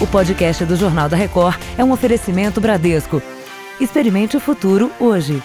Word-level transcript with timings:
O 0.00 0.06
podcast 0.06 0.64
do 0.64 0.76
Jornal 0.76 1.10
da 1.10 1.16
Record 1.16 1.60
é 1.76 1.84
um 1.84 1.92
oferecimento 1.92 2.58
Bradesco. 2.58 3.22
Experimente 3.78 4.34
o 4.34 4.40
futuro 4.40 4.90
hoje. 4.98 5.42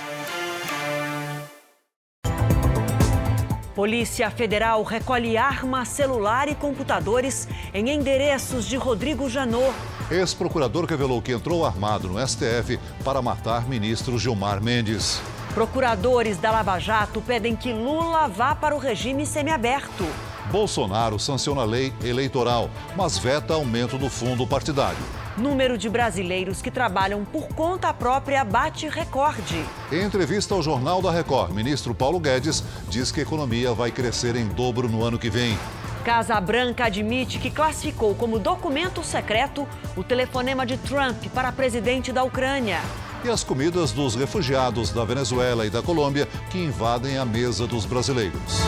Polícia 3.76 4.32
Federal 4.32 4.82
recolhe 4.84 5.36
arma, 5.36 5.84
celular 5.84 6.48
e 6.48 6.56
computadores 6.56 7.50
em 7.74 7.90
endereços 7.90 8.66
de 8.66 8.78
Rodrigo 8.78 9.30
Janot. 9.30 9.76
Ex-procurador 10.10 10.86
revelou 10.86 11.22
que 11.22 11.34
entrou 11.34 11.66
armado 11.66 12.08
no 12.08 12.26
STF 12.26 12.80
para 13.04 13.22
matar 13.22 13.68
ministro 13.68 14.18
Gilmar 14.18 14.64
Mendes. 14.64 15.22
Procuradores 15.56 16.38
da 16.38 16.52
Lava 16.52 16.78
Jato 16.80 17.22
pedem 17.22 17.56
que 17.56 17.72
Lula 17.72 18.28
vá 18.28 18.54
para 18.54 18.76
o 18.76 18.78
regime 18.78 19.26
semiaberto. 19.26 20.06
Bolsonaro 20.52 21.18
sanciona 21.18 21.62
a 21.62 21.66
lei 21.66 21.94
eleitoral, 22.04 22.70
mas 22.94 23.18
veta 23.18 23.54
aumento 23.54 23.98
do 23.98 24.10
fundo 24.10 24.46
partidário. 24.46 25.00
Número 25.38 25.78
de 25.78 25.88
brasileiros 25.88 26.62
que 26.62 26.70
trabalham 26.70 27.24
por 27.24 27.48
conta 27.48 27.94
própria 27.94 28.44
bate 28.44 28.90
recorde. 28.90 29.64
Em 29.94 30.04
entrevista 30.04 30.54
ao 30.54 30.62
Jornal 30.62 31.02
da 31.02 31.10
Record, 31.10 31.54
ministro 31.54 31.96
Paulo 31.96 32.20
Guedes 32.20 32.62
diz 32.90 33.10
que 33.10 33.22
a 33.22 33.24
economia 33.24 33.74
vai 33.74 33.92
crescer 33.92 34.36
em 34.36 34.50
dobro 34.50 34.90
no 34.90 35.06
ano 35.06 35.18
que 35.18 35.30
vem. 35.30 35.58
Casa 36.04 36.38
Branca 36.42 36.88
admite 36.88 37.40
que 37.40 37.50
classificou 37.50 38.14
como 38.14 38.40
documento 38.40 39.02
secreto 39.06 39.66
o 39.96 40.04
telefonema 40.04 40.66
de 40.66 40.76
Trump 40.76 41.28
para 41.34 41.50
presidente 41.54 42.12
da 42.12 42.26
Ucrânia 42.26 42.82
e 43.24 43.30
as 43.30 43.44
comidas 43.44 43.92
dos 43.92 44.16
refugiados 44.16 44.92
da 44.92 45.04
Venezuela 45.06 45.66
e 45.66 45.70
da 45.70 45.82
Colômbia 45.82 46.28
que 46.50 46.58
invadem 46.58 47.18
a 47.18 47.26
mesa 47.26 47.66
dos 47.66 47.86
brasileiros. 47.86 48.62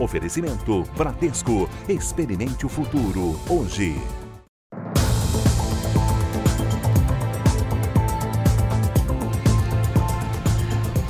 Oferecimento 0.00 0.84
Bradesco. 0.96 1.68
Experimente 1.86 2.64
o 2.64 2.68
futuro 2.68 3.38
hoje. 3.48 4.00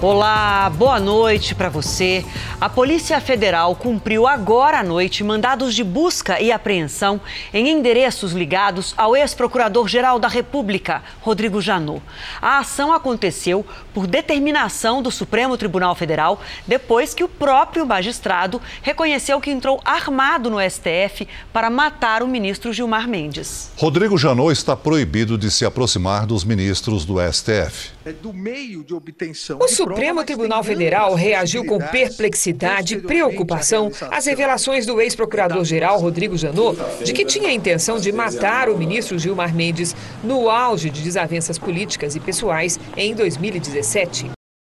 Olá, 0.02 0.70
boa 0.70 0.98
noite 0.98 1.54
para 1.54 1.68
você. 1.68 2.24
A 2.58 2.70
Polícia 2.70 3.20
Federal 3.20 3.76
cumpriu 3.76 4.26
agora 4.26 4.80
à 4.80 4.82
noite 4.82 5.22
mandados 5.22 5.74
de 5.74 5.84
busca 5.84 6.40
e 6.40 6.50
apreensão 6.50 7.20
em 7.52 7.68
endereços 7.68 8.32
ligados 8.32 8.94
ao 8.96 9.14
ex-procurador-geral 9.14 10.18
da 10.18 10.26
República, 10.26 11.02
Rodrigo 11.20 11.60
Janot. 11.60 12.02
A 12.40 12.60
ação 12.60 12.94
aconteceu 12.94 13.64
por 13.92 14.06
determinação 14.06 15.02
do 15.02 15.10
Supremo 15.10 15.58
Tribunal 15.58 15.94
Federal 15.94 16.40
depois 16.66 17.12
que 17.12 17.22
o 17.22 17.28
próprio 17.28 17.84
magistrado 17.84 18.58
reconheceu 18.80 19.38
que 19.38 19.50
entrou 19.50 19.82
armado 19.84 20.48
no 20.48 20.56
STF 20.60 21.28
para 21.52 21.68
matar 21.68 22.22
o 22.22 22.28
ministro 22.28 22.72
Gilmar 22.72 23.06
Mendes. 23.06 23.70
Rodrigo 23.76 24.16
Janot 24.16 24.50
está 24.50 24.74
proibido 24.74 25.36
de 25.36 25.50
se 25.50 25.66
aproximar 25.66 26.24
dos 26.24 26.42
ministros 26.42 27.04
do 27.04 27.16
STF. 27.20 27.90
É 28.02 28.12
do 28.12 28.32
meio 28.32 28.82
de 28.82 28.94
obtenção. 28.94 29.58
O 29.60 29.68
Supremo 29.90 30.22
Tribunal 30.24 30.62
Federal 30.62 31.14
reagiu 31.14 31.64
com 31.64 31.78
perplexidade 31.78 32.94
e 32.94 33.00
preocupação 33.00 33.90
às 34.08 34.24
revelações 34.24 34.86
do 34.86 35.00
ex-procurador-geral 35.00 35.98
Rodrigo 35.98 36.36
Janot 36.36 36.78
de 37.04 37.12
que 37.12 37.24
tinha 37.24 37.48
a 37.48 37.52
intenção 37.52 37.98
de 37.98 38.12
matar 38.12 38.68
o 38.68 38.78
ministro 38.78 39.18
Gilmar 39.18 39.52
Mendes 39.52 39.96
no 40.22 40.48
auge 40.48 40.90
de 40.90 41.02
desavenças 41.02 41.58
políticas 41.58 42.14
e 42.14 42.20
pessoais 42.20 42.78
em 42.96 43.16
2017. 43.16 44.30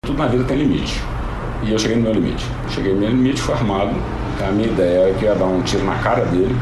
Tudo 0.06 0.18
na 0.18 0.26
vida 0.28 0.44
tem 0.44 0.56
limite. 0.56 0.98
E 1.62 1.72
eu 1.72 1.78
cheguei 1.78 1.98
no 1.98 2.04
meu 2.04 2.12
limite. 2.14 2.44
Cheguei 2.70 2.94
no 2.94 3.00
meu 3.00 3.10
limite, 3.10 3.42
fui 3.42 3.54
armado. 3.54 3.94
A 4.40 4.50
minha 4.50 4.68
ideia 4.68 5.10
é 5.10 5.14
que 5.18 5.26
ia 5.26 5.34
dar 5.34 5.44
um 5.44 5.60
tiro 5.62 5.84
na 5.84 5.98
cara 5.98 6.24
dele 6.24 6.56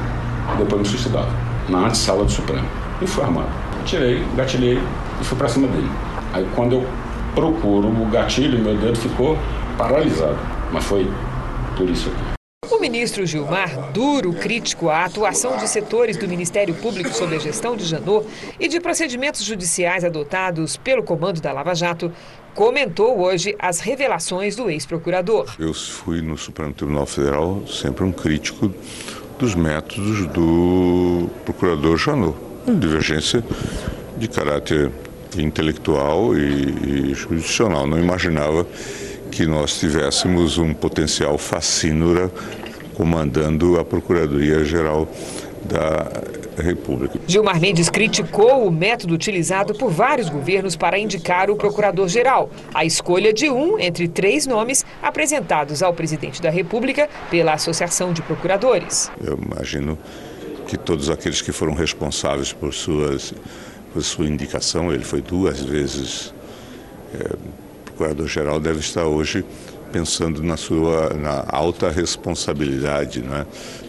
e 0.52 0.58
depois 0.58 0.82
me 0.82 0.88
suicidava. 0.88 1.30
Na 1.68 1.86
antessala 1.86 2.24
do 2.24 2.32
Supremo. 2.32 2.68
E 3.00 3.06
fui 3.06 3.22
armado. 3.22 3.48
Tirei, 3.84 4.24
gatilhei 4.36 4.78
e 5.20 5.24
fui 5.24 5.39
para 5.39 5.48
cima 5.48 5.68
dele. 5.68 5.89
Aí 6.33 6.46
quando 6.55 6.74
eu 6.74 6.86
procuro 7.35 7.89
o 7.89 8.07
gatilho, 8.07 8.58
meu 8.58 8.77
dedo 8.77 8.98
ficou 8.98 9.36
paralisado. 9.77 10.39
Mas 10.73 10.85
foi 10.85 11.11
por 11.77 11.89
isso 11.89 12.08
aqui. 12.08 12.41
O 12.70 12.79
ministro 12.80 13.27
Gilmar, 13.27 13.91
duro 13.92 14.33
crítico 14.33 14.89
à 14.89 15.05
atuação 15.05 15.57
de 15.57 15.69
setores 15.69 16.17
do 16.17 16.29
Ministério 16.29 16.74
Público 16.74 17.13
sob 17.13 17.35
a 17.35 17.39
gestão 17.39 17.77
de 17.77 17.85
Janot 17.85 18.27
e 18.58 18.69
de 18.69 18.80
procedimentos 18.80 19.45
judiciais 19.45 20.05
adotados 20.05 20.77
pelo 20.77 21.02
comando 21.02 21.40
da 21.40 21.52
Lava 21.52 21.74
Jato, 21.74 22.13
comentou 22.55 23.20
hoje 23.20 23.57
as 23.58 23.80
revelações 23.80 24.57
do 24.57 24.70
ex-procurador. 24.70 25.46
Eu 25.58 25.74
fui 25.74 26.23
no 26.23 26.39
Supremo 26.39 26.73
Tribunal 26.73 27.07
Federal 27.07 27.63
sempre 27.67 28.05
um 28.05 28.13
crítico 28.13 28.73
dos 29.39 29.55
métodos 29.55 30.27
do 30.29 31.29
procurador 31.45 31.96
Janot. 31.96 32.36
Uma 32.67 32.79
divergência 32.79 33.45
de 34.17 34.29
caráter 34.29 34.92
intelectual 35.36 36.36
e, 36.36 37.11
e 37.11 37.14
jurisdicional. 37.14 37.86
Não 37.86 37.98
imaginava 37.98 38.67
que 39.30 39.46
nós 39.46 39.79
tivéssemos 39.79 40.58
um 40.58 40.74
potencial 40.74 41.39
facínora 41.39 42.30
comandando 42.95 43.79
a 43.79 43.85
Procuradoria-Geral 43.85 45.08
da 45.64 46.63
República. 46.63 47.19
Gilmar 47.27 47.61
Mendes 47.61 47.89
criticou 47.89 48.67
o 48.67 48.70
método 48.70 49.14
utilizado 49.14 49.74
por 49.74 49.90
vários 49.90 50.29
governos 50.29 50.77
para 50.77 50.98
indicar 50.98 51.51
o 51.51 51.57
procurador-geral, 51.57 52.51
a 52.74 52.85
escolha 52.85 53.33
de 53.33 53.48
um 53.48 53.79
entre 53.79 54.08
três 54.08 54.46
nomes 54.46 54.85
apresentados 55.02 55.83
ao 55.83 55.95
presidente 55.95 56.42
da 56.42 56.51
República 56.51 57.08
pela 57.30 57.55
Associação 57.55 58.13
de 58.13 58.20
Procuradores. 58.23 59.11
Eu 59.23 59.39
imagino 59.39 59.98
que 60.67 60.77
todos 60.77 61.08
aqueles 61.08 61.40
que 61.40 61.52
foram 61.52 61.74
responsáveis 61.74 62.52
por 62.52 62.73
suas 62.73 63.33
por 63.92 64.02
sua 64.02 64.27
indicação, 64.27 64.92
ele 64.92 65.05
foi 65.05 65.20
duas 65.20 65.61
vezes 65.61 66.33
é, 67.14 67.36
procurador-geral, 67.84 68.61
deve 68.61 68.80
estar 68.80 69.05
hoje 69.05 69.45
pensando 69.92 70.42
na 70.42 70.56
sua 70.56 71.11
na 71.14 71.45
alta 71.48 71.90
responsabilidade 71.90 73.20
né, 73.20 73.45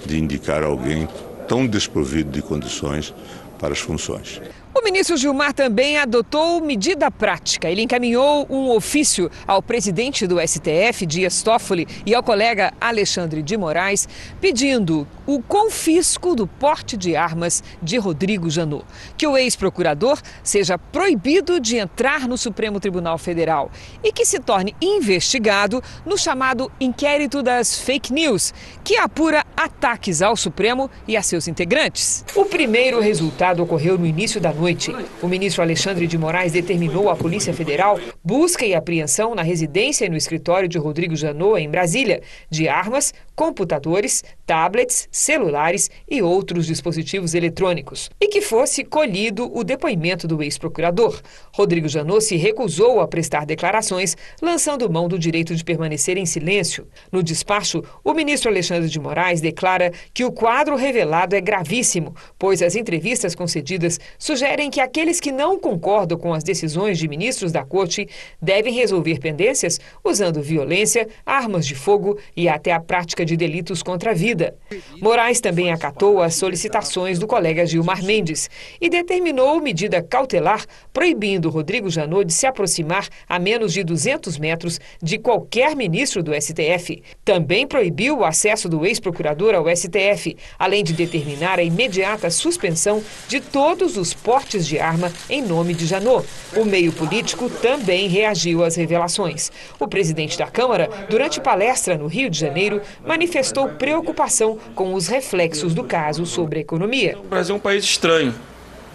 de 0.05 0.17
indicar 0.17 0.63
alguém 0.63 1.07
tão 1.47 1.67
desprovido 1.67 2.31
de 2.31 2.41
condições 2.41 3.13
para 3.59 3.73
as 3.73 3.79
funções. 3.79 4.41
O 4.73 4.81
ministro 4.81 5.17
Gilmar 5.17 5.53
também 5.53 5.97
adotou 5.97 6.61
medida 6.61 7.11
prática. 7.11 7.69
Ele 7.69 7.81
encaminhou 7.81 8.47
um 8.49 8.71
ofício 8.71 9.29
ao 9.45 9.61
presidente 9.61 10.25
do 10.25 10.39
STF, 10.39 11.05
Dias 11.05 11.43
Toffoli, 11.43 11.85
e 12.05 12.15
ao 12.15 12.23
colega 12.23 12.73
Alexandre 12.79 13.43
de 13.43 13.57
Moraes, 13.57 14.07
pedindo 14.39 15.05
o 15.33 15.41
confisco 15.41 16.35
do 16.35 16.45
porte 16.45 16.97
de 16.97 17.15
armas 17.15 17.63
de 17.81 17.97
Rodrigo 17.97 18.49
Janot. 18.49 18.85
Que 19.17 19.25
o 19.25 19.37
ex-procurador 19.37 20.19
seja 20.43 20.77
proibido 20.77 21.57
de 21.57 21.77
entrar 21.77 22.27
no 22.27 22.37
Supremo 22.37 22.81
Tribunal 22.81 23.17
Federal 23.17 23.71
e 24.03 24.11
que 24.11 24.25
se 24.25 24.39
torne 24.39 24.75
investigado 24.81 25.81
no 26.05 26.17
chamado 26.17 26.69
inquérito 26.81 27.41
das 27.41 27.79
fake 27.79 28.11
news, 28.11 28.53
que 28.83 28.97
apura 28.97 29.45
ataques 29.55 30.21
ao 30.21 30.35
Supremo 30.35 30.91
e 31.07 31.15
a 31.15 31.21
seus 31.21 31.47
integrantes. 31.47 32.25
O 32.35 32.43
primeiro 32.43 32.99
resultado 32.99 33.63
ocorreu 33.63 33.97
no 33.97 34.05
início 34.05 34.41
da 34.41 34.51
noite. 34.51 34.93
O 35.21 35.29
ministro 35.29 35.61
Alexandre 35.61 36.07
de 36.07 36.17
Moraes 36.17 36.51
determinou 36.51 37.09
à 37.09 37.15
Polícia 37.15 37.53
Federal 37.53 37.97
busca 38.21 38.65
e 38.65 38.73
apreensão 38.73 39.33
na 39.33 39.43
residência 39.43 40.05
e 40.05 40.09
no 40.09 40.17
escritório 40.17 40.67
de 40.67 40.77
Rodrigo 40.77 41.15
Janot, 41.15 41.57
em 41.57 41.69
Brasília, 41.69 42.21
de 42.49 42.67
armas, 42.67 43.13
computadores, 43.35 44.23
tablets, 44.45 45.07
celulares 45.11 45.89
e 46.09 46.21
outros 46.21 46.65
dispositivos 46.65 47.33
eletrônicos, 47.33 48.09
e 48.19 48.27
que 48.27 48.41
fosse 48.41 48.83
colhido 48.83 49.49
o 49.55 49.63
depoimento 49.63 50.27
do 50.27 50.43
ex-procurador. 50.43 51.21
Rodrigo 51.53 51.87
Janot 51.87 52.21
se 52.23 52.35
recusou 52.35 52.99
a 52.99 53.07
prestar 53.07 53.45
declarações, 53.45 54.15
lançando 54.41 54.89
mão 54.89 55.07
do 55.07 55.17
direito 55.17 55.55
de 55.55 55.63
permanecer 55.63 56.17
em 56.17 56.25
silêncio. 56.25 56.87
No 57.11 57.23
despacho, 57.23 57.83
o 58.03 58.13
ministro 58.13 58.49
Alexandre 58.49 58.89
de 58.89 58.99
Moraes 58.99 59.41
declara 59.41 59.91
que 60.13 60.25
o 60.25 60.31
quadro 60.31 60.75
revelado 60.75 61.35
é 61.35 61.41
gravíssimo, 61.41 62.15
pois 62.37 62.61
as 62.61 62.75
entrevistas 62.75 63.35
concedidas 63.35 63.99
sugerem 64.19 64.69
que 64.69 64.81
aqueles 64.81 65.19
que 65.19 65.31
não 65.31 65.57
concordam 65.57 66.17
com 66.17 66.33
as 66.33 66.43
decisões 66.43 66.97
de 66.97 67.07
ministros 67.07 67.51
da 67.51 67.63
corte 67.63 68.07
devem 68.41 68.73
resolver 68.73 69.19
pendências 69.19 69.79
usando 70.03 70.41
violência, 70.41 71.07
armas 71.25 71.65
de 71.65 71.75
fogo 71.75 72.17
e 72.35 72.47
até 72.47 72.71
a 72.71 72.79
prática 72.79 73.25
de 73.25 73.30
de 73.31 73.37
delitos 73.37 73.81
contra 73.81 74.11
a 74.11 74.13
vida. 74.13 74.53
Moraes 75.01 75.39
também 75.39 75.71
acatou 75.71 76.21
as 76.21 76.35
solicitações 76.35 77.17
do 77.17 77.25
colega 77.25 77.65
Gilmar 77.65 78.03
Mendes 78.03 78.49
e 78.79 78.89
determinou 78.89 79.61
medida 79.61 80.01
cautelar 80.01 80.65
proibindo 80.91 81.49
Rodrigo 81.49 81.89
Janot 81.89 82.25
de 82.25 82.33
se 82.33 82.45
aproximar 82.45 83.07
a 83.27 83.39
menos 83.39 83.71
de 83.71 83.83
200 83.83 84.37
metros 84.37 84.79
de 85.01 85.17
qualquer 85.17 85.75
ministro 85.75 86.21
do 86.21 86.33
STF. 86.33 87.01
Também 87.23 87.65
proibiu 87.65 88.19
o 88.19 88.25
acesso 88.25 88.67
do 88.67 88.85
ex-procurador 88.85 89.55
ao 89.55 89.73
STF, 89.73 90.35
além 90.59 90.83
de 90.83 90.91
determinar 90.91 91.57
a 91.57 91.63
imediata 91.63 92.29
suspensão 92.29 93.01
de 93.29 93.39
todos 93.39 93.95
os 93.95 94.13
portes 94.13 94.67
de 94.67 94.77
arma 94.77 95.11
em 95.29 95.41
nome 95.41 95.73
de 95.73 95.85
Janot. 95.85 96.27
O 96.57 96.65
meio 96.65 96.91
político 96.91 97.49
também 97.49 98.09
reagiu 98.09 98.61
às 98.63 98.75
revelações. 98.75 99.51
O 99.79 99.87
presidente 99.87 100.37
da 100.37 100.47
Câmara, 100.47 100.89
durante 101.09 101.39
palestra 101.39 101.97
no 101.97 102.07
Rio 102.07 102.29
de 102.29 102.37
Janeiro, 102.37 102.81
manifestou 103.11 103.67
preocupação 103.67 104.57
com 104.73 104.93
os 104.93 105.07
reflexos 105.07 105.73
do 105.73 105.83
caso 105.83 106.25
sobre 106.25 106.59
a 106.59 106.61
economia. 106.61 107.17
O 107.19 107.27
Brasil 107.27 107.53
é 107.53 107.57
um 107.57 107.61
país 107.61 107.83
estranho, 107.83 108.33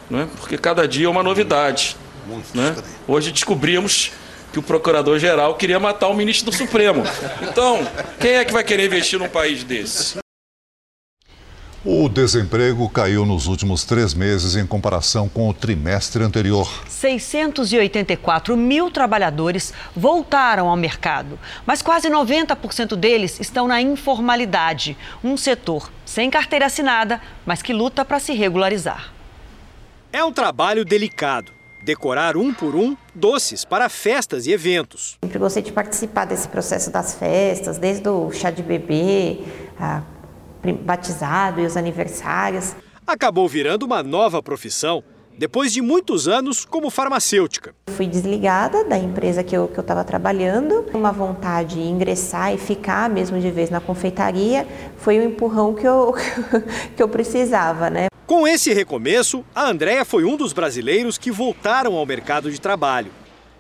né? 0.08 0.26
porque 0.38 0.56
cada 0.56 0.88
dia 0.88 1.06
é 1.06 1.08
uma 1.08 1.22
novidade. 1.22 1.98
Né? 2.54 2.74
Hoje 3.06 3.30
descobrimos 3.30 4.12
que 4.54 4.58
o 4.58 4.62
procurador-geral 4.62 5.54
queria 5.56 5.78
matar 5.78 6.08
o 6.08 6.14
ministro 6.14 6.50
do 6.50 6.56
Supremo. 6.56 7.02
Então, 7.42 7.86
quem 8.18 8.36
é 8.36 8.44
que 8.44 8.54
vai 8.54 8.64
querer 8.64 8.86
investir 8.86 9.18
num 9.18 9.28
país 9.28 9.62
desse? 9.62 10.25
O 11.88 12.08
desemprego 12.08 12.88
caiu 12.88 13.24
nos 13.24 13.46
últimos 13.46 13.84
três 13.84 14.12
meses 14.12 14.56
em 14.56 14.66
comparação 14.66 15.28
com 15.28 15.48
o 15.48 15.54
trimestre 15.54 16.20
anterior. 16.20 16.68
684 16.88 18.56
mil 18.56 18.90
trabalhadores 18.90 19.72
voltaram 19.94 20.68
ao 20.68 20.76
mercado, 20.76 21.38
mas 21.64 21.82
quase 21.82 22.10
90% 22.10 22.96
deles 22.96 23.38
estão 23.38 23.68
na 23.68 23.80
informalidade, 23.80 24.98
um 25.22 25.36
setor 25.36 25.92
sem 26.04 26.28
carteira 26.28 26.66
assinada, 26.66 27.20
mas 27.46 27.62
que 27.62 27.72
luta 27.72 28.04
para 28.04 28.18
se 28.18 28.32
regularizar. 28.32 29.12
É 30.12 30.24
um 30.24 30.32
trabalho 30.32 30.84
delicado. 30.84 31.52
Decorar 31.84 32.36
um 32.36 32.52
por 32.52 32.74
um 32.74 32.96
doces 33.14 33.64
para 33.64 33.88
festas 33.88 34.44
e 34.48 34.50
eventos. 34.50 35.18
Sempre 35.22 35.38
gostei 35.38 35.62
de 35.62 35.70
participar 35.70 36.24
desse 36.24 36.48
processo 36.48 36.90
das 36.90 37.14
festas, 37.14 37.78
desde 37.78 38.08
o 38.08 38.32
chá 38.32 38.50
de 38.50 38.60
bebê, 38.60 39.38
a 39.78 40.02
batizado 40.72 41.60
e 41.60 41.66
os 41.66 41.76
aniversários. 41.76 42.74
Acabou 43.06 43.48
virando 43.48 43.84
uma 43.84 44.02
nova 44.02 44.42
profissão 44.42 45.02
depois 45.38 45.72
de 45.72 45.82
muitos 45.82 46.26
anos 46.26 46.64
como 46.64 46.90
farmacêutica. 46.90 47.74
Fui 47.90 48.06
desligada 48.06 48.84
da 48.84 48.98
empresa 48.98 49.44
que 49.44 49.56
eu 49.56 49.66
estava 49.66 50.02
trabalhando. 50.02 50.86
Uma 50.94 51.12
vontade 51.12 51.74
de 51.74 51.82
ingressar 51.82 52.54
e 52.54 52.58
ficar 52.58 53.08
mesmo 53.10 53.38
de 53.38 53.50
vez 53.50 53.70
na 53.70 53.80
confeitaria 53.80 54.66
foi 54.96 55.18
o 55.18 55.24
empurrão 55.24 55.74
que 55.74 55.86
eu, 55.86 56.14
que 56.96 57.02
eu 57.02 57.08
precisava, 57.08 57.90
né? 57.90 58.06
Com 58.26 58.46
esse 58.46 58.72
recomeço, 58.72 59.44
a 59.54 59.68
Andrea 59.68 60.04
foi 60.04 60.24
um 60.24 60.36
dos 60.36 60.52
brasileiros 60.52 61.16
que 61.16 61.30
voltaram 61.30 61.94
ao 61.94 62.06
mercado 62.06 62.50
de 62.50 62.60
trabalho. 62.60 63.12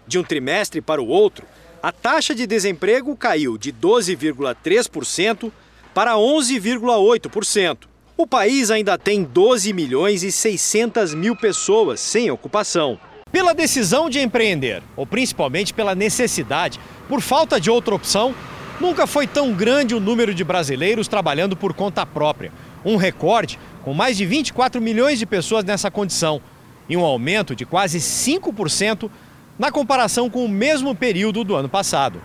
De 0.06 0.18
um 0.18 0.24
trimestre 0.24 0.80
para 0.80 1.00
o 1.00 1.06
outro, 1.06 1.46
a 1.82 1.92
taxa 1.92 2.34
de 2.34 2.46
desemprego 2.46 3.14
caiu 3.16 3.56
de 3.56 3.72
12,3% 3.72 5.52
para 5.96 6.12
11,8%. 6.12 7.78
O 8.18 8.26
país 8.26 8.70
ainda 8.70 8.98
tem 8.98 9.24
12 9.24 9.72
milhões 9.72 10.22
e 10.22 10.30
600 10.30 11.14
mil 11.14 11.34
pessoas 11.34 12.00
sem 12.00 12.30
ocupação. 12.30 13.00
Pela 13.32 13.54
decisão 13.54 14.10
de 14.10 14.20
empreender, 14.20 14.82
ou 14.94 15.06
principalmente 15.06 15.72
pela 15.72 15.94
necessidade, 15.94 16.78
por 17.08 17.22
falta 17.22 17.58
de 17.58 17.70
outra 17.70 17.94
opção, 17.94 18.34
nunca 18.78 19.06
foi 19.06 19.26
tão 19.26 19.54
grande 19.54 19.94
o 19.94 20.00
número 20.00 20.34
de 20.34 20.44
brasileiros 20.44 21.08
trabalhando 21.08 21.56
por 21.56 21.72
conta 21.72 22.04
própria. 22.04 22.52
Um 22.84 22.96
recorde 22.96 23.58
com 23.82 23.94
mais 23.94 24.18
de 24.18 24.26
24 24.26 24.82
milhões 24.82 25.18
de 25.18 25.24
pessoas 25.24 25.64
nessa 25.64 25.90
condição 25.90 26.42
e 26.90 26.94
um 26.94 27.06
aumento 27.06 27.56
de 27.56 27.64
quase 27.64 28.00
5% 28.00 29.10
na 29.58 29.72
comparação 29.72 30.28
com 30.28 30.44
o 30.44 30.48
mesmo 30.48 30.94
período 30.94 31.42
do 31.42 31.56
ano 31.56 31.70
passado. 31.70 32.20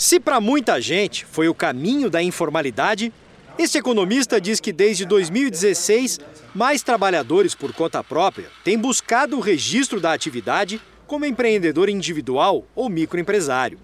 Se 0.00 0.18
para 0.18 0.40
muita 0.40 0.80
gente 0.80 1.26
foi 1.26 1.46
o 1.46 1.54
caminho 1.54 2.08
da 2.08 2.22
informalidade, 2.22 3.12
este 3.58 3.76
economista 3.76 4.40
diz 4.40 4.58
que 4.58 4.72
desde 4.72 5.04
2016, 5.04 6.18
mais 6.54 6.82
trabalhadores 6.82 7.54
por 7.54 7.74
conta 7.74 8.02
própria 8.02 8.48
têm 8.64 8.78
buscado 8.78 9.36
o 9.36 9.40
registro 9.40 10.00
da 10.00 10.14
atividade 10.14 10.80
como 11.06 11.26
empreendedor 11.26 11.90
individual 11.90 12.64
ou 12.74 12.88
microempresário. 12.88 13.78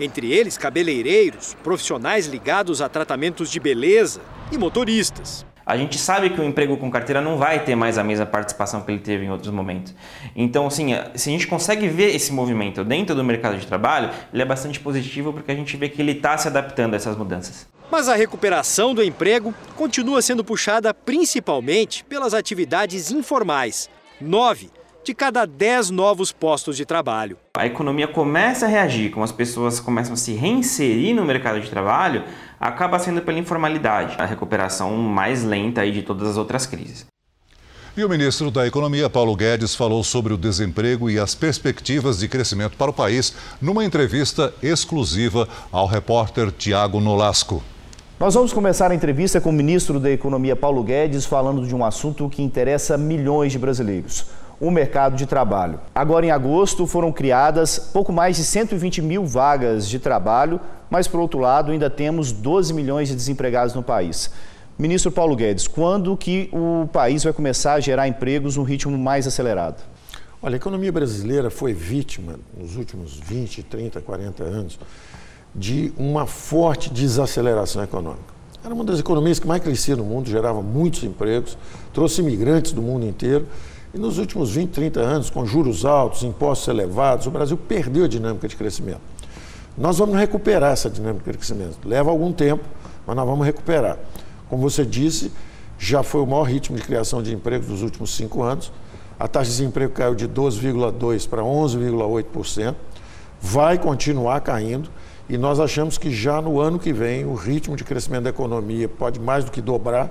Entre 0.00 0.32
eles, 0.32 0.58
cabeleireiros, 0.58 1.56
profissionais 1.62 2.26
ligados 2.26 2.82
a 2.82 2.88
tratamentos 2.88 3.48
de 3.48 3.60
beleza 3.60 4.20
e 4.50 4.58
motoristas 4.58 5.46
a 5.68 5.76
gente 5.76 5.98
sabe 5.98 6.30
que 6.30 6.40
o 6.40 6.44
emprego 6.44 6.78
com 6.78 6.90
carteira 6.90 7.20
não 7.20 7.36
vai 7.36 7.62
ter 7.62 7.76
mais 7.76 7.98
a 7.98 8.02
mesma 8.02 8.24
participação 8.24 8.80
que 8.80 8.90
ele 8.90 9.00
teve 9.00 9.26
em 9.26 9.30
outros 9.30 9.52
momentos. 9.52 9.94
Então, 10.34 10.66
assim, 10.66 10.94
se 11.14 11.28
a 11.28 11.32
gente 11.32 11.46
consegue 11.46 11.86
ver 11.86 12.14
esse 12.14 12.32
movimento 12.32 12.82
dentro 12.82 13.14
do 13.14 13.22
mercado 13.22 13.58
de 13.58 13.66
trabalho, 13.66 14.08
ele 14.32 14.40
é 14.40 14.46
bastante 14.46 14.80
positivo 14.80 15.30
porque 15.30 15.52
a 15.52 15.54
gente 15.54 15.76
vê 15.76 15.90
que 15.90 16.00
ele 16.00 16.12
está 16.12 16.38
se 16.38 16.48
adaptando 16.48 16.94
a 16.94 16.96
essas 16.96 17.14
mudanças. 17.18 17.68
Mas 17.90 18.08
a 18.08 18.16
recuperação 18.16 18.94
do 18.94 19.04
emprego 19.04 19.54
continua 19.76 20.22
sendo 20.22 20.42
puxada 20.42 20.94
principalmente 20.94 22.02
pelas 22.02 22.32
atividades 22.32 23.10
informais. 23.10 23.90
Nove 24.18 24.70
de 25.04 25.14
cada 25.14 25.46
10 25.46 25.88
novos 25.88 26.32
postos 26.32 26.76
de 26.76 26.84
trabalho. 26.84 27.38
A 27.56 27.66
economia 27.66 28.06
começa 28.06 28.66
a 28.66 28.68
reagir, 28.68 29.10
como 29.10 29.24
as 29.24 29.32
pessoas 29.32 29.80
começam 29.80 30.12
a 30.12 30.16
se 30.16 30.34
reinserir 30.34 31.14
no 31.14 31.24
mercado 31.24 31.60
de 31.60 31.70
trabalho, 31.70 32.24
acaba 32.60 32.98
sendo 32.98 33.22
pela 33.22 33.38
informalidade, 33.38 34.16
a 34.18 34.24
recuperação 34.24 34.96
mais 34.96 35.44
lenta 35.44 35.80
aí 35.80 35.92
de 35.92 36.02
todas 36.02 36.28
as 36.28 36.36
outras 36.36 36.66
crises. 36.66 37.06
E 37.96 38.04
o 38.04 38.08
ministro 38.08 38.50
da 38.50 38.66
Economia, 38.66 39.10
Paulo 39.10 39.34
Guedes, 39.34 39.74
falou 39.74 40.04
sobre 40.04 40.32
o 40.32 40.36
desemprego 40.36 41.10
e 41.10 41.18
as 41.18 41.34
perspectivas 41.34 42.18
de 42.18 42.28
crescimento 42.28 42.76
para 42.76 42.90
o 42.90 42.94
país 42.94 43.34
numa 43.60 43.84
entrevista 43.84 44.54
exclusiva 44.62 45.48
ao 45.72 45.86
repórter 45.86 46.52
Tiago 46.52 47.00
Nolasco. 47.00 47.62
Nós 48.20 48.34
vamos 48.34 48.52
começar 48.52 48.90
a 48.90 48.94
entrevista 48.94 49.40
com 49.40 49.50
o 49.50 49.52
ministro 49.52 49.98
da 49.98 50.10
Economia, 50.10 50.54
Paulo 50.54 50.82
Guedes, 50.82 51.24
falando 51.24 51.66
de 51.66 51.74
um 51.74 51.84
assunto 51.84 52.28
que 52.28 52.42
interessa 52.42 52.96
milhões 52.96 53.52
de 53.52 53.58
brasileiros 53.58 54.26
o 54.60 54.70
mercado 54.70 55.16
de 55.16 55.26
trabalho. 55.26 55.80
Agora, 55.94 56.26
em 56.26 56.30
agosto, 56.30 56.86
foram 56.86 57.12
criadas 57.12 57.78
pouco 57.78 58.12
mais 58.12 58.36
de 58.36 58.44
120 58.44 59.02
mil 59.02 59.24
vagas 59.24 59.88
de 59.88 59.98
trabalho, 59.98 60.60
mas, 60.90 61.06
por 61.06 61.20
outro 61.20 61.38
lado, 61.38 61.70
ainda 61.70 61.88
temos 61.88 62.32
12 62.32 62.74
milhões 62.74 63.08
de 63.08 63.14
desempregados 63.14 63.74
no 63.74 63.82
país. 63.82 64.30
Ministro 64.78 65.10
Paulo 65.10 65.34
Guedes, 65.34 65.66
quando 65.66 66.16
que 66.16 66.48
o 66.52 66.88
país 66.92 67.24
vai 67.24 67.32
começar 67.32 67.74
a 67.74 67.80
gerar 67.80 68.08
empregos 68.08 68.56
num 68.56 68.62
ritmo 68.62 68.96
mais 68.96 69.26
acelerado? 69.26 69.82
Olha, 70.40 70.54
a 70.54 70.56
economia 70.56 70.92
brasileira 70.92 71.50
foi 71.50 71.72
vítima, 71.72 72.38
nos 72.56 72.76
últimos 72.76 73.14
20, 73.14 73.64
30, 73.64 74.00
40 74.00 74.44
anos, 74.44 74.78
de 75.52 75.92
uma 75.96 76.26
forte 76.26 76.90
desaceleração 76.90 77.82
econômica. 77.82 78.38
Era 78.64 78.72
uma 78.72 78.84
das 78.84 79.00
economias 79.00 79.38
que 79.38 79.46
mais 79.46 79.62
crescia 79.62 79.96
no 79.96 80.04
mundo, 80.04 80.28
gerava 80.28 80.62
muitos 80.62 81.02
empregos, 81.02 81.58
trouxe 81.92 82.20
imigrantes 82.20 82.72
do 82.72 82.82
mundo 82.82 83.06
inteiro 83.06 83.46
e 83.94 83.98
nos 83.98 84.18
últimos 84.18 84.50
20, 84.50 84.70
30 84.70 85.00
anos, 85.00 85.30
com 85.30 85.46
juros 85.46 85.84
altos, 85.84 86.22
impostos 86.22 86.68
elevados, 86.68 87.26
o 87.26 87.30
Brasil 87.30 87.56
perdeu 87.56 88.04
a 88.04 88.08
dinâmica 88.08 88.46
de 88.46 88.56
crescimento. 88.56 89.00
Nós 89.76 89.98
vamos 89.98 90.16
recuperar 90.16 90.72
essa 90.72 90.90
dinâmica 90.90 91.30
de 91.30 91.38
crescimento. 91.38 91.78
Leva 91.84 92.10
algum 92.10 92.32
tempo, 92.32 92.64
mas 93.06 93.16
nós 93.16 93.26
vamos 93.26 93.46
recuperar. 93.46 93.96
Como 94.48 94.62
você 94.62 94.84
disse, 94.84 95.32
já 95.78 96.02
foi 96.02 96.20
o 96.20 96.26
maior 96.26 96.42
ritmo 96.42 96.76
de 96.76 96.82
criação 96.82 97.22
de 97.22 97.32
emprego 97.32 97.64
dos 97.64 97.82
últimos 97.82 98.10
cinco 98.14 98.42
anos. 98.42 98.72
A 99.18 99.26
taxa 99.26 99.50
de 99.50 99.56
desemprego 99.56 99.92
caiu 99.92 100.14
de 100.14 100.28
12,2% 100.28 101.28
para 101.28 101.42
11,8%. 101.42 102.74
Vai 103.40 103.78
continuar 103.78 104.40
caindo 104.40 104.90
e 105.28 105.38
nós 105.38 105.60
achamos 105.60 105.96
que 105.96 106.10
já 106.10 106.42
no 106.42 106.60
ano 106.60 106.78
que 106.78 106.92
vem 106.92 107.24
o 107.24 107.34
ritmo 107.34 107.76
de 107.76 107.84
crescimento 107.84 108.24
da 108.24 108.30
economia 108.30 108.88
pode 108.88 109.20
mais 109.20 109.44
do 109.44 109.50
que 109.50 109.60
dobrar 109.60 110.10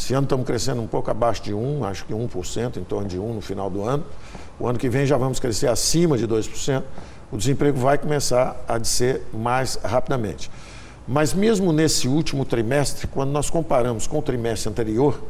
esse 0.00 0.14
ano 0.14 0.24
estamos 0.24 0.46
crescendo 0.46 0.80
um 0.80 0.86
pouco 0.86 1.10
abaixo 1.10 1.42
de 1.42 1.52
1, 1.52 1.84
acho 1.84 2.06
que 2.06 2.14
1%, 2.14 2.78
em 2.78 2.84
torno 2.84 3.06
de 3.06 3.18
1 3.18 3.34
no 3.34 3.40
final 3.42 3.68
do 3.68 3.84
ano. 3.84 4.02
O 4.58 4.66
ano 4.66 4.78
que 4.78 4.88
vem 4.88 5.04
já 5.04 5.18
vamos 5.18 5.38
crescer 5.38 5.68
acima 5.68 6.16
de 6.16 6.26
2%. 6.26 6.82
O 7.30 7.36
desemprego 7.36 7.78
vai 7.78 7.98
começar 7.98 8.64
a 8.66 8.78
descer 8.78 9.26
mais 9.30 9.74
rapidamente. 9.84 10.50
Mas 11.06 11.34
mesmo 11.34 11.70
nesse 11.70 12.08
último 12.08 12.46
trimestre, 12.46 13.06
quando 13.08 13.30
nós 13.30 13.50
comparamos 13.50 14.06
com 14.06 14.18
o 14.18 14.22
trimestre 14.22 14.70
anterior, 14.70 15.22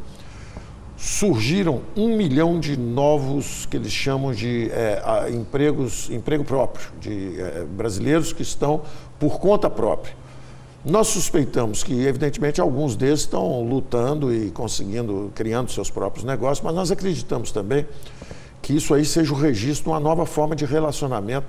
surgiram 0.95 1.81
um 1.93 2.15
milhão 2.15 2.57
de 2.57 2.77
novos 2.77 3.65
que 3.65 3.75
eles 3.75 3.91
chamam 3.91 4.31
de 4.31 4.71
é, 4.71 5.29
empregos, 5.33 6.09
emprego 6.09 6.45
próprio, 6.45 6.87
de 6.97 7.41
é, 7.41 7.65
brasileiros 7.65 8.31
que 8.31 8.41
estão 8.41 8.83
por 9.19 9.37
conta 9.37 9.69
própria. 9.69 10.20
Nós 10.83 11.09
suspeitamos 11.09 11.83
que, 11.83 11.93
evidentemente, 11.93 12.59
alguns 12.59 12.95
deles 12.95 13.19
estão 13.19 13.61
lutando 13.61 14.33
e 14.33 14.49
conseguindo, 14.49 15.31
criando 15.35 15.71
seus 15.71 15.91
próprios 15.91 16.25
negócios, 16.25 16.65
mas 16.65 16.73
nós 16.73 16.89
acreditamos 16.89 17.51
também 17.51 17.85
que 18.63 18.73
isso 18.73 18.91
aí 18.95 19.05
seja 19.05 19.31
o 19.31 19.35
registro 19.37 19.83
de 19.83 19.89
uma 19.89 19.99
nova 19.99 20.25
forma 20.25 20.55
de 20.55 20.65
relacionamento 20.65 21.45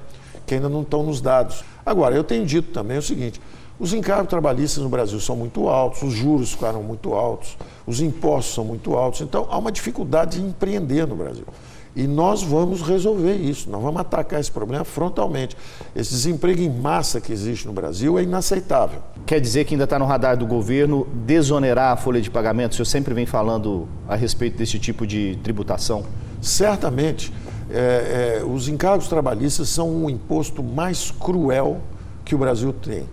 que 0.47 0.55
ainda 0.55 0.69
não 0.69 0.83
estão 0.83 1.03
nos 1.03 1.23
dados. 1.23 1.65
Agora, 1.85 2.15
eu 2.15 2.23
tenho 2.23 2.45
dito 2.45 2.73
também 2.73 2.99
o 2.99 3.03
seguinte: 3.03 3.41
Os 3.81 3.95
encargos 3.95 4.29
trabalhistas 4.29 4.83
no 4.83 4.91
Brasil 4.91 5.19
são 5.19 5.35
muito 5.35 5.67
altos, 5.67 6.03
os 6.03 6.13
juros 6.13 6.53
ficaram 6.53 6.83
muito 6.83 7.15
altos, 7.15 7.57
os 7.87 8.03
impostos 8.03 8.55
são 8.55 8.67
muito 8.67 8.95
altos, 8.95 9.23
então 9.23 9.47
há 9.51 9.57
uma 9.57 9.73
dificuldade 9.73 10.39
de 10.39 10.47
empreender 10.47 11.07
no 11.07 11.17
Brasil. 11.17 11.47
E 11.95 12.07
nós 12.07 12.43
vamos 12.43 12.81
resolver 12.81 13.35
isso, 13.35 13.69
nós 13.69 13.83
vamos 13.83 14.01
atacar 14.01 14.41
esse 14.41 14.51
problema 14.51 14.83
frontalmente. 14.83 15.55
Esse 15.95 16.11
desemprego 16.11 16.63
em 16.63 16.71
massa 16.71 17.21
que 17.21 17.31
existe 17.31 17.67
no 17.67 17.73
Brasil 17.73 18.19
é 18.19 18.23
inaceitável. 18.23 19.01
Quer 19.27 19.41
dizer 19.41 19.67
que 19.67 19.75
ainda 19.75 19.85
está 19.85 19.99
no 19.99 20.07
radar 20.07 20.37
do 20.37 20.47
governo 20.47 21.07
desonerar 21.13 21.93
a 21.93 21.97
folha 21.97 22.21
de 22.21 22.31
pagamento? 22.31 22.73
O 22.73 22.75
senhor 22.77 22.87
sempre 22.87 23.13
vem 23.13 23.27
falando 23.27 23.87
a 24.09 24.17
respeito 24.17 24.57
desse 24.57 24.79
tipo 24.79 25.07
de 25.07 25.39
tributação? 25.43 26.05
Certamente. 26.41 27.33
É, 27.71 28.41
é, 28.41 28.45
os 28.45 28.69
encargos 28.69 29.09
trabalhistas 29.09 29.69
são 29.69 29.91
um 29.91 30.11
imposto 30.11 30.63
mais 30.63 31.11
cruel 31.11 31.81
que 32.25 32.35
o 32.35 32.39
Brasil 32.39 32.73
tem. 32.73 33.05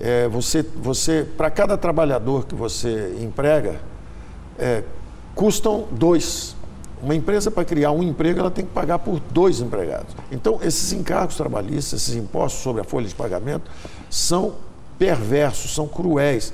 É, 0.00 0.28
você, 0.28 0.62
você 0.62 1.26
para 1.36 1.50
cada 1.50 1.76
trabalhador 1.76 2.46
que 2.46 2.54
você 2.54 3.16
emprega, 3.20 3.80
é, 4.58 4.82
custam 5.34 5.86
dois. 5.90 6.53
Uma 7.04 7.14
empresa, 7.14 7.50
para 7.50 7.66
criar 7.66 7.92
um 7.92 8.02
emprego, 8.02 8.40
ela 8.40 8.50
tem 8.50 8.64
que 8.64 8.70
pagar 8.70 8.98
por 8.98 9.20
dois 9.30 9.60
empregados. 9.60 10.16
Então, 10.32 10.58
esses 10.62 10.90
encargos 10.94 11.36
trabalhistas, 11.36 12.00
esses 12.00 12.16
impostos 12.16 12.62
sobre 12.62 12.80
a 12.80 12.84
folha 12.84 13.06
de 13.06 13.14
pagamento, 13.14 13.70
são 14.08 14.54
perversos, 14.98 15.74
são 15.74 15.86
cruéis. 15.86 16.50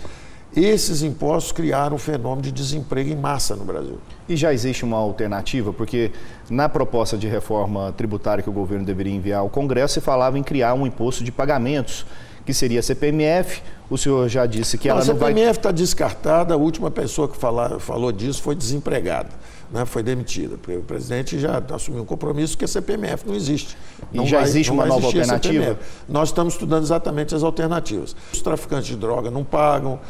Esses 0.55 1.03
impostos 1.03 1.53
criaram 1.53 1.95
um 1.95 1.99
fenômeno 1.99 2.43
de 2.43 2.51
desemprego 2.51 3.11
em 3.11 3.15
massa 3.15 3.55
no 3.55 3.65
Brasil. 3.65 3.99
E 4.29 4.35
já 4.35 4.53
existe 4.53 4.85
uma 4.85 4.97
alternativa? 4.97 5.73
Porque 5.73 6.11
na 6.51 6.69
proposta 6.69 7.17
de 7.17 7.29
reforma 7.29 7.95
tributária 7.97 8.43
que 8.43 8.51
o 8.51 8.53
governo 8.53 8.85
deveria 8.85 9.15
enviar 9.15 9.41
ao 9.41 9.49
Congresso, 9.49 9.95
se 9.95 10.01
falava 10.01 10.37
em 10.37 10.43
criar 10.43 10.75
um 10.75 10.85
imposto 10.85 11.23
de 11.23 11.31
pagamentos, 11.31 12.05
que 12.45 12.53
seria 12.53 12.81
a 12.81 12.83
CPMF. 12.83 13.63
O 13.89 13.97
senhor 13.97 14.29
já 14.29 14.47
disse 14.47 14.77
que 14.77 14.89
ela 14.89 14.99
não, 15.05 15.15
vai... 15.15 15.31
A 15.31 15.35
CPMF 15.35 15.59
está 15.61 15.71
descartada, 15.71 16.55
a 16.55 16.57
última 16.57 16.91
pessoa 16.91 17.29
que 17.29 17.37
fala, 17.37 17.79
falou 17.79 18.11
disso 18.11 18.43
foi 18.43 18.57
desempregada 18.57 19.29
né, 19.73 19.85
foi 19.85 20.03
demitida. 20.03 20.57
O 20.57 20.83
presidente 20.83 21.39
já 21.39 21.63
assumiu 21.75 22.03
um 22.03 22.07
compromisso 22.07 22.57
que 22.57 22.65
a 22.65 22.69
CPMF 22.69 23.27
não 23.27 23.35
existe. 23.35 23.77
Não 24.13 24.25
e 24.25 24.27
já 24.27 24.39
vai, 24.39 24.49
existe 24.49 24.73
uma 24.73 24.87
nova 24.87 25.07
alternativa? 25.07 25.79
Nós 26.09 26.29
estamos 26.31 26.55
estudando 26.55 26.83
exatamente 26.83 27.35
as 27.35 27.43
alternativas. 27.43 28.15
Os 28.33 28.43
traficantes 28.43 28.89
de 28.89 28.97
droga 28.97 29.31
não 29.31 29.45
pagam, 29.45 30.01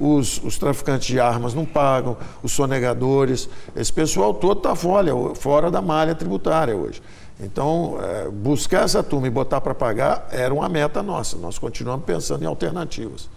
os, 0.00 0.42
os 0.44 0.58
traficantes 0.58 1.06
de 1.08 1.18
armas 1.18 1.54
não 1.54 1.64
pagam, 1.64 2.16
os 2.42 2.52
sonegadores, 2.52 3.48
esse 3.74 3.92
pessoal 3.92 4.32
todo 4.32 4.58
está 4.58 4.74
fora, 4.74 5.12
fora 5.34 5.70
da 5.70 5.82
malha 5.82 6.14
tributária 6.14 6.76
hoje. 6.76 7.02
Então, 7.40 7.98
é, 8.02 8.28
buscar 8.28 8.84
essa 8.84 9.02
turma 9.02 9.28
e 9.28 9.30
botar 9.30 9.60
para 9.60 9.74
pagar 9.74 10.28
era 10.30 10.52
uma 10.52 10.68
meta 10.68 11.02
nossa. 11.02 11.36
Nós 11.36 11.58
continuamos 11.58 12.04
pensando 12.04 12.42
em 12.42 12.46
alternativas. 12.46 13.28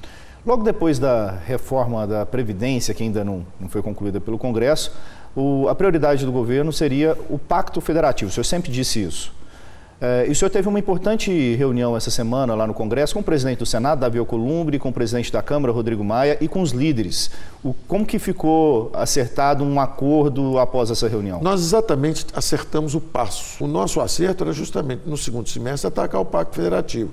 Logo 0.44 0.64
depois 0.64 0.98
da 0.98 1.38
reforma 1.46 2.08
da 2.08 2.26
Previdência, 2.26 2.96
que 2.96 3.04
ainda 3.04 3.24
não, 3.24 3.46
não 3.60 3.70
foi 3.70 3.84
concluída 3.84 4.20
pelo 4.20 4.40
Congresso, 4.40 4.92
o, 5.36 5.68
a 5.70 5.76
prioridade 5.76 6.26
do 6.26 6.32
governo 6.32 6.72
seria 6.74 7.18
o 7.30 7.38
Pacto 7.38 7.80
Federativo. 7.82 8.30
O 8.30 8.34
senhor 8.34 8.44
sempre 8.44 8.72
disse 8.72 9.02
isso. 9.02 9.32
É, 10.04 10.26
e 10.28 10.32
o 10.32 10.36
senhor 10.36 10.50
teve 10.50 10.68
uma 10.68 10.80
importante 10.80 11.32
reunião 11.54 11.96
essa 11.96 12.10
semana 12.10 12.56
lá 12.56 12.66
no 12.66 12.74
Congresso 12.74 13.14
com 13.14 13.20
o 13.20 13.24
presidente 13.24 13.60
do 13.60 13.68
Senado, 13.68 14.00
Davi 14.00 14.18
Alcolumbre, 14.18 14.80
com 14.80 14.90
o 14.90 14.94
presidente 14.94 15.32
da 15.32 15.44
Câmara, 15.44 15.72
Rodrigo 15.72 16.04
Maia, 16.04 16.40
e 16.42 16.48
com 16.48 16.60
os 16.60 16.72
líderes. 16.72 17.30
O, 17.64 17.72
como 17.88 18.04
que 18.04 18.18
ficou 18.18 18.90
acertado 18.96 19.64
um 19.64 19.80
acordo 19.80 20.58
após 20.58 20.90
essa 20.90 21.08
reunião? 21.08 21.40
Nós 21.44 21.62
exatamente 21.62 22.26
acertamos 22.34 22.96
o 22.96 23.00
passo. 23.00 23.64
O 23.64 23.68
nosso 23.68 24.02
acerto 24.02 24.44
era 24.44 24.52
justamente 24.52 25.04
no 25.06 25.16
segundo 25.16 25.48
semestre 25.48 25.88
atacar 25.88 26.20
o 26.20 26.26
Pacto 26.26 26.56
Federativo. 26.56 27.12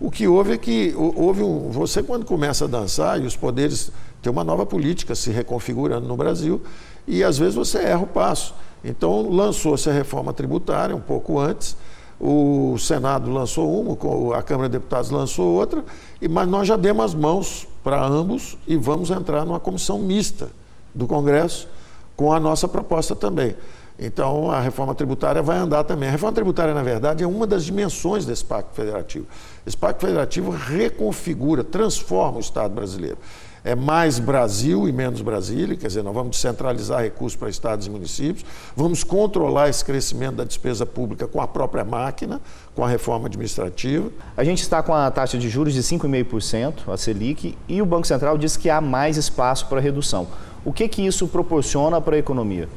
O 0.00 0.08
que 0.08 0.28
houve 0.28 0.52
é 0.52 0.56
que 0.56 0.94
houve 0.96 1.42
um. 1.42 1.70
Você, 1.70 2.04
quando 2.04 2.24
começa 2.24 2.66
a 2.66 2.68
dançar 2.68 3.20
e 3.20 3.26
os 3.26 3.34
poderes 3.34 3.90
têm 4.22 4.30
uma 4.30 4.44
nova 4.44 4.64
política 4.64 5.12
se 5.16 5.32
reconfigurando 5.32 6.06
no 6.06 6.16
Brasil, 6.16 6.62
e 7.08 7.24
às 7.24 7.38
vezes 7.38 7.54
você 7.54 7.78
erra 7.78 8.02
o 8.02 8.06
passo. 8.06 8.54
Então, 8.84 9.28
lançou-se 9.28 9.88
a 9.88 9.92
reforma 9.92 10.32
tributária 10.32 10.94
um 10.94 11.00
pouco 11.00 11.38
antes, 11.38 11.76
o 12.20 12.76
Senado 12.78 13.30
lançou 13.30 13.80
uma, 13.80 14.36
a 14.36 14.42
Câmara 14.42 14.68
de 14.68 14.72
Deputados 14.72 15.10
lançou 15.10 15.54
outra, 15.54 15.84
mas 16.28 16.48
nós 16.48 16.66
já 16.66 16.76
demos 16.76 17.04
as 17.04 17.14
mãos 17.14 17.66
para 17.82 18.04
ambos 18.04 18.58
e 18.66 18.76
vamos 18.76 19.10
entrar 19.10 19.44
numa 19.44 19.60
comissão 19.60 19.98
mista 19.98 20.48
do 20.94 21.06
Congresso 21.06 21.68
com 22.16 22.32
a 22.32 22.40
nossa 22.40 22.66
proposta 22.66 23.14
também. 23.14 23.54
Então, 24.00 24.50
a 24.50 24.60
reforma 24.60 24.94
tributária 24.94 25.42
vai 25.42 25.58
andar 25.58 25.82
também. 25.84 26.08
A 26.08 26.12
reforma 26.12 26.34
tributária, 26.34 26.72
na 26.72 26.82
verdade, 26.82 27.24
é 27.24 27.26
uma 27.26 27.46
das 27.46 27.64
dimensões 27.64 28.24
desse 28.24 28.44
Pacto 28.44 28.74
Federativo. 28.74 29.26
Esse 29.66 29.76
Pacto 29.76 30.06
Federativo 30.06 30.50
reconfigura, 30.50 31.64
transforma 31.64 32.38
o 32.38 32.40
Estado 32.40 32.74
brasileiro 32.74 33.18
é 33.68 33.74
mais 33.74 34.18
Brasil 34.18 34.88
e 34.88 34.92
menos 34.92 35.20
Brasília, 35.20 35.76
quer 35.76 35.88
dizer, 35.88 36.02
nós 36.02 36.14
vamos 36.14 36.30
descentralizar 36.30 37.02
recursos 37.02 37.36
para 37.36 37.50
estados 37.50 37.86
e 37.86 37.90
municípios, 37.90 38.42
vamos 38.74 39.04
controlar 39.04 39.68
esse 39.68 39.84
crescimento 39.84 40.36
da 40.36 40.44
despesa 40.44 40.86
pública 40.86 41.28
com 41.28 41.38
a 41.38 41.46
própria 41.46 41.84
máquina, 41.84 42.40
com 42.74 42.82
a 42.82 42.88
reforma 42.88 43.26
administrativa. 43.26 44.10
A 44.34 44.42
gente 44.42 44.62
está 44.62 44.82
com 44.82 44.94
a 44.94 45.10
taxa 45.10 45.36
de 45.36 45.50
juros 45.50 45.74
de 45.74 45.82
5,5%, 45.82 46.90
a 46.90 46.96
Selic, 46.96 47.58
e 47.68 47.82
o 47.82 47.84
Banco 47.84 48.06
Central 48.06 48.38
diz 48.38 48.56
que 48.56 48.70
há 48.70 48.80
mais 48.80 49.18
espaço 49.18 49.66
para 49.66 49.82
redução. 49.82 50.28
O 50.64 50.72
que, 50.72 50.88
que 50.88 51.06
isso 51.06 51.28
proporciona 51.28 52.00
para 52.00 52.16
a 52.16 52.18
economia? 52.18 52.70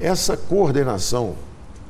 Essa 0.00 0.36
coordenação 0.36 1.36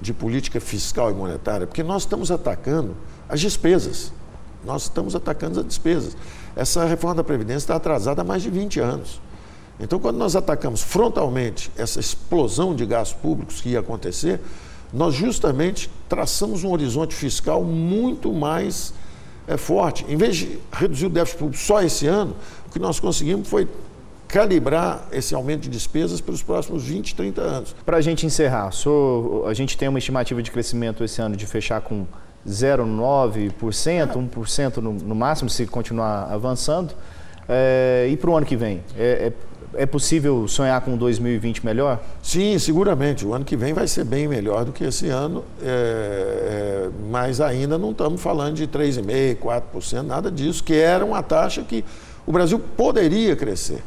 de 0.03 0.13
política 0.13 0.61
fiscal 0.61 1.11
e 1.11 1.15
monetária, 1.15 1.67
porque 1.67 1.83
nós 1.83 2.03
estamos 2.03 2.31
atacando 2.31 2.95
as 3.27 3.41
despesas. 3.41 4.13
Nós 4.63 4.83
estamos 4.83 5.15
atacando 5.17 5.61
as 5.61 5.67
despesas. 5.67 6.15
Essa 6.59 6.85
reforma 6.85 7.15
da 7.15 7.25
Previdência 7.25 7.59
está 7.59 7.77
atrasada 7.77 8.23
há 8.23 8.25
mais 8.25 8.43
de 8.43 8.51
20 8.51 8.81
anos. 8.81 9.21
Então, 9.79 10.01
quando 10.01 10.17
nós 10.17 10.35
atacamos 10.35 10.83
frontalmente 10.83 11.71
essa 11.77 12.01
explosão 12.01 12.75
de 12.75 12.85
gastos 12.85 13.17
públicos 13.17 13.61
que 13.61 13.69
ia 13.69 13.79
acontecer, 13.79 14.41
nós 14.93 15.15
justamente 15.15 15.89
traçamos 16.09 16.65
um 16.65 16.73
horizonte 16.73 17.15
fiscal 17.15 17.63
muito 17.63 18.33
mais 18.33 18.93
é, 19.47 19.57
forte. 19.57 20.05
Em 20.09 20.17
vez 20.17 20.37
de 20.37 20.59
reduzir 20.73 21.07
o 21.07 21.11
déficit 21.11 21.39
público 21.39 21.63
só 21.63 21.81
esse 21.81 22.09
ano, 22.09 22.35
o 22.67 22.71
que 22.71 22.81
nós 22.81 22.99
conseguimos 22.99 23.49
foi 23.49 23.69
calibrar 24.27 25.07
esse 25.13 25.37
aumento 25.37 25.63
de 25.63 25.69
despesas 25.69 26.21
pelos 26.21 26.43
próximos 26.43 26.83
20, 26.83 27.15
30 27.15 27.41
anos. 27.41 27.77
Para 27.87 27.99
a 27.99 28.01
gente 28.01 28.27
encerrar, 28.27 28.73
a 29.47 29.55
gente 29.55 29.79
tem 29.79 29.89
uma 29.89 30.01
estimativa 30.01 30.43
de 30.43 30.51
crescimento 30.51 31.05
esse 31.05 31.23
ano 31.23 31.37
de 31.37 31.47
fechar 31.47 31.81
com 31.83 32.05
0,9%, 32.49 34.31
1% 34.31 34.77
no, 34.79 34.93
no 34.93 35.15
máximo, 35.15 35.49
se 35.49 35.67
continuar 35.67 36.29
avançando. 36.33 36.95
É, 37.49 38.09
e 38.11 38.17
para 38.17 38.31
o 38.31 38.37
ano 38.37 38.45
que 38.45 38.57
vem? 38.57 38.83
É, 38.97 39.33
é, 39.75 39.83
é, 39.83 39.87
possível 39.87 40.47
sonhar 40.49 40.81
com 40.81 40.97
2020 40.97 41.65
melhor? 41.65 42.03
Sim, 42.23 42.59
seguramente. 42.59 43.25
O 43.25 43.33
ano 43.33 43.45
que 43.45 43.57
vem 43.57 43.73
vai 43.73 43.87
ser 43.87 44.05
bem 44.05 44.29
melhor 44.29 44.65
do 44.65 44.73
que 44.73 44.85
esse 44.85 45.09
ano, 45.09 45.45
é, 45.63 45.67
é 45.67 46.91
mas 47.11 47.41
ainda 47.41 47.79
não 47.79 47.93
estamos 47.93 48.21
falando 48.21 48.55
de 48.55 48.67
3,5%, 48.67 49.39
4%, 49.39 50.03
nada 50.03 50.31
disso, 50.31 50.63
que 50.63 50.75
era 50.75 51.05
uma 51.05 51.23
taxa 51.23 51.63
que 51.63 51.85
o 52.27 52.33
Brasil 52.33 52.59
poderia 52.59 53.35
crescer. 53.35 53.83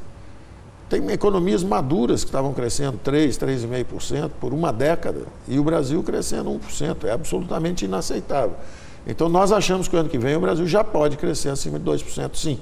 Tem 0.91 1.10
economias 1.10 1.63
maduras 1.63 2.21
que 2.25 2.27
estavam 2.27 2.51
crescendo 2.51 3.00
3, 3.01 3.38
3,5% 3.38 4.29
por 4.41 4.53
uma 4.53 4.74
década 4.74 5.21
e 5.48 5.57
o 5.57 5.63
Brasil 5.63 6.03
crescendo 6.03 6.50
1%. 6.51 7.05
É 7.05 7.13
absolutamente 7.13 7.86
inaceitável. 7.86 8.57
Então 9.07 9.29
nós 9.29 9.53
achamos 9.53 9.88
que 9.88 9.95
o 9.95 10.00
ano 10.00 10.10
que 10.10 10.17
vem 10.17 10.36
o 10.36 10.41
Brasil 10.41 10.67
já 10.67 10.83
pode 10.83 11.15
crescer 11.15 11.48
acima 11.48 11.79
de 11.79 11.86
2%, 11.86 12.31
sim. 12.36 12.60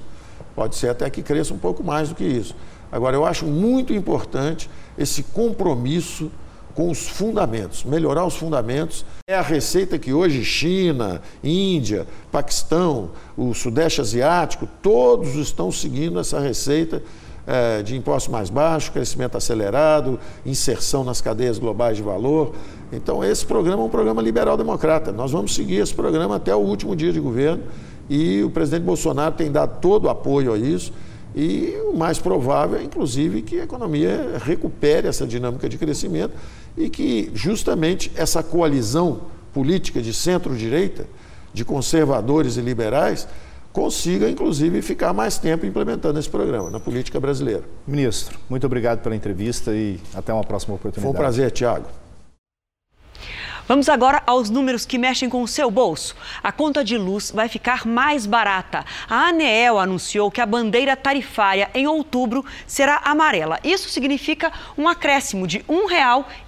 Pode 0.54 0.76
ser 0.76 0.90
até 0.90 1.10
que 1.10 1.24
cresça 1.24 1.52
um 1.52 1.58
pouco 1.58 1.82
mais 1.82 2.10
do 2.10 2.14
que 2.14 2.22
isso. 2.22 2.54
Agora, 2.92 3.16
eu 3.16 3.26
acho 3.26 3.44
muito 3.46 3.92
importante 3.92 4.70
esse 4.96 5.24
compromisso 5.24 6.30
com 6.72 6.88
os 6.88 7.08
fundamentos, 7.08 7.82
melhorar 7.82 8.24
os 8.24 8.36
fundamentos. 8.36 9.04
É 9.28 9.34
a 9.34 9.42
receita 9.42 9.98
que 9.98 10.12
hoje 10.12 10.44
China, 10.44 11.20
Índia, 11.42 12.06
Paquistão, 12.30 13.10
o 13.36 13.52
Sudeste 13.54 14.00
Asiático, 14.00 14.68
todos 14.80 15.34
estão 15.34 15.72
seguindo 15.72 16.20
essa 16.20 16.38
receita 16.38 17.02
é, 17.50 17.82
de 17.82 17.96
impostos 17.96 18.30
mais 18.30 18.48
baixos, 18.48 18.90
crescimento 18.90 19.36
acelerado, 19.36 20.20
inserção 20.46 21.02
nas 21.02 21.20
cadeias 21.20 21.58
globais 21.58 21.96
de 21.96 22.02
valor. 22.02 22.54
Então, 22.92 23.24
esse 23.24 23.44
programa 23.44 23.82
é 23.82 23.86
um 23.86 23.88
programa 23.88 24.22
liberal-democrata. 24.22 25.10
Nós 25.10 25.32
vamos 25.32 25.52
seguir 25.52 25.78
esse 25.78 25.92
programa 25.92 26.36
até 26.36 26.54
o 26.54 26.60
último 26.60 26.94
dia 26.94 27.12
de 27.12 27.18
governo 27.18 27.64
e 28.08 28.40
o 28.44 28.50
presidente 28.50 28.84
Bolsonaro 28.84 29.34
tem 29.34 29.50
dado 29.50 29.80
todo 29.80 30.04
o 30.04 30.08
apoio 30.08 30.52
a 30.52 30.58
isso. 30.58 30.92
E 31.34 31.76
o 31.92 31.96
mais 31.96 32.18
provável 32.18 32.78
é, 32.78 32.84
inclusive, 32.84 33.42
que 33.42 33.58
a 33.58 33.64
economia 33.64 34.38
recupere 34.44 35.08
essa 35.08 35.26
dinâmica 35.26 35.68
de 35.68 35.76
crescimento 35.76 36.32
e 36.76 36.88
que, 36.88 37.32
justamente, 37.34 38.12
essa 38.14 38.44
coalizão 38.44 39.22
política 39.52 40.00
de 40.00 40.14
centro-direita, 40.14 41.04
de 41.52 41.64
conservadores 41.64 42.56
e 42.56 42.60
liberais, 42.60 43.26
consiga, 43.72 44.28
inclusive, 44.28 44.82
ficar 44.82 45.12
mais 45.12 45.38
tempo 45.38 45.66
implementando 45.66 46.18
esse 46.18 46.28
programa 46.28 46.70
na 46.70 46.80
política 46.80 47.20
brasileira. 47.20 47.62
Ministro, 47.86 48.38
muito 48.48 48.66
obrigado 48.66 49.00
pela 49.00 49.14
entrevista 49.14 49.72
e 49.72 50.00
até 50.14 50.32
uma 50.32 50.44
próxima 50.44 50.74
oportunidade. 50.74 51.02
Foi 51.02 51.12
um 51.12 51.16
prazer, 51.16 51.50
Tiago. 51.50 51.99
Vamos 53.70 53.88
agora 53.88 54.20
aos 54.26 54.50
números 54.50 54.84
que 54.84 54.98
mexem 54.98 55.30
com 55.30 55.44
o 55.44 55.46
seu 55.46 55.70
bolso. 55.70 56.16
A 56.42 56.50
conta 56.50 56.82
de 56.82 56.98
luz 56.98 57.30
vai 57.30 57.48
ficar 57.48 57.86
mais 57.86 58.26
barata. 58.26 58.84
A 59.08 59.28
ANEEL 59.28 59.78
anunciou 59.78 60.28
que 60.28 60.40
a 60.40 60.46
bandeira 60.46 60.96
tarifária 60.96 61.70
em 61.72 61.86
outubro 61.86 62.44
será 62.66 63.00
amarela. 63.04 63.60
Isso 63.62 63.88
significa 63.88 64.52
um 64.76 64.88
acréscimo 64.88 65.46
de 65.46 65.58
R$ 65.58 65.64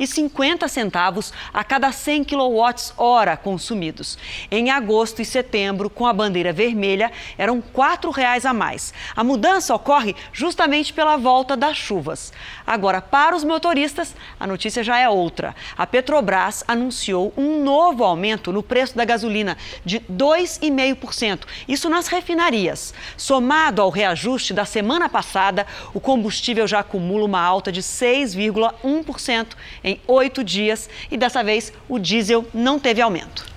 1,50 0.00 1.32
a 1.54 1.62
cada 1.62 1.92
100 1.92 2.24
kWh 2.24 3.36
consumidos. 3.40 4.18
Em 4.50 4.72
agosto 4.72 5.22
e 5.22 5.24
setembro, 5.24 5.88
com 5.88 6.08
a 6.08 6.12
bandeira 6.12 6.52
vermelha, 6.52 7.12
eram 7.38 7.58
R$ 7.58 7.62
4,00 7.72 8.46
a 8.46 8.52
mais. 8.52 8.92
A 9.14 9.22
mudança 9.22 9.72
ocorre 9.72 10.16
justamente 10.32 10.92
pela 10.92 11.16
volta 11.16 11.56
das 11.56 11.76
chuvas. 11.76 12.32
Agora, 12.66 13.00
para 13.00 13.36
os 13.36 13.44
motoristas, 13.44 14.12
a 14.40 14.46
notícia 14.46 14.82
já 14.82 14.98
é 14.98 15.08
outra. 15.08 15.54
A 15.78 15.86
Petrobras 15.86 16.64
anunciou 16.66 17.11
um 17.14 17.62
novo 17.62 18.04
aumento 18.04 18.52
no 18.52 18.62
preço 18.62 18.96
da 18.96 19.04
gasolina 19.04 19.56
de 19.84 20.00
2,5%. 20.00 21.40
Isso 21.68 21.88
nas 21.88 22.06
refinarias. 22.06 22.94
Somado 23.16 23.82
ao 23.82 23.90
reajuste 23.90 24.52
da 24.52 24.64
semana 24.64 25.08
passada, 25.08 25.66
o 25.92 26.00
combustível 26.00 26.66
já 26.66 26.80
acumula 26.80 27.24
uma 27.24 27.40
alta 27.40 27.70
de 27.70 27.82
6,1% 27.82 29.46
em 29.84 30.00
oito 30.06 30.42
dias 30.42 30.88
e 31.10 31.16
dessa 31.16 31.42
vez 31.42 31.72
o 31.88 31.98
diesel 31.98 32.46
não 32.52 32.78
teve 32.78 33.00
aumento. 33.00 33.52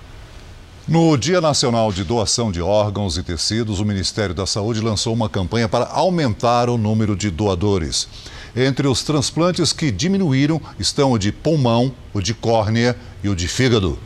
No 0.88 1.16
Dia 1.16 1.40
Nacional 1.40 1.90
de 1.90 2.04
Doação 2.04 2.52
de 2.52 2.62
Órgãos 2.62 3.18
e 3.18 3.22
Tecidos, 3.24 3.80
o 3.80 3.84
Ministério 3.84 4.32
da 4.32 4.46
Saúde 4.46 4.80
lançou 4.80 5.12
uma 5.12 5.28
campanha 5.28 5.68
para 5.68 5.86
aumentar 5.86 6.70
o 6.70 6.78
número 6.78 7.16
de 7.16 7.28
doadores. 7.28 8.08
Entre 8.56 8.88
os 8.88 9.02
transplantes 9.02 9.70
que 9.70 9.90
diminuíram 9.90 10.58
estão 10.80 11.12
o 11.12 11.18
de 11.18 11.30
pulmão, 11.30 11.92
o 12.14 12.22
de 12.22 12.32
córnea 12.32 12.96
e 13.22 13.28
o 13.28 13.36
de 13.36 13.46
fígado. 13.48 13.98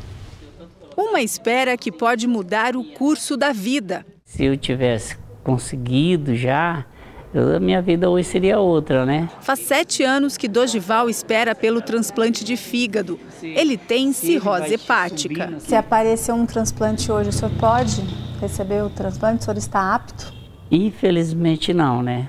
Uma 0.97 1.23
espera 1.23 1.77
que 1.77 1.93
pode 1.93 2.27
mudar 2.27 2.75
o 2.75 2.83
curso 2.83 3.37
da 3.37 3.53
vida. 3.53 4.05
Se 4.25 4.45
eu 4.45 4.57
tivesse 4.57 5.17
conseguido 5.45 6.35
já, 6.35 6.85
a 7.33 7.61
minha 7.61 7.81
vida 7.81 8.11
hoje 8.11 8.29
seria 8.29 8.59
outra, 8.59 9.07
né? 9.07 9.31
Faz 9.41 9.61
sete 9.61 10.03
anos 10.03 10.37
que 10.37 10.49
Dogival 10.49 11.09
espera 11.09 11.55
pelo 11.55 11.81
transplante 11.81 12.45
de 12.45 12.57
fígado. 12.57 13.21
Ele 13.41 13.77
tem 13.77 14.13
cirrose 14.13 14.75
hepática. 14.75 15.55
Se 15.61 15.77
aparecer 15.77 16.33
um 16.33 16.45
transplante 16.45 17.11
hoje, 17.13 17.29
o 17.29 17.33
senhor 17.33 17.53
pode 17.61 18.03
receber 18.41 18.83
o 18.83 18.91
transplante? 18.91 19.43
O 19.43 19.45
senhor 19.45 19.59
está 19.59 19.95
apto? 19.95 20.33
Infelizmente 20.73 21.73
não, 21.73 22.03
né? 22.03 22.29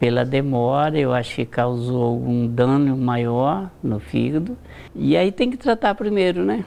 Pela 0.00 0.24
demora, 0.24 0.98
eu 0.98 1.12
acho 1.12 1.36
que 1.36 1.44
causou 1.44 2.02
algum 2.02 2.46
dano 2.46 2.96
maior 2.96 3.70
no 3.82 4.00
fígado. 4.00 4.56
E 4.94 5.14
aí 5.14 5.30
tem 5.30 5.50
que 5.50 5.58
tratar 5.58 5.94
primeiro, 5.94 6.42
né? 6.42 6.64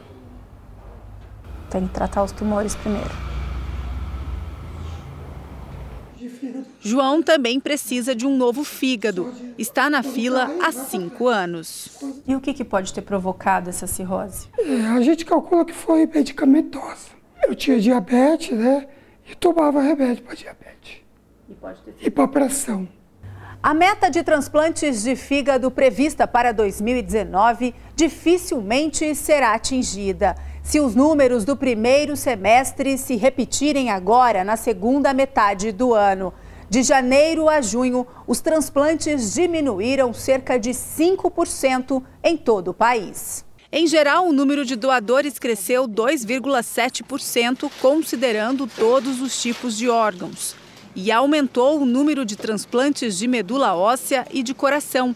Tem 1.68 1.88
que 1.88 1.94
tratar 1.96 2.24
os 2.24 2.32
tumores 2.32 2.76
primeiro. 2.76 3.10
João 6.80 7.24
também 7.24 7.60
precisa 7.60 8.14
de 8.14 8.28
um 8.28 8.38
novo 8.38 8.64
fígado. 8.64 9.34
Está 9.58 9.90
na 9.90 10.04
fila 10.04 10.52
há 10.62 10.72
cinco 10.72 11.28
anos. 11.28 11.98
E 12.28 12.36
o 12.36 12.40
que, 12.40 12.54
que 12.54 12.64
pode 12.64 12.94
ter 12.94 13.02
provocado 13.02 13.68
essa 13.68 13.88
cirrose? 13.88 14.48
É, 14.60 14.86
a 14.90 15.02
gente 15.02 15.26
calcula 15.26 15.66
que 15.66 15.74
foi 15.74 16.06
medicamentosa. 16.06 17.08
Eu 17.48 17.56
tinha 17.56 17.80
diabetes, 17.80 18.56
né? 18.56 18.88
E 19.28 19.34
tomava 19.34 19.82
remédio 19.82 20.24
para 20.24 20.36
diabetes. 20.36 21.02
E, 21.50 21.56
pode 21.56 21.82
ter 21.82 21.96
e 22.00 22.12
para 22.12 22.28
pressão. 22.28 22.88
A 23.64 23.74
meta 23.74 24.10
de 24.10 24.22
transplantes 24.24 25.04
de 25.04 25.16
fígado 25.16 25.72
prevista 25.72 26.28
para 26.28 26.52
2019 26.52 27.74
dificilmente 27.96 29.16
será 29.16 29.54
atingida. 29.54 30.36
Se 30.62 30.82
os 30.82 30.94
números 30.94 31.46
do 31.46 31.56
primeiro 31.56 32.18
semestre 32.18 32.98
se 32.98 33.16
repetirem 33.16 33.90
agora 33.90 34.44
na 34.44 34.58
segunda 34.58 35.14
metade 35.14 35.72
do 35.72 35.94
ano. 35.94 36.34
De 36.70 36.84
janeiro 36.84 37.48
a 37.48 37.62
junho, 37.62 38.06
os 38.28 38.42
transplantes 38.42 39.34
diminuíram 39.34 40.14
cerca 40.14 40.60
de 40.60 40.72
5% 40.72 42.04
em 42.22 42.36
todo 42.36 42.72
o 42.72 42.74
país. 42.74 43.46
Em 43.72 43.88
geral, 43.88 44.28
o 44.28 44.34
número 44.34 44.66
de 44.66 44.76
doadores 44.76 45.40
cresceu 45.40 45.88
2,7%, 45.88 47.72
considerando 47.82 48.68
todos 48.68 49.22
os 49.22 49.42
tipos 49.42 49.78
de 49.78 49.90
órgãos. 49.90 50.62
E 50.96 51.12
aumentou 51.12 51.82
o 51.82 51.86
número 51.86 52.24
de 52.24 52.36
transplantes 52.36 53.18
de 53.18 53.28
medula 53.28 53.74
óssea 53.74 54.28
e 54.32 54.44
de 54.44 54.54
coração, 54.54 55.16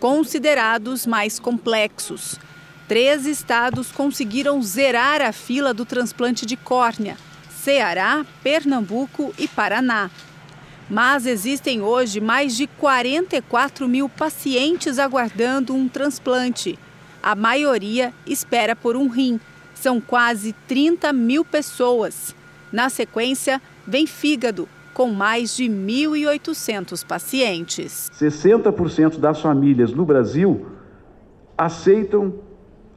considerados 0.00 1.06
mais 1.06 1.38
complexos. 1.38 2.38
Três 2.88 3.26
estados 3.26 3.92
conseguiram 3.92 4.62
zerar 4.62 5.20
a 5.20 5.30
fila 5.30 5.74
do 5.74 5.84
transplante 5.84 6.46
de 6.46 6.56
córnea: 6.56 7.18
Ceará, 7.50 8.24
Pernambuco 8.42 9.34
e 9.38 9.46
Paraná. 9.46 10.10
Mas 10.88 11.26
existem 11.26 11.82
hoje 11.82 12.18
mais 12.18 12.56
de 12.56 12.66
44 12.66 13.86
mil 13.86 14.08
pacientes 14.08 14.98
aguardando 14.98 15.74
um 15.74 15.86
transplante. 15.86 16.78
A 17.22 17.34
maioria 17.34 18.14
espera 18.26 18.74
por 18.74 18.96
um 18.96 19.08
rim. 19.08 19.38
São 19.74 20.00
quase 20.00 20.54
30 20.66 21.12
mil 21.12 21.44
pessoas. 21.44 22.34
Na 22.72 22.88
sequência, 22.88 23.60
vem 23.86 24.06
fígado, 24.06 24.66
com 24.98 25.12
mais 25.12 25.56
de 25.56 25.66
1.800 25.66 27.06
pacientes. 27.06 28.10
60% 28.18 29.20
das 29.20 29.40
famílias 29.40 29.92
no 29.92 30.04
Brasil 30.04 30.66
aceitam 31.56 32.34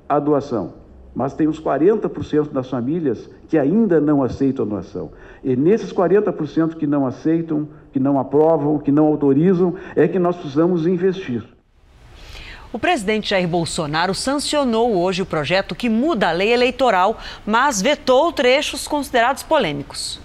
a 0.10 0.18
doação, 0.18 0.74
mas 1.14 1.36
tem 1.36 1.48
os 1.48 1.62
40% 1.62 2.52
das 2.52 2.68
famílias 2.68 3.30
que 3.48 3.56
ainda 3.56 4.02
não 4.02 4.24
aceitam 4.24 4.66
a 4.66 4.68
doação. 4.68 5.12
E 5.44 5.56
nesses 5.56 5.94
40% 5.94 6.74
que 6.76 6.88
não 6.88 7.06
aceitam, 7.06 7.70
que 7.94 8.00
não 8.00 8.18
aprovam, 8.20 8.80
que 8.80 8.92
não 8.92 9.06
autorizam, 9.06 9.76
é 9.96 10.08
que 10.08 10.18
nós 10.18 10.36
precisamos 10.36 10.88
investir. 10.88 11.44
O 12.74 12.80
presidente 12.80 13.30
Jair 13.30 13.48
Bolsonaro 13.48 14.16
sancionou 14.16 14.96
hoje 14.96 15.22
o 15.22 15.26
projeto 15.26 15.76
que 15.76 15.88
muda 15.88 16.30
a 16.30 16.32
lei 16.32 16.52
eleitoral, 16.52 17.20
mas 17.46 17.80
vetou 17.80 18.34
trechos 18.34 18.88
considerados 18.88 19.44
polêmicos. 19.44 20.20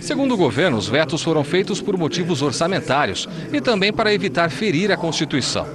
Segundo 0.00 0.34
o 0.34 0.36
governo, 0.36 0.76
os 0.76 0.88
vetos 0.88 1.22
foram 1.22 1.42
feitos 1.42 1.80
por 1.80 1.96
motivos 1.96 2.42
orçamentários 2.42 3.28
e 3.52 3.60
também 3.60 3.92
para 3.92 4.14
evitar 4.14 4.50
ferir 4.50 4.92
a 4.92 4.96
Constituição. 4.96 5.66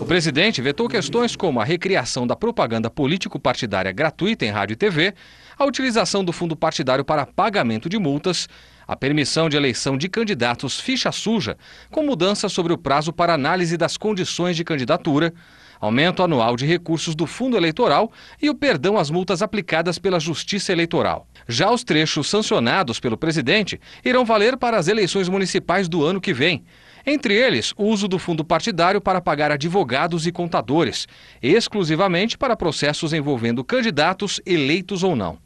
O 0.00 0.04
presidente 0.04 0.60
vetou 0.60 0.88
questões 0.88 1.36
como 1.36 1.60
a 1.60 1.64
recriação 1.64 2.26
da 2.26 2.36
propaganda 2.36 2.90
político-partidária 2.90 3.92
gratuita 3.92 4.44
em 4.44 4.50
rádio 4.50 4.74
e 4.74 4.76
TV, 4.76 5.14
a 5.58 5.64
utilização 5.64 6.24
do 6.24 6.32
fundo 6.32 6.56
partidário 6.56 7.04
para 7.04 7.26
pagamento 7.26 7.88
de 7.88 7.98
multas, 7.98 8.48
a 8.88 8.96
permissão 8.96 9.48
de 9.48 9.56
eleição 9.56 9.96
de 9.96 10.08
candidatos 10.08 10.80
ficha 10.80 11.12
suja, 11.12 11.56
com 11.90 12.02
mudança 12.02 12.48
sobre 12.48 12.72
o 12.72 12.78
prazo 12.78 13.12
para 13.12 13.34
análise 13.34 13.76
das 13.76 13.96
condições 13.96 14.56
de 14.56 14.64
candidatura, 14.64 15.32
aumento 15.80 16.22
anual 16.22 16.56
de 16.56 16.66
recursos 16.66 17.14
do 17.14 17.26
fundo 17.26 17.56
eleitoral 17.56 18.12
e 18.40 18.50
o 18.50 18.54
perdão 18.54 18.98
às 18.98 19.10
multas 19.10 19.40
aplicadas 19.40 19.98
pela 19.98 20.20
Justiça 20.20 20.72
Eleitoral. 20.72 21.26
Já 21.48 21.70
os 21.70 21.82
trechos 21.82 22.28
sancionados 22.28 23.00
pelo 23.00 23.16
presidente 23.16 23.80
irão 24.04 24.24
valer 24.24 24.56
para 24.56 24.76
as 24.76 24.86
eleições 24.86 25.28
municipais 25.28 25.88
do 25.88 26.04
ano 26.04 26.20
que 26.20 26.32
vem. 26.32 26.64
Entre 27.06 27.34
eles, 27.34 27.72
o 27.76 27.84
uso 27.84 28.06
do 28.06 28.18
fundo 28.18 28.44
partidário 28.44 29.00
para 29.00 29.20
pagar 29.20 29.50
advogados 29.50 30.26
e 30.26 30.32
contadores, 30.32 31.08
exclusivamente 31.42 32.36
para 32.36 32.56
processos 32.56 33.12
envolvendo 33.12 33.64
candidatos 33.64 34.40
eleitos 34.44 35.02
ou 35.02 35.16
não. 35.16 35.38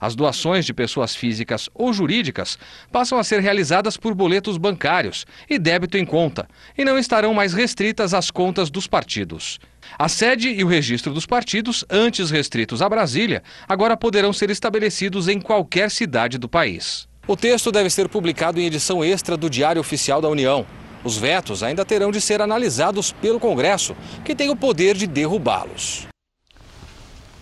As 0.00 0.14
doações 0.14 0.64
de 0.64 0.72
pessoas 0.72 1.14
físicas 1.14 1.68
ou 1.74 1.92
jurídicas 1.92 2.58
passam 2.92 3.18
a 3.18 3.24
ser 3.24 3.40
realizadas 3.40 3.96
por 3.96 4.14
boletos 4.14 4.56
bancários 4.56 5.26
e 5.48 5.58
débito 5.58 5.96
em 5.96 6.04
conta, 6.04 6.48
e 6.76 6.84
não 6.84 6.98
estarão 6.98 7.34
mais 7.34 7.52
restritas 7.52 8.14
às 8.14 8.30
contas 8.30 8.70
dos 8.70 8.86
partidos. 8.86 9.58
A 9.98 10.08
sede 10.08 10.48
e 10.48 10.62
o 10.62 10.68
registro 10.68 11.12
dos 11.12 11.26
partidos, 11.26 11.84
antes 11.88 12.30
restritos 12.30 12.82
a 12.82 12.88
Brasília, 12.88 13.42
agora 13.68 13.96
poderão 13.96 14.32
ser 14.32 14.50
estabelecidos 14.50 15.28
em 15.28 15.40
qualquer 15.40 15.90
cidade 15.90 16.38
do 16.38 16.48
país. 16.48 17.08
O 17.26 17.36
texto 17.36 17.70
deve 17.70 17.90
ser 17.90 18.08
publicado 18.08 18.60
em 18.60 18.64
edição 18.64 19.04
extra 19.04 19.36
do 19.36 19.50
Diário 19.50 19.80
Oficial 19.80 20.20
da 20.20 20.28
União. 20.28 20.66
Os 21.04 21.16
vetos 21.16 21.62
ainda 21.62 21.84
terão 21.84 22.10
de 22.10 22.20
ser 22.20 22.40
analisados 22.40 23.12
pelo 23.12 23.38
Congresso, 23.38 23.96
que 24.24 24.34
tem 24.34 24.50
o 24.50 24.56
poder 24.56 24.96
de 24.96 25.06
derrubá-los. 25.06 26.08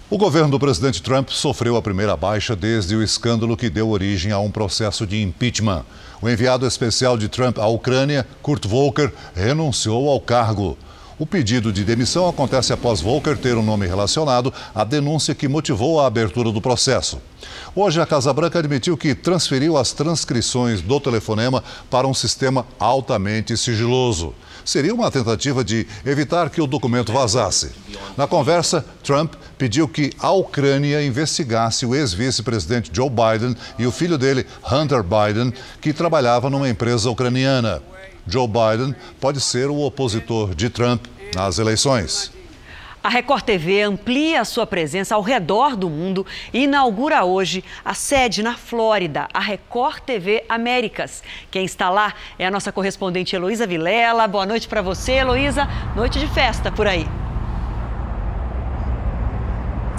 O 0.09 0.17
governo 0.17 0.51
do 0.51 0.61
presidente 0.61 1.03
Trump 1.03 1.31
sofreu 1.31 1.77
a 1.77 1.83
primeira 1.83 2.17
baixa 2.17 2.55
desde 2.55 2.95
o 2.95 3.03
escândalo 3.03 3.57
que 3.57 3.69
deu 3.69 3.91
origem 3.91 4.31
a 4.31 4.39
um 4.39 4.53
processo 4.53 5.05
de 5.05 5.21
impeachment. 5.21 5.85
O 6.23 6.29
enviado 6.29 6.65
especial 6.65 7.19
de 7.19 7.29
Trump 7.29 7.59
à 7.59 7.67
Ucrânia, 7.67 8.25
Kurt 8.41 8.69
Volker, 8.69 9.13
renunciou 9.35 10.09
ao 10.09 10.21
cargo. 10.21 10.79
O 11.19 11.25
pedido 11.25 11.73
de 11.73 11.83
demissão 11.83 12.29
acontece 12.29 12.75
após 12.75 13.01
Volker 13.01 13.39
ter 13.39 13.57
um 13.57 13.63
nome 13.63 13.87
relacionado 13.87 14.53
à 14.75 14.85
denúncia 14.85 15.35
que 15.35 15.49
motivou 15.49 15.99
a 15.99 16.07
abertura 16.07 16.53
do 16.53 16.61
processo. 16.61 17.19
Hoje, 17.75 17.99
a 17.99 18.05
Casa 18.05 18.31
Branca 18.35 18.59
admitiu 18.59 18.99
que 18.99 19.15
transferiu 19.15 19.79
as 19.79 19.93
transcrições 19.93 20.83
do 20.83 21.01
telefonema 21.01 21.65
para 21.91 22.07
um 22.07 22.13
sistema 22.13 22.67
altamente 22.79 23.57
sigiloso. 23.57 24.35
Seria 24.63 24.95
uma 24.95 25.11
tentativa 25.11 25.65
de 25.65 25.87
evitar 26.05 26.51
que 26.51 26.61
o 26.61 26.67
documento 26.67 27.15
vazasse. 27.15 27.71
Na 28.15 28.27
conversa, 28.27 28.85
Trump 29.03 29.37
pediu 29.57 29.89
que 29.89 30.13
a 30.19 30.33
Ucrânia 30.33 31.03
investigasse 31.03 31.87
o 31.87 31.95
ex-vice-presidente 31.95 32.91
Joe 32.93 33.09
Biden 33.09 33.57
e 33.79 33.87
o 33.87 33.93
filho 33.93 34.19
dele, 34.19 34.47
Hunter 34.71 35.03
Biden, 35.03 35.51
que 35.81 35.95
trabalhava 35.95 36.51
numa 36.51 36.69
empresa 36.69 37.09
ucraniana. 37.09 37.81
Joe 38.27 38.49
Biden 38.49 38.95
pode 39.21 39.41
ser 39.41 39.69
o 39.69 39.81
opositor 39.81 40.55
de 40.55 40.69
Trump 40.69 41.07
nas 41.35 41.59
eleições. 41.59 42.33
A 43.07 43.09
Record 43.09 43.45
TV 43.45 43.83
amplia 43.83 44.45
sua 44.45 44.67
presença 44.67 45.15
ao 45.15 45.23
redor 45.23 45.77
do 45.77 45.89
mundo 45.89 46.27
e 46.53 46.65
inaugura 46.65 47.25
hoje 47.25 47.63
a 47.85 47.95
sede 47.95 48.43
na 48.43 48.57
Flórida, 48.57 49.29
a 49.33 49.39
Record 49.39 50.01
TV 50.01 50.45
Américas. 50.49 51.23
Quem 51.49 51.65
está 51.65 51.89
lá 51.89 52.15
é 52.37 52.45
a 52.45 52.51
nossa 52.51 52.73
correspondente 52.73 53.37
Heloísa 53.37 53.65
Vilela. 53.65 54.27
Boa 54.27 54.45
noite 54.45 54.67
para 54.67 54.83
você, 54.83 55.13
Heloísa. 55.13 55.69
Noite 55.95 56.19
de 56.19 56.27
festa 56.27 56.73
por 56.73 56.89
aí. 56.89 57.07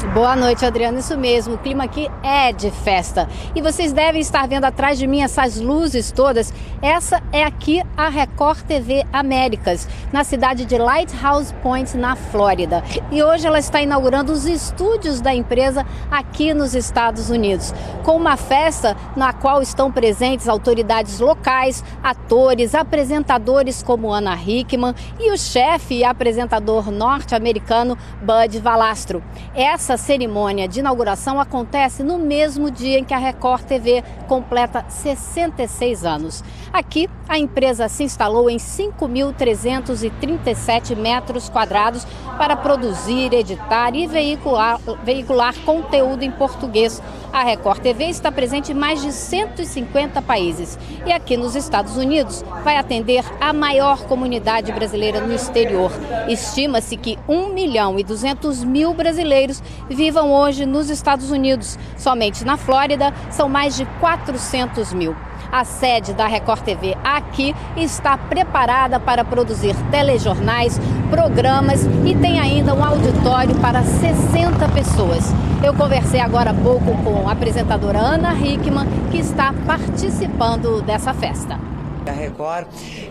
Boa 0.06 0.36
noite, 0.36 0.64
Adriano. 0.64 1.00
Isso 1.00 1.18
mesmo, 1.18 1.56
o 1.56 1.58
clima 1.58 1.84
aqui 1.84 2.08
é 2.22 2.54
de 2.54 2.70
festa. 2.70 3.28
E 3.56 3.62
vocês 3.62 3.92
devem 3.92 4.22
estar 4.22 4.48
vendo 4.48 4.66
atrás 4.66 5.00
de 5.00 5.08
mim 5.08 5.24
essas 5.24 5.60
luzes 5.60 6.12
todas. 6.12 6.54
Essa 6.84 7.22
é 7.32 7.44
aqui 7.44 7.82
a 7.96 8.08
Record 8.08 8.62
TV 8.62 9.04
Américas, 9.12 9.88
na 10.14 10.24
cidade 10.24 10.66
de 10.66 10.78
Lighthouse 10.78 11.52
Point, 11.64 11.98
na 11.98 12.16
Flórida. 12.16 12.84
E 13.12 13.24
hoje 13.24 13.48
ela 13.48 13.58
está 13.58 13.82
inaugurando 13.82 14.32
os 14.32 14.46
estúdios 14.46 15.20
da 15.20 15.34
empresa 15.34 15.84
aqui 16.12 16.54
nos 16.54 16.76
Estados 16.76 17.32
Unidos, 17.32 17.74
com 18.04 18.16
uma 18.16 18.38
festa 18.38 18.96
na 19.16 19.34
qual 19.34 19.64
estão 19.64 19.92
presentes 19.92 20.48
autoridades 20.48 21.20
locais, 21.20 21.84
atores, 22.04 22.76
apresentadores 22.76 23.82
como 23.82 24.12
Ana 24.12 24.36
Hickman 24.36 24.94
e 25.20 25.32
o 25.32 25.38
chefe 25.38 25.96
e 25.96 26.04
apresentador 26.04 26.92
norte-americano 26.92 27.98
Bud 28.22 28.60
Valastro. 28.60 29.24
Essa 29.56 29.87
essa 29.88 29.96
cerimônia 29.96 30.68
de 30.68 30.82
inauguração 30.82 31.40
acontece 31.40 32.04
no 32.04 32.18
mesmo 32.18 32.70
dia 32.70 33.00
em 33.00 33.06
que 33.06 33.14
a 33.14 33.18
Record 33.18 33.64
TV 33.64 34.04
completa 34.28 34.84
66 34.90 36.04
anos. 36.04 36.44
Aqui, 36.74 37.10
a 37.30 37.40
empresa 37.40 37.88
se 37.88 38.04
instalou 38.04 38.50
em 38.50 38.58
5.337 38.58 40.94
metros 40.94 41.48
quadrados 41.48 42.06
para 42.38 42.58
produzir, 42.58 43.34
editar 43.34 43.96
e 43.96 44.08
veicular, 44.08 44.78
veicular 45.06 45.56
conteúdo 45.60 46.24
em 46.24 46.32
português. 46.32 47.02
A 47.38 47.44
Record 47.44 47.82
TV 47.82 48.06
está 48.06 48.32
presente 48.32 48.72
em 48.72 48.76
mais 48.76 49.00
de 49.00 49.12
150 49.12 50.24
países 50.24 50.76
e 51.06 51.12
aqui 51.12 51.38
nos 51.38 51.56
Estados 51.56 51.96
Unidos 51.96 52.44
vai 52.64 52.78
atender 52.78 53.24
a 53.40 53.54
maior 53.54 54.08
comunidade 54.08 54.72
brasileira 54.72 55.22
no 55.22 55.32
exterior. 55.32 55.92
Estima-se 56.28 56.98
que 56.98 57.16
1 57.30 57.54
milhão 57.54 58.00
e 58.00 58.04
200 58.04 58.64
mil 58.64 58.92
brasileiros 58.92 59.62
vivam 59.88 60.32
hoje 60.32 60.66
nos 60.66 60.90
Estados 60.90 61.30
Unidos. 61.30 61.78
Somente 61.96 62.44
na 62.44 62.58
Flórida 62.58 63.14
são 63.30 63.48
mais 63.48 63.76
de 63.76 63.86
400 64.00 64.92
mil. 64.94 65.16
A 65.52 65.64
sede 65.64 66.14
da 66.14 66.28
Record 66.28 66.62
TV 66.62 66.96
aqui 67.04 67.56
está 67.76 68.18
preparada 68.18 69.00
para 69.00 69.24
produzir 69.24 69.76
telejornais, 69.90 70.80
programas 71.10 71.84
e 72.06 72.14
tem 72.16 72.40
ainda 72.40 72.74
um 72.74 72.84
auditório 72.84 73.56
para 73.56 73.82
60 73.84 74.68
pessoas. 74.70 75.24
Eu 75.64 75.74
conversei 75.74 76.20
agora 76.20 76.52
há 76.52 76.54
pouco 76.54 76.86
com 77.04 77.28
a 77.28 77.32
apresentadora 77.32 77.98
Ana 77.98 78.34
Hickman, 78.34 78.86
que 79.10 79.18
está 79.18 79.54
participando 79.66 80.82
dessa 80.82 81.14
festa. 81.14 81.58
A 82.06 82.12
Record 82.12 82.68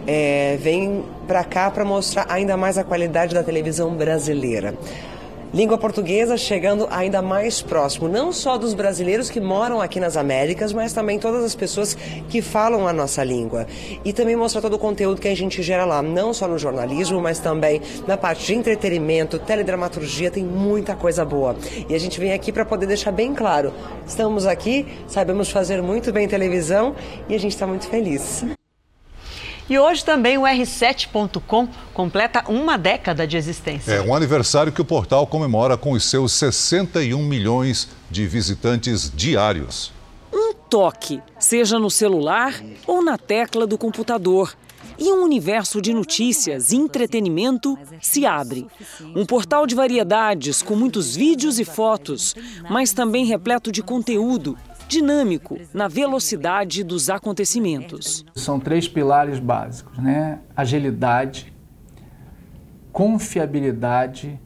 é, 0.07 0.57
vem 0.61 1.05
para 1.27 1.45
cá 1.45 1.71
para 1.71 1.85
mostrar 1.85 2.27
ainda 2.29 2.57
mais 2.57 2.79
a 2.79 2.85
qualidade 2.85 3.35
da 3.35 3.43
televisão 3.43 3.91
brasileira. 3.95 4.75
Língua 5.57 5.79
portuguesa 5.79 6.37
chegando 6.37 6.87
ainda 6.91 7.23
mais 7.23 7.63
próximo, 7.63 8.07
não 8.07 8.31
só 8.31 8.59
dos 8.59 8.75
brasileiros 8.75 9.31
que 9.31 9.41
moram 9.41 9.81
aqui 9.81 9.99
nas 9.99 10.15
Américas, 10.15 10.71
mas 10.71 10.93
também 10.93 11.19
todas 11.19 11.43
as 11.43 11.55
pessoas 11.55 11.95
que 12.29 12.43
falam 12.43 12.87
a 12.87 12.93
nossa 12.93 13.25
língua. 13.25 13.67
E 14.05 14.13
também 14.13 14.37
mostrar 14.37 14.61
todo 14.61 14.75
o 14.75 14.79
conteúdo 14.79 15.19
que 15.19 15.29
a 15.29 15.35
gente 15.35 15.63
gera 15.63 15.87
lá, 15.87 16.03
não 16.03 16.35
só 16.35 16.47
no 16.47 16.59
jornalismo, 16.59 17.23
mas 17.23 17.39
também 17.39 17.81
na 18.07 18.19
parte 18.19 18.45
de 18.45 18.55
entretenimento, 18.55 19.39
teledramaturgia, 19.39 20.31
tem 20.31 20.45
muita 20.45 20.95
coisa 20.95 21.25
boa. 21.25 21.57
E 21.89 21.95
a 21.95 21.99
gente 21.99 22.21
vem 22.21 22.35
aqui 22.35 22.53
para 22.53 22.67
poder 22.67 22.85
deixar 22.85 23.11
bem 23.11 23.35
claro: 23.35 23.73
estamos 24.07 24.45
aqui, 24.45 24.85
sabemos 25.09 25.49
fazer 25.49 25.81
muito 25.81 26.13
bem 26.13 26.29
televisão 26.29 26.95
e 27.31 27.35
a 27.35 27.39
gente 27.39 27.53
está 27.53 27.67
muito 27.67 27.89
feliz. 27.89 28.45
E 29.69 29.77
hoje 29.79 30.05
também 30.05 30.39
o 30.39 30.43
R7.com 30.43 31.69
completa 31.93 32.45
uma 32.49 32.79
década 32.79 33.27
de 33.27 33.37
existência. 33.37 33.93
É 33.93 34.01
um 34.01 34.15
aniversário 34.15 34.71
que 34.71 34.81
o 34.81 34.85
portal 34.85 35.27
comemora 35.27 35.77
com 35.77 35.91
os 35.91 36.05
seus 36.05 36.33
61 36.33 37.21
milhões 37.23 37.89
de 38.09 38.27
visitantes 38.27 39.11
diários. 39.13 39.93
Um 40.33 40.53
toque, 40.53 41.21
seja 41.39 41.81
no 41.81 41.91
celular 41.91 42.55
ou 42.87 43.03
na 43.03 43.19
tecla 43.19 43.67
do 43.67 43.77
computador. 43.77 44.55
E 44.99 45.13
um 45.13 45.25
universo 45.25 45.83
de 45.83 45.93
notícias 45.93 46.71
e 46.71 46.77
entretenimento 46.77 47.77
se 48.01 48.25
abre. 48.25 48.67
Um 49.15 49.27
portal 49.27 49.67
de 49.67 49.75
variedades 49.75 50.63
com 50.63 50.77
muitos 50.77 51.15
vídeos 51.15 51.59
e 51.59 51.65
fotos, 51.65 52.35
mas 52.71 52.93
também 52.93 53.27
repleto 53.27 53.71
de 53.71 53.83
conteúdo 53.83 54.57
dinâmico 54.89 55.59
na 55.73 55.89
velocidade 55.89 56.83
dos 56.85 57.11
acontecimentos. 57.11 58.25
São 58.35 58.61
três 58.61 58.89
pilares 58.89 59.39
básicos, 59.39 59.99
né? 59.99 60.41
Agilidade, 60.57 61.53
confiabilidade 62.93 64.41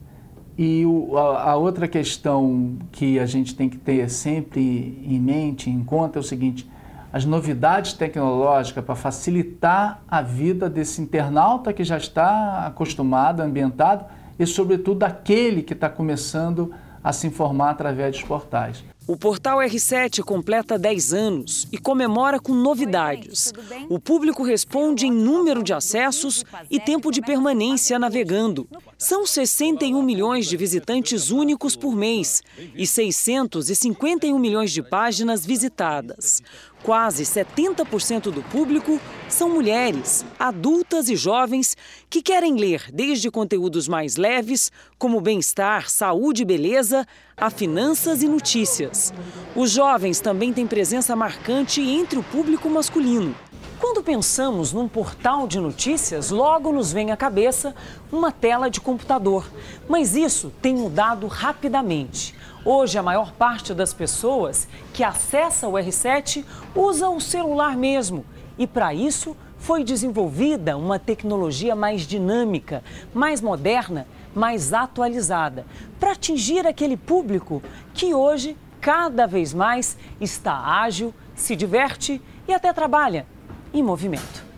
e 0.59 0.85
o, 0.85 1.16
a, 1.16 1.53
a, 1.53 1.57
outra 1.57 1.88
questão 1.88 2.76
que 2.92 3.18
a 3.18 3.24
gente 3.24 3.55
tem 3.55 3.68
que 3.68 3.79
ter 3.79 4.11
sempre 4.11 4.61
em 5.07 5.18
mente, 5.18 5.70
em 5.70 5.83
conta, 5.83 6.18
é 6.18 6.20
o 6.20 6.22
seguinte: 6.22 6.70
as 7.12 7.24
novidades 7.24 7.92
tecnológicas 7.94 8.85
para 8.85 8.94
facilitar 8.94 10.03
a 10.07 10.20
vida 10.20 10.68
desse 10.68 11.00
internauta 11.00 11.72
que 11.72 11.83
já 11.83 11.96
está 11.96 12.66
acostumado, 12.66 13.40
ambientado 13.40 14.05
e, 14.38 14.46
sobretudo, 14.46 15.05
aquele 15.05 15.62
que 15.62 15.72
está 15.72 15.88
começando 15.88 16.72
a 17.03 17.12
se 17.12 17.26
informar 17.26 17.70
através 17.70 18.16
dos 18.16 18.24
portais. 18.24 18.85
O 19.11 19.16
portal 19.16 19.59
R7 19.59 20.23
completa 20.23 20.79
10 20.79 21.12
anos 21.12 21.66
e 21.73 21.79
comemora 21.79 22.38
com 22.38 22.55
novidades. 22.55 23.53
O 23.88 23.99
público 23.99 24.44
responde 24.44 25.05
em 25.05 25.11
número 25.11 25.64
de 25.64 25.73
acessos 25.73 26.44
e 26.70 26.79
tempo 26.79 27.11
de 27.11 27.20
permanência 27.20 27.99
navegando. 27.99 28.68
São 28.96 29.27
61 29.27 30.01
milhões 30.01 30.46
de 30.46 30.57
visitantes 30.57 31.33
únicos 31.33 31.75
por 31.75 31.96
mês 31.96 32.40
e 32.73 32.87
651 32.87 34.38
milhões 34.38 34.70
de 34.70 34.81
páginas 34.81 35.44
visitadas. 35.44 36.40
Quase 36.82 37.24
70% 37.24 38.30
do 38.30 38.42
público 38.42 38.98
são 39.28 39.50
mulheres, 39.50 40.24
adultas 40.38 41.10
e 41.10 41.16
jovens 41.16 41.76
que 42.08 42.22
querem 42.22 42.56
ler 42.56 42.84
desde 42.90 43.30
conteúdos 43.30 43.86
mais 43.86 44.16
leves, 44.16 44.72
como 44.98 45.20
bem-estar, 45.20 45.90
saúde 45.90 46.40
e 46.40 46.44
beleza, 46.44 47.06
a 47.36 47.50
finanças 47.50 48.22
e 48.22 48.28
notícias. 48.28 49.12
Os 49.54 49.70
jovens 49.70 50.20
também 50.20 50.54
têm 50.54 50.66
presença 50.66 51.14
marcante 51.14 51.82
entre 51.82 52.18
o 52.18 52.22
público 52.22 52.68
masculino. 52.70 53.34
Quando 53.78 54.02
pensamos 54.02 54.72
num 54.72 54.88
portal 54.88 55.46
de 55.46 55.58
notícias, 55.58 56.30
logo 56.30 56.72
nos 56.72 56.92
vem 56.92 57.12
à 57.12 57.16
cabeça 57.16 57.74
uma 58.12 58.30
tela 58.30 58.70
de 58.70 58.80
computador. 58.80 59.50
Mas 59.88 60.14
isso 60.14 60.52
tem 60.60 60.74
mudado 60.74 61.26
rapidamente. 61.26 62.34
Hoje, 62.62 62.99
a 62.99 63.03
maior 63.03 63.33
parte 63.33 63.73
das 63.73 63.94
pessoas 63.94 64.68
que 64.92 65.03
acessa 65.03 65.66
o 65.66 65.73
R7 65.73 66.44
usa 66.75 67.09
o 67.09 67.18
celular 67.18 67.75
mesmo. 67.75 68.25
E 68.59 68.66
para 68.66 68.92
isso 68.92 69.35
foi 69.57 69.83
desenvolvida 69.83 70.77
uma 70.77 70.99
tecnologia 70.99 71.75
mais 71.75 72.03
dinâmica, 72.03 72.85
mais 73.14 73.40
moderna, 73.40 74.07
mais 74.35 74.75
atualizada, 74.75 75.64
para 75.99 76.12
atingir 76.12 76.66
aquele 76.66 76.99
público 76.99 77.62
que 77.94 78.12
hoje, 78.12 78.57
cada 78.79 79.27
vez 79.27 79.55
mais, 79.55 79.96
está 80.20 80.83
ágil, 80.83 81.14
se 81.35 81.57
diverte 81.57 82.20
e 82.46 82.53
até 82.53 82.73
trabalha 82.75 83.27
em 83.73 83.83
movimento. 83.83 84.49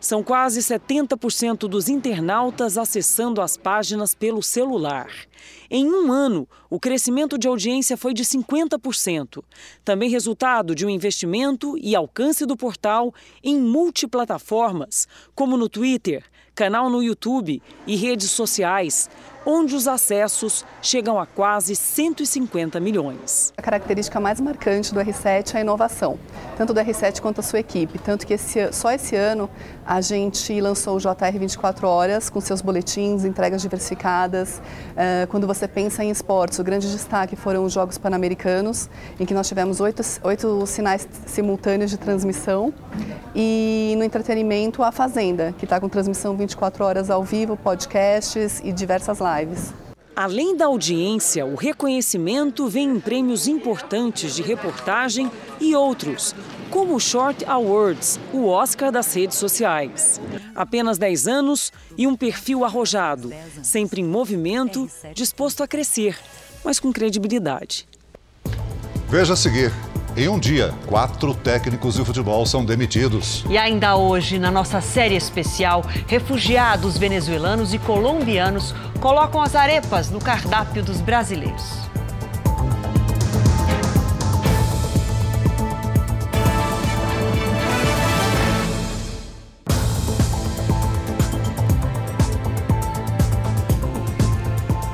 São 0.00 0.22
quase 0.22 0.60
70% 0.60 1.68
dos 1.68 1.90
internautas 1.90 2.78
acessando 2.78 3.42
as 3.42 3.58
páginas 3.58 4.14
pelo 4.14 4.42
celular. 4.42 5.10
Em 5.70 5.86
um 5.86 6.10
ano, 6.10 6.48
o 6.70 6.80
crescimento 6.80 7.36
de 7.36 7.46
audiência 7.46 7.98
foi 7.98 8.14
de 8.14 8.24
50%, 8.24 9.44
também 9.84 10.08
resultado 10.08 10.74
de 10.74 10.86
um 10.86 10.90
investimento 10.90 11.76
e 11.76 11.94
alcance 11.94 12.46
do 12.46 12.56
portal 12.56 13.12
em 13.44 13.60
multiplataformas, 13.60 15.06
como 15.34 15.54
no 15.54 15.68
Twitter, 15.68 16.24
canal 16.54 16.88
no 16.88 17.02
YouTube 17.02 17.62
e 17.86 17.94
redes 17.94 18.30
sociais, 18.30 19.08
onde 19.44 19.74
os 19.74 19.88
acessos 19.88 20.64
chegam 20.82 21.18
a 21.18 21.26
quase 21.26 21.74
150 21.74 22.78
milhões. 22.80 23.52
A 23.56 23.62
característica 23.62 24.20
mais 24.20 24.40
marcante 24.40 24.92
do 24.92 25.00
R7 25.00 25.54
é 25.54 25.58
a 25.58 25.60
inovação, 25.60 26.18
tanto 26.56 26.74
do 26.74 26.80
R7 26.80 27.20
quanto 27.20 27.36
da 27.36 27.42
sua 27.42 27.60
equipe. 27.60 27.98
Tanto 27.98 28.26
que 28.26 28.34
esse, 28.34 28.72
só 28.72 28.92
esse 28.92 29.16
ano 29.16 29.48
a 29.86 30.00
gente 30.00 30.60
lançou 30.60 30.96
o 30.96 31.00
JR 31.00 31.38
24 31.38 31.88
Horas 31.88 32.30
com 32.30 32.40
seus 32.40 32.60
boletins, 32.60 33.24
entregas 33.24 33.62
diversificadas. 33.62 34.60
Uh, 34.90 35.26
quando 35.28 35.46
você 35.46 35.66
pensa 35.66 36.04
em 36.04 36.10
esportes, 36.10 36.58
o 36.58 36.64
grande 36.64 36.90
destaque 36.90 37.34
foram 37.34 37.64
os 37.64 37.72
Jogos 37.72 37.98
Pan-Americanos, 37.98 38.88
em 39.18 39.24
que 39.24 39.34
nós 39.34 39.48
tivemos 39.48 39.80
oito, 39.80 40.02
oito 40.22 40.66
sinais 40.66 41.08
simultâneos 41.26 41.90
de 41.90 41.96
transmissão. 41.96 42.72
E 43.34 43.94
no 43.96 44.04
entretenimento, 44.04 44.82
a 44.82 44.92
Fazenda, 44.92 45.54
que 45.56 45.64
está 45.64 45.80
com 45.80 45.88
transmissão 45.88 46.36
24 46.36 46.84
horas 46.84 47.10
ao 47.10 47.22
vivo, 47.22 47.56
podcasts 47.56 48.60
e 48.62 48.72
diversas 48.72 49.18
lives 49.18 49.29
lives. 49.38 49.72
Além 50.14 50.56
da 50.56 50.66
audiência, 50.66 51.46
o 51.46 51.54
reconhecimento 51.54 52.68
vem 52.68 52.90
em 52.90 53.00
prêmios 53.00 53.46
importantes 53.46 54.34
de 54.34 54.42
reportagem 54.42 55.30
e 55.60 55.74
outros, 55.74 56.34
como 56.68 56.94
o 56.94 57.00
Short 57.00 57.44
Awards, 57.46 58.20
o 58.32 58.46
Oscar 58.46 58.92
das 58.92 59.14
redes 59.14 59.38
sociais. 59.38 60.20
Apenas 60.54 60.98
10 60.98 61.26
anos 61.26 61.72
e 61.96 62.06
um 62.06 62.16
perfil 62.16 62.64
arrojado, 62.64 63.32
sempre 63.62 64.02
em 64.02 64.04
movimento, 64.04 64.90
disposto 65.14 65.62
a 65.62 65.68
crescer, 65.68 66.18
mas 66.64 66.78
com 66.78 66.92
credibilidade. 66.92 67.88
Veja 69.08 69.32
a 69.32 69.36
seguir. 69.36 69.72
Em 70.16 70.28
um 70.28 70.40
dia, 70.40 70.74
quatro 70.86 71.34
técnicos 71.34 71.94
de 71.94 72.04
futebol 72.04 72.44
são 72.44 72.64
demitidos. 72.64 73.44
E 73.48 73.56
ainda 73.56 73.94
hoje, 73.96 74.38
na 74.38 74.50
nossa 74.50 74.80
série 74.80 75.14
especial, 75.14 75.84
refugiados 76.08 76.98
venezuelanos 76.98 77.72
e 77.72 77.78
colombianos 77.78 78.74
colocam 79.00 79.40
as 79.40 79.54
arepas 79.54 80.10
no 80.10 80.18
cardápio 80.18 80.82
dos 80.82 81.00
brasileiros. 81.00 81.89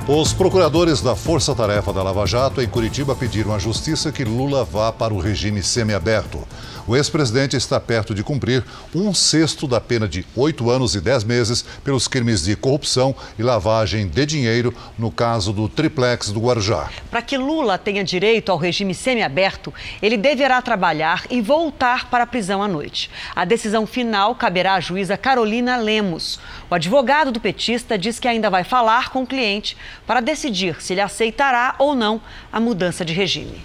Os 0.08 0.32
procuradores 0.32 1.00
da 1.00 1.16
Força 1.16 1.52
Tarefa 1.52 1.92
da 1.92 2.00
Lava 2.00 2.24
Jato 2.26 2.62
em 2.62 2.68
Curitiba 2.68 3.16
pediram 3.16 3.52
à 3.52 3.58
Justiça 3.58 4.12
que 4.12 4.22
Lula 4.22 4.64
vá 4.64 4.92
para 4.92 5.12
o 5.12 5.18
regime 5.18 5.64
semiaberto. 5.64 6.46
O 6.86 6.94
ex-presidente 6.94 7.56
está 7.56 7.80
perto 7.80 8.14
de 8.14 8.22
cumprir 8.22 8.64
um 8.94 9.12
sexto 9.12 9.66
da 9.66 9.80
pena 9.80 10.06
de 10.06 10.24
oito 10.36 10.70
anos 10.70 10.94
e 10.94 11.00
dez 11.00 11.24
meses 11.24 11.64
pelos 11.82 12.06
crimes 12.06 12.44
de 12.44 12.54
corrupção 12.54 13.16
e 13.36 13.42
lavagem 13.42 14.06
de 14.06 14.24
dinheiro 14.24 14.72
no 14.96 15.10
caso 15.10 15.52
do 15.52 15.68
triplex 15.68 16.30
do 16.30 16.38
Guarujá. 16.38 16.88
Para 17.10 17.22
que 17.22 17.36
Lula 17.36 17.76
tenha 17.76 18.04
direito 18.04 18.52
ao 18.52 18.58
regime 18.58 18.94
semiaberto, 18.94 19.74
ele 20.00 20.16
deverá 20.16 20.62
trabalhar 20.62 21.24
e 21.28 21.40
voltar 21.40 22.08
para 22.08 22.22
a 22.22 22.26
prisão 22.28 22.62
à 22.62 22.68
noite. 22.68 23.10
A 23.34 23.44
decisão 23.44 23.84
final 23.84 24.36
caberá 24.36 24.74
à 24.74 24.80
juíza 24.80 25.16
Carolina 25.16 25.76
Lemos. 25.76 26.38
O 26.68 26.74
advogado 26.74 27.30
do 27.30 27.40
petista 27.40 27.96
diz 27.96 28.18
que 28.18 28.26
ainda 28.26 28.50
vai 28.50 28.64
falar 28.64 29.10
com 29.10 29.22
o 29.22 29.26
cliente 29.26 29.76
para 30.06 30.20
decidir 30.20 30.82
se 30.82 30.94
ele 30.94 31.00
aceitará 31.00 31.76
ou 31.78 31.94
não 31.94 32.20
a 32.52 32.58
mudança 32.58 33.04
de 33.04 33.12
regime. 33.12 33.62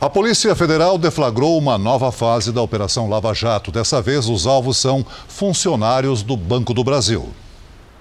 A 0.00 0.08
Polícia 0.08 0.54
Federal 0.54 0.96
deflagrou 0.96 1.58
uma 1.58 1.76
nova 1.76 2.10
fase 2.10 2.52
da 2.52 2.62
Operação 2.62 3.10
Lava 3.10 3.34
Jato. 3.34 3.72
Dessa 3.72 4.00
vez, 4.00 4.28
os 4.28 4.46
alvos 4.46 4.78
são 4.78 5.04
funcionários 5.26 6.22
do 6.22 6.36
Banco 6.36 6.72
do 6.72 6.84
Brasil. 6.84 7.28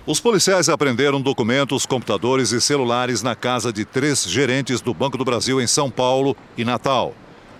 Os 0.06 0.22
policiais 0.22 0.70
apreenderam 0.70 1.20
documentos, 1.20 1.86
computadores 1.86 2.54
e 2.54 2.62
celulares 2.62 3.22
na 3.22 3.36
casa 3.36 3.74
de 3.74 3.84
três 3.84 4.24
gerentes 4.24 4.80
do 4.80 4.94
Banco 4.94 5.18
do 5.18 5.26
Brasil 5.26 5.60
em 5.60 5.68
São 5.68 5.90
Paulo 5.90 6.38
e 6.58 6.64
Natal. 6.64 7.14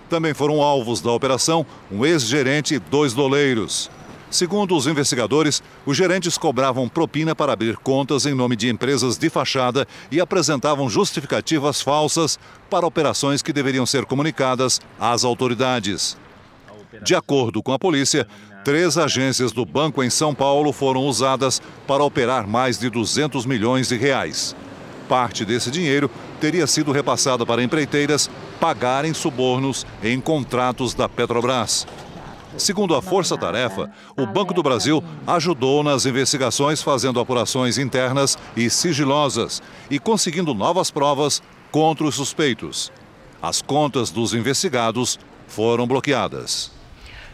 Também 0.08 0.32
foram 0.32 0.62
alvos 0.62 1.02
da 1.02 1.12
operação 1.12 1.66
um 1.90 2.06
ex-gerente 2.06 2.76
e 2.76 2.78
dois 2.78 3.12
doleiros. 3.12 3.90
Segundo 4.30 4.76
os 4.76 4.86
investigadores, 4.86 5.62
os 5.86 5.96
gerentes 5.96 6.36
cobravam 6.36 6.88
propina 6.88 7.34
para 7.34 7.52
abrir 7.52 7.76
contas 7.76 8.26
em 8.26 8.34
nome 8.34 8.56
de 8.56 8.68
empresas 8.68 9.16
de 9.16 9.30
fachada 9.30 9.86
e 10.10 10.20
apresentavam 10.20 10.88
justificativas 10.88 11.80
falsas 11.80 12.38
para 12.68 12.86
operações 12.86 13.40
que 13.40 13.52
deveriam 13.52 13.86
ser 13.86 14.04
comunicadas 14.04 14.80
às 15.00 15.24
autoridades. 15.24 16.16
De 17.02 17.14
acordo 17.14 17.62
com 17.62 17.72
a 17.72 17.78
polícia, 17.78 18.26
três 18.64 18.98
agências 18.98 19.50
do 19.50 19.64
banco 19.64 20.02
em 20.02 20.10
São 20.10 20.34
Paulo 20.34 20.72
foram 20.72 21.04
usadas 21.04 21.60
para 21.86 22.04
operar 22.04 22.46
mais 22.46 22.78
de 22.78 22.90
200 22.90 23.46
milhões 23.46 23.88
de 23.88 23.96
reais. 23.96 24.54
Parte 25.08 25.42
desse 25.42 25.70
dinheiro 25.70 26.10
teria 26.38 26.66
sido 26.66 26.92
repassado 26.92 27.46
para 27.46 27.62
empreiteiras 27.62 28.28
pagarem 28.60 29.14
subornos 29.14 29.86
em 30.02 30.20
contratos 30.20 30.92
da 30.92 31.08
Petrobras. 31.08 31.86
Segundo 32.58 32.96
a 32.96 33.00
Força 33.00 33.38
Tarefa, 33.38 33.88
o 34.16 34.26
Banco 34.26 34.52
do 34.52 34.64
Brasil 34.64 35.02
ajudou 35.26 35.84
nas 35.84 36.04
investigações 36.04 36.82
fazendo 36.82 37.20
apurações 37.20 37.78
internas 37.78 38.36
e 38.56 38.68
sigilosas 38.68 39.62
e 39.88 39.98
conseguindo 40.00 40.52
novas 40.52 40.90
provas 40.90 41.40
contra 41.70 42.04
os 42.04 42.16
suspeitos. 42.16 42.90
As 43.40 43.62
contas 43.62 44.10
dos 44.10 44.34
investigados 44.34 45.20
foram 45.46 45.86
bloqueadas. 45.86 46.72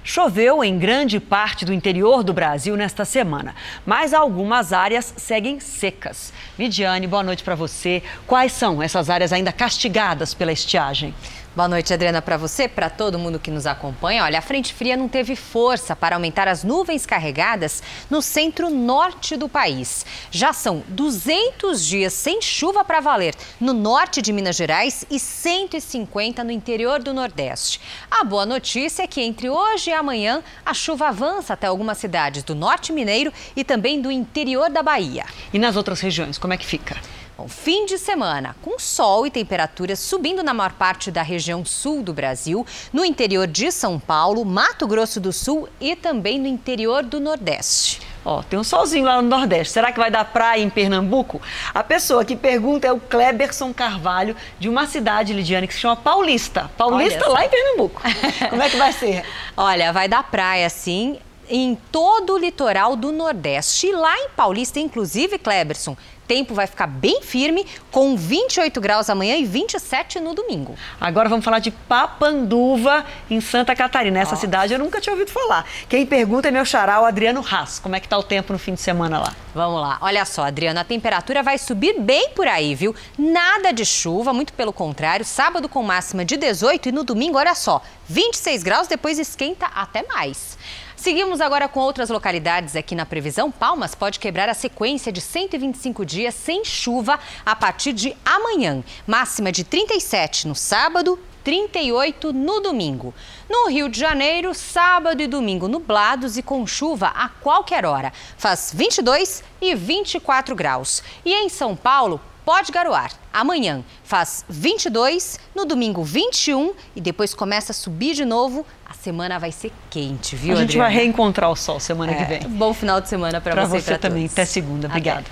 Choveu 0.07 0.63
em 0.63 0.79
grande 0.79 1.19
parte 1.19 1.65
do 1.65 1.73
interior 1.73 2.23
do 2.23 2.35
Brasil 2.35 2.77
nesta 2.77 3.07
semana, 3.07 3.55
mas 3.87 4.13
algumas 4.13 4.71
áreas 4.71 5.15
seguem 5.17 5.59
secas. 5.59 6.31
Vidiane, 6.59 7.07
boa 7.07 7.23
noite 7.23 7.43
para 7.43 7.55
você. 7.55 8.03
Quais 8.27 8.53
são 8.53 8.83
essas 8.83 9.09
áreas 9.09 9.33
ainda 9.33 9.51
castigadas 9.51 10.35
pela 10.35 10.53
estiagem? 10.53 11.15
Boa 11.57 11.69
noite, 11.69 11.95
Adriana, 11.95 12.21
para 12.21 12.37
você, 12.37 12.67
para 12.67 12.91
todo 12.91 13.17
mundo 13.17 13.39
que 13.39 13.49
nos 13.49 13.65
acompanha. 13.65 14.25
Olha, 14.25 14.41
a 14.41 14.43
frente 14.43 14.75
fria 14.75 14.97
não 14.97 15.09
teve 15.09 15.37
força 15.37 15.95
para 15.95 16.17
aumentar 16.17 16.49
as 16.49 16.65
nuvens 16.65 17.07
carregadas 17.07 17.81
no 18.11 18.21
centro-norte 18.21 19.37
do 19.37 19.49
país. 19.49 20.05
Já 20.33 20.53
são 20.53 20.83
200 20.89 21.87
dias 21.87 22.13
sem 22.13 22.43
chuva 22.43 22.85
para 22.85 22.99
valer 22.99 23.37
no 23.61 23.73
norte 23.73 24.21
de 24.21 24.33
Minas 24.33 24.57
Gerais 24.57 25.07
e 25.09 25.21
150 25.21 26.43
no 26.43 26.51
interior 26.51 27.01
do 27.01 27.15
Nordeste. 27.15 27.81
A 28.11 28.25
boa 28.25 28.45
notícia 28.45 29.05
é 29.05 29.07
que 29.07 29.21
entre 29.21 29.49
hoje 29.49 29.91
e 29.91 29.93
amanhã 29.93 30.43
a 30.67 30.75
chuva 30.75 31.07
avança 31.07 31.53
até 31.53 31.69
algumas 31.69 31.99
cidades 31.99 32.43
do 32.43 32.57
norte 32.57 32.93
mineiro 32.93 33.33
e 33.55 33.63
também 33.63 34.03
do 34.03 34.11
interior 34.11 34.69
da 34.71 34.83
Bahia. 34.83 35.25
E 35.53 35.59
nas 35.61 35.77
outras 35.77 36.01
regiões, 36.01 36.37
como 36.37 36.53
é 36.53 36.57
que 36.57 36.67
fica? 36.67 36.97
Bom, 37.37 37.49
fim 37.49 37.85
de 37.85 37.99
semana, 37.99 38.55
com 38.63 38.79
sol 38.79 39.27
e 39.27 39.31
temperaturas 39.31 39.99
subindo 39.99 40.41
na 40.41 40.55
maior 40.55 40.73
parte 40.73 41.11
da 41.11 41.21
região 41.21 41.65
sul 41.65 42.01
do 42.01 42.15
Brasil, 42.15 42.65
no 42.93 43.05
interior 43.05 43.49
de 43.49 43.73
São 43.73 43.99
Paulo, 43.99 44.45
Mato 44.45 44.87
Grosso 44.87 45.19
do 45.19 45.33
Sul 45.33 45.69
e 45.81 45.97
também 45.97 46.39
no 46.39 46.47
interior 46.47 47.03
do 47.03 47.19
Nordeste. 47.19 48.01
Ó, 48.25 48.41
tem 48.41 48.57
um 48.57 48.63
solzinho 48.63 49.05
lá 49.05 49.21
no 49.21 49.29
Nordeste. 49.29 49.73
Será 49.73 49.91
que 49.91 49.99
vai 49.99 50.13
dar 50.13 50.25
praia 50.27 50.63
em 50.63 50.71
Pernambuco? 50.71 51.43
A 51.75 51.83
pessoa 51.83 52.25
que 52.25 52.37
pergunta 52.37 52.87
é 52.87 52.93
o 52.93 53.01
Kleberson 53.01 53.75
Carvalho, 53.75 54.37
de 54.61 54.69
uma 54.69 54.87
cidade, 54.87 55.33
Lidiane, 55.33 55.67
que 55.67 55.75
se 55.75 55.81
chama 55.81 55.97
Paulista. 55.97 56.71
Paulista 56.77 57.29
lá 57.29 57.45
em 57.45 57.49
Pernambuco. 57.49 58.01
Como 58.49 58.63
é 58.63 58.71
que 58.71 58.77
vai 58.77 58.93
ser? 58.93 59.25
Olha, 59.57 59.93
vai 59.93 60.07
dar 60.07 60.23
praia 60.23 60.71
sim 60.71 61.19
em 61.49 61.75
todo 61.93 62.35
o 62.35 62.39
litoral 62.39 62.97
do 62.97 63.13
Nordeste. 63.13 63.89
E 63.89 63.93
lá 63.93 64.17
em 64.19 64.29
Paulista, 64.31 64.81
inclusive, 64.81 65.39
Kleberson, 65.39 65.97
tempo 66.27 66.55
vai 66.55 66.67
ficar 66.67 66.87
bem 66.87 67.23
firme, 67.23 67.67
com 67.91 68.17
28 68.17 68.81
graus 68.81 69.11
amanhã 69.11 69.37
e 69.37 69.45
27 69.45 70.21
no 70.21 70.35
domingo. 70.35 70.75
Agora 71.01 71.29
vamos 71.29 71.45
falar 71.45 71.59
de 71.59 71.71
Papanduva, 71.71 73.05
em 73.31 73.41
Santa 73.41 73.75
Catarina. 73.75 74.19
Essa 74.19 74.33
Nossa. 74.33 74.41
cidade 74.41 74.73
eu 74.73 74.79
nunca 74.79 75.01
tinha 75.01 75.13
ouvido 75.13 75.31
falar. 75.31 75.67
Quem 75.89 76.07
pergunta 76.07 76.49
é 76.49 76.51
meu 76.51 76.65
xará, 76.65 77.01
o 77.01 77.05
Adriano 77.05 77.45
Haas. 77.49 77.79
Como 77.79 77.95
é 77.95 78.01
que 78.01 78.09
tá 78.09 78.19
o 78.19 78.23
tempo 78.23 78.53
no 78.53 78.59
fim 78.59 78.75
de 78.75 78.81
semana 78.81 79.19
lá? 79.19 79.35
Vamos 79.55 79.81
lá. 79.81 79.99
Olha 80.01 80.25
só, 80.25 80.45
Adriano, 80.45 80.81
a 80.81 80.85
temperatura 80.85 81.43
vai 81.43 81.59
subir 81.59 81.99
bem 82.01 82.31
por 82.31 82.49
aí, 82.49 82.75
viu? 82.75 82.95
Nada 83.19 83.73
de 83.73 83.85
chuva, 83.85 84.33
muito 84.33 84.53
pelo 84.53 84.73
contrário. 84.73 85.25
Sábado 85.25 85.69
com 85.69 85.83
máxima 85.83 86.25
de 86.25 86.37
18 86.37 86.89
e 86.89 86.93
no 86.93 87.05
domingo, 87.05 87.39
olha 87.39 87.55
só, 87.55 87.83
26 88.09 88.63
graus, 88.63 88.89
depois 88.89 89.19
esquenta 89.19 89.67
até 89.67 90.03
mais. 90.03 90.59
Seguimos 90.97 91.41
agora 91.41 91.69
com 91.69 91.81
outras 91.81 92.09
localidades 92.09 92.77
aqui 92.77 92.95
na 92.95 93.05
previsão. 93.05 93.51
Palmas 93.51 93.95
pode 93.95 94.19
quebrar 94.19 94.49
a 94.49 94.55
sequência 94.55 95.11
de 95.11 95.21
125 95.21 96.05
dias 96.05 96.35
sem 96.35 96.65
chuva 96.65 97.19
a 97.45 97.57
partir 97.57 97.93
de 97.93 98.17
amanhã. 98.25 98.83
Máxima 99.07 99.51
de 99.51 99.65
37 99.65 100.47
no 100.47 100.55
sábado, 100.55 101.19
38 101.43 102.33
no 102.33 102.61
domingo. 102.61 103.13
No 103.51 103.69
Rio 103.69 103.89
de 103.89 103.99
Janeiro, 103.99 104.55
sábado 104.55 105.21
e 105.21 105.27
domingo 105.27 105.69
nublados 105.69 106.39
e 106.39 106.43
com 106.43 106.67
chuva 106.67 107.09
a 107.09 107.29
qualquer 107.29 107.85
hora. 107.85 108.13
Faz 108.39 108.73
22 108.75 109.45
e 109.61 109.75
24 109.75 110.55
graus. 110.55 111.03
E 111.25 111.35
em 111.35 111.49
São 111.49 111.77
Paulo, 111.77 112.21
pode 112.45 112.71
garoar. 112.71 113.13
Amanhã 113.33 113.85
faz 114.05 114.45
22, 114.49 115.41
no 115.55 115.65
domingo 115.65 116.05
21 116.05 116.75
e 116.95 117.01
depois 117.01 117.35
começa 117.35 117.73
a 117.73 117.75
subir 117.75 118.15
de 118.15 118.25
novo. 118.25 118.65
Semana 119.05 119.39
vai 119.39 119.53
ser 119.53 119.71
quente, 119.91 120.35
viu, 120.35 120.55
A 120.55 120.61
gente 120.61 120.71
Adriana? 120.71 120.85
vai 120.89 120.95
reencontrar 120.95 121.51
o 121.51 121.55
sol 121.55 121.79
semana 121.79 122.13
É, 122.13 122.15
que 122.15 122.25
vem. 122.25 122.49
Bom 122.57 122.73
final 122.73 123.03
de 123.03 123.09
semana 123.11 123.39
para 123.39 123.67
você, 123.67 123.77
e 123.77 123.81
você 123.83 123.87
pra 123.87 123.99
também. 123.99 124.23
todos. 124.23 124.33
Até 124.33 124.47
segunda. 124.47 124.87
Obrigada. 124.89 125.25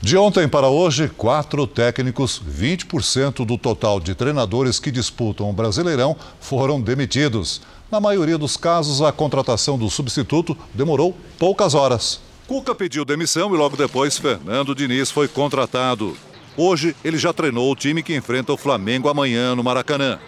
De 0.00 0.16
ontem 0.16 0.48
para 0.48 0.66
hoje, 0.68 1.10
quatro 1.14 1.66
técnicos, 1.66 2.40
20% 2.48 3.44
do 3.44 3.58
total 3.58 4.00
de 4.00 4.14
treinadores 4.14 4.80
que 4.80 4.90
disputam 4.90 5.50
o 5.50 5.52
Brasileirão, 5.52 6.16
foram 6.40 6.80
demitidos. 6.80 7.60
Na 7.90 8.00
maioria 8.00 8.38
dos 8.38 8.56
casos, 8.56 9.02
a 9.02 9.12
contratação 9.12 9.76
do 9.76 9.90
substituto 9.90 10.56
demorou 10.72 11.14
poucas 11.38 11.74
horas. 11.74 12.18
Cuca 12.46 12.74
pediu 12.74 13.04
demissão 13.04 13.54
e 13.54 13.58
logo 13.58 13.76
depois 13.76 14.16
Fernando 14.16 14.74
Diniz 14.74 15.10
foi 15.10 15.28
contratado. 15.28 16.16
Hoje, 16.56 16.96
ele 17.04 17.18
já 17.18 17.30
treinou 17.30 17.70
o 17.70 17.76
time 17.76 18.02
que 18.02 18.16
enfrenta 18.16 18.54
o 18.54 18.56
Flamengo 18.56 19.10
amanhã 19.10 19.54
no 19.54 19.62
Maracanã. 19.62 20.18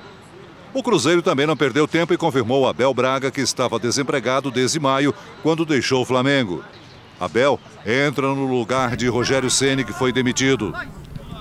O 0.72 0.83
Cruzeiro 0.83 1.20
também 1.20 1.46
não 1.46 1.56
perdeu 1.56 1.88
tempo 1.88 2.14
e 2.14 2.16
confirmou 2.16 2.68
Abel 2.68 2.94
Braga, 2.94 3.30
que 3.30 3.40
estava 3.40 3.78
desempregado 3.78 4.50
desde 4.50 4.78
maio, 4.78 5.12
quando 5.42 5.64
deixou 5.64 6.02
o 6.02 6.04
Flamengo. 6.04 6.62
Abel 7.18 7.59
entra 7.85 8.28
no 8.28 8.46
lugar 8.46 8.96
de 8.96 9.09
Rogério 9.09 9.50
Ceni, 9.50 9.85
que 9.85 9.92
foi 9.92 10.12
demitido. 10.12 10.72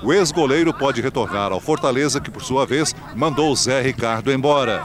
O 0.01 0.11
ex-goleiro 0.11 0.73
pode 0.73 0.99
retornar 0.99 1.51
ao 1.51 1.59
Fortaleza, 1.59 2.19
que 2.19 2.31
por 2.31 2.41
sua 2.41 2.65
vez 2.65 2.95
mandou 3.15 3.55
Zé 3.55 3.81
Ricardo 3.81 4.31
embora. 4.31 4.83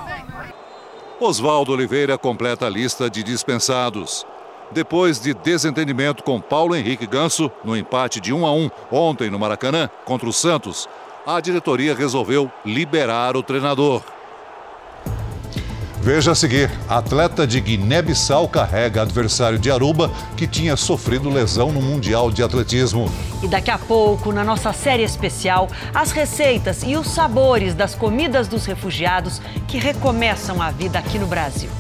Oswaldo 1.19 1.73
Oliveira 1.73 2.19
completa 2.19 2.67
a 2.67 2.71
lista 2.71 3.09
de 3.09 3.23
dispensados. 3.23 4.27
Depois 4.73 5.21
de 5.21 5.33
desentendimento 5.33 6.23
com 6.23 6.41
Paulo 6.41 6.75
Henrique 6.75 7.07
Ganso, 7.07 7.51
no 7.65 7.77
empate 7.77 8.21
de 8.21 8.33
1 8.33 8.45
a 8.45 8.53
1 8.53 8.71
ontem 8.91 9.31
no 9.31 9.39
Maracanã 9.39 9.89
contra 10.05 10.29
o 10.29 10.33
Santos, 10.33 10.89
a 11.27 11.41
diretoria 11.41 11.95
resolveu 11.95 12.51
liberar 12.65 13.37
o 13.37 13.43
treinador. 13.43 14.14
Veja 16.05 16.33
a 16.33 16.35
seguir: 16.35 16.71
atleta 16.87 17.47
de 17.47 17.59
Guiné-Bissau 17.59 18.47
carrega 18.47 19.01
adversário 19.01 19.59
de 19.59 19.71
Aruba 19.71 20.11
que 20.37 20.47
tinha 20.47 20.77
sofrido 20.77 21.31
lesão 21.31 21.73
no 21.73 21.81
Mundial 21.81 22.31
de 22.31 22.43
Atletismo. 22.43 23.11
E 23.43 23.49
daqui 23.49 23.71
a 23.71 23.79
pouco, 23.79 24.31
na 24.31 24.45
nossa 24.45 24.71
série 24.75 25.03
especial, 25.03 25.67
as 25.95 26.13
receitas 26.13 26.83
e 26.83 26.95
os 26.95 27.07
sabores 27.07 27.75
das 27.75 27.95
comidas 27.95 28.47
dos 28.47 28.67
refugiados 28.67 29.41
que 29.67 29.79
recomeçam 29.79 30.61
a 30.61 30.71
vida 30.71 30.99
aqui 30.99 31.19
no 31.19 31.27
Brasil. 31.27 31.71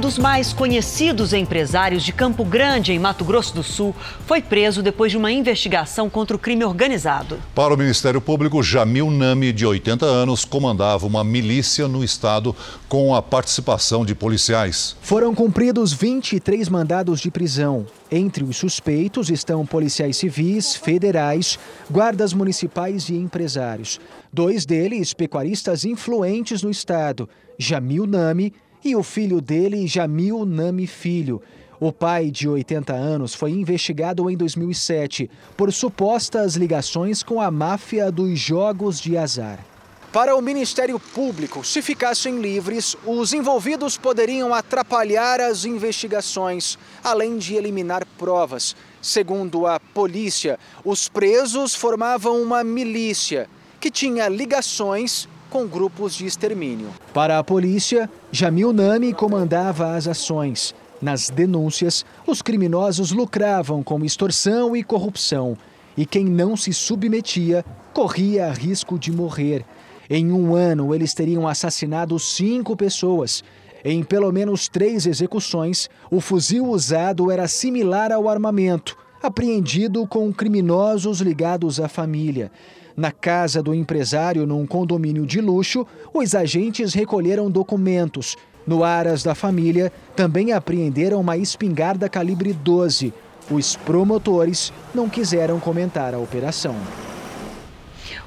Dos 0.00 0.18
mais 0.18 0.52
conhecidos 0.52 1.34
empresários 1.34 2.02
de 2.02 2.10
Campo 2.12 2.42
Grande, 2.42 2.92
em 2.92 2.98
Mato 2.98 3.22
Grosso 3.22 3.54
do 3.54 3.62
Sul, 3.62 3.94
foi 4.26 4.40
preso 4.40 4.82
depois 4.82 5.12
de 5.12 5.18
uma 5.18 5.30
investigação 5.30 6.08
contra 6.08 6.34
o 6.34 6.38
crime 6.38 6.64
organizado. 6.64 7.38
Para 7.54 7.74
o 7.74 7.76
Ministério 7.76 8.20
Público, 8.20 8.62
Jamil 8.62 9.10
Nami, 9.10 9.52
de 9.52 9.66
80 9.66 10.06
anos, 10.06 10.44
comandava 10.44 11.06
uma 11.06 11.22
milícia 11.22 11.86
no 11.86 12.02
estado 12.02 12.56
com 12.88 13.14
a 13.14 13.20
participação 13.20 14.04
de 14.04 14.14
policiais. 14.14 14.96
Foram 15.02 15.34
cumpridos 15.34 15.92
23 15.92 16.70
mandados 16.70 17.20
de 17.20 17.30
prisão. 17.30 17.84
Entre 18.10 18.42
os 18.42 18.56
suspeitos 18.56 19.28
estão 19.30 19.66
policiais 19.66 20.16
civis, 20.16 20.74
federais, 20.74 21.58
guardas 21.90 22.32
municipais 22.32 23.10
e 23.10 23.14
empresários. 23.14 24.00
Dois 24.32 24.64
deles, 24.64 25.12
pecuaristas 25.12 25.84
influentes 25.84 26.62
no 26.62 26.70
estado, 26.70 27.28
Jamil 27.58 28.06
Nami 28.06 28.54
e 28.84 28.96
o 28.96 29.02
filho 29.02 29.40
dele, 29.40 29.86
Jamil 29.86 30.44
Nami 30.44 30.86
Filho. 30.86 31.42
O 31.78 31.92
pai, 31.92 32.30
de 32.30 32.48
80 32.48 32.92
anos, 32.92 33.34
foi 33.34 33.52
investigado 33.52 34.28
em 34.28 34.36
2007 34.36 35.30
por 35.56 35.72
supostas 35.72 36.54
ligações 36.54 37.22
com 37.22 37.40
a 37.40 37.50
máfia 37.50 38.10
dos 38.12 38.38
jogos 38.38 39.00
de 39.00 39.16
azar. 39.16 39.64
Para 40.12 40.34
o 40.34 40.42
Ministério 40.42 40.98
Público, 40.98 41.64
se 41.64 41.80
ficassem 41.80 42.40
livres, 42.40 42.96
os 43.06 43.32
envolvidos 43.32 43.96
poderiam 43.96 44.52
atrapalhar 44.52 45.40
as 45.40 45.64
investigações, 45.64 46.76
além 47.02 47.38
de 47.38 47.54
eliminar 47.54 48.04
provas. 48.18 48.74
Segundo 49.00 49.66
a 49.66 49.78
polícia, 49.78 50.58
os 50.84 51.08
presos 51.08 51.76
formavam 51.76 52.42
uma 52.42 52.64
milícia 52.64 53.48
que 53.78 53.90
tinha 53.90 54.28
ligações 54.28 55.28
com 55.50 55.66
grupos 55.66 56.14
de 56.14 56.24
extermínio. 56.24 56.88
Para 57.12 57.38
a 57.38 57.44
polícia, 57.44 58.08
Jamil 58.30 58.72
Nami 58.72 59.12
comandava 59.12 59.96
as 59.96 60.06
ações. 60.06 60.74
Nas 61.02 61.28
denúncias, 61.28 62.06
os 62.26 62.40
criminosos 62.40 63.10
lucravam 63.10 63.82
com 63.82 64.04
extorsão 64.04 64.76
e 64.76 64.84
corrupção. 64.84 65.56
E 65.96 66.06
quem 66.06 66.24
não 66.24 66.56
se 66.56 66.72
submetia 66.72 67.64
corria 67.92 68.52
risco 68.52 68.98
de 68.98 69.10
morrer. 69.10 69.64
Em 70.08 70.30
um 70.32 70.54
ano, 70.54 70.94
eles 70.94 71.12
teriam 71.12 71.48
assassinado 71.48 72.18
cinco 72.18 72.76
pessoas. 72.76 73.42
Em 73.84 74.02
pelo 74.02 74.30
menos 74.30 74.68
três 74.68 75.06
execuções, 75.06 75.88
o 76.10 76.20
fuzil 76.20 76.66
usado 76.66 77.30
era 77.30 77.48
similar 77.48 78.12
ao 78.12 78.28
armamento, 78.28 78.96
apreendido 79.22 80.06
com 80.06 80.32
criminosos 80.32 81.20
ligados 81.20 81.80
à 81.80 81.88
família. 81.88 82.52
Na 82.96 83.12
casa 83.12 83.62
do 83.62 83.74
empresário, 83.74 84.46
num 84.46 84.66
condomínio 84.66 85.26
de 85.26 85.40
luxo, 85.40 85.86
os 86.12 86.34
agentes 86.34 86.94
recolheram 86.94 87.50
documentos. 87.50 88.36
No 88.66 88.84
Aras 88.84 89.22
da 89.22 89.34
família, 89.34 89.92
também 90.14 90.52
apreenderam 90.52 91.20
uma 91.20 91.36
espingarda 91.36 92.08
calibre 92.08 92.52
12. 92.52 93.12
Os 93.50 93.74
promotores 93.74 94.72
não 94.94 95.08
quiseram 95.08 95.58
comentar 95.58 96.14
a 96.14 96.18
operação. 96.18 96.76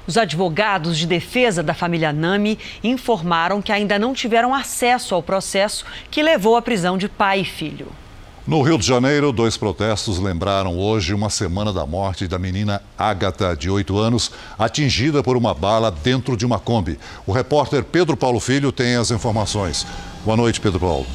Os 0.06 0.18
advogados 0.18 0.98
de 0.98 1.06
defesa 1.06 1.62
da 1.62 1.72
família 1.72 2.12
Nami 2.12 2.58
informaram 2.82 3.62
que 3.62 3.72
ainda 3.72 3.98
não 3.98 4.12
tiveram 4.12 4.54
acesso 4.54 5.14
ao 5.14 5.22
processo 5.22 5.86
que 6.10 6.22
levou 6.22 6.56
à 6.56 6.62
prisão 6.62 6.98
de 6.98 7.08
pai 7.08 7.40
e 7.40 7.44
filho. 7.44 7.88
No 8.46 8.60
Rio 8.60 8.76
de 8.76 8.86
Janeiro, 8.86 9.32
dois 9.32 9.56
protestos 9.56 10.18
lembraram 10.18 10.78
hoje 10.78 11.14
uma 11.14 11.30
semana 11.30 11.72
da 11.72 11.86
morte 11.86 12.28
da 12.28 12.38
menina 12.38 12.82
Ágata, 12.98 13.56
de 13.56 13.70
8 13.70 13.96
anos, 13.96 14.30
atingida 14.58 15.22
por 15.22 15.34
uma 15.34 15.54
bala 15.54 15.90
dentro 15.90 16.36
de 16.36 16.44
uma 16.44 16.58
Kombi. 16.58 16.98
O 17.26 17.32
repórter 17.32 17.82
Pedro 17.82 18.18
Paulo 18.18 18.38
Filho 18.38 18.70
tem 18.70 18.96
as 18.96 19.10
informações. 19.10 19.86
Boa 20.26 20.36
noite, 20.36 20.60
Pedro 20.60 20.78
Paulo. 20.78 21.06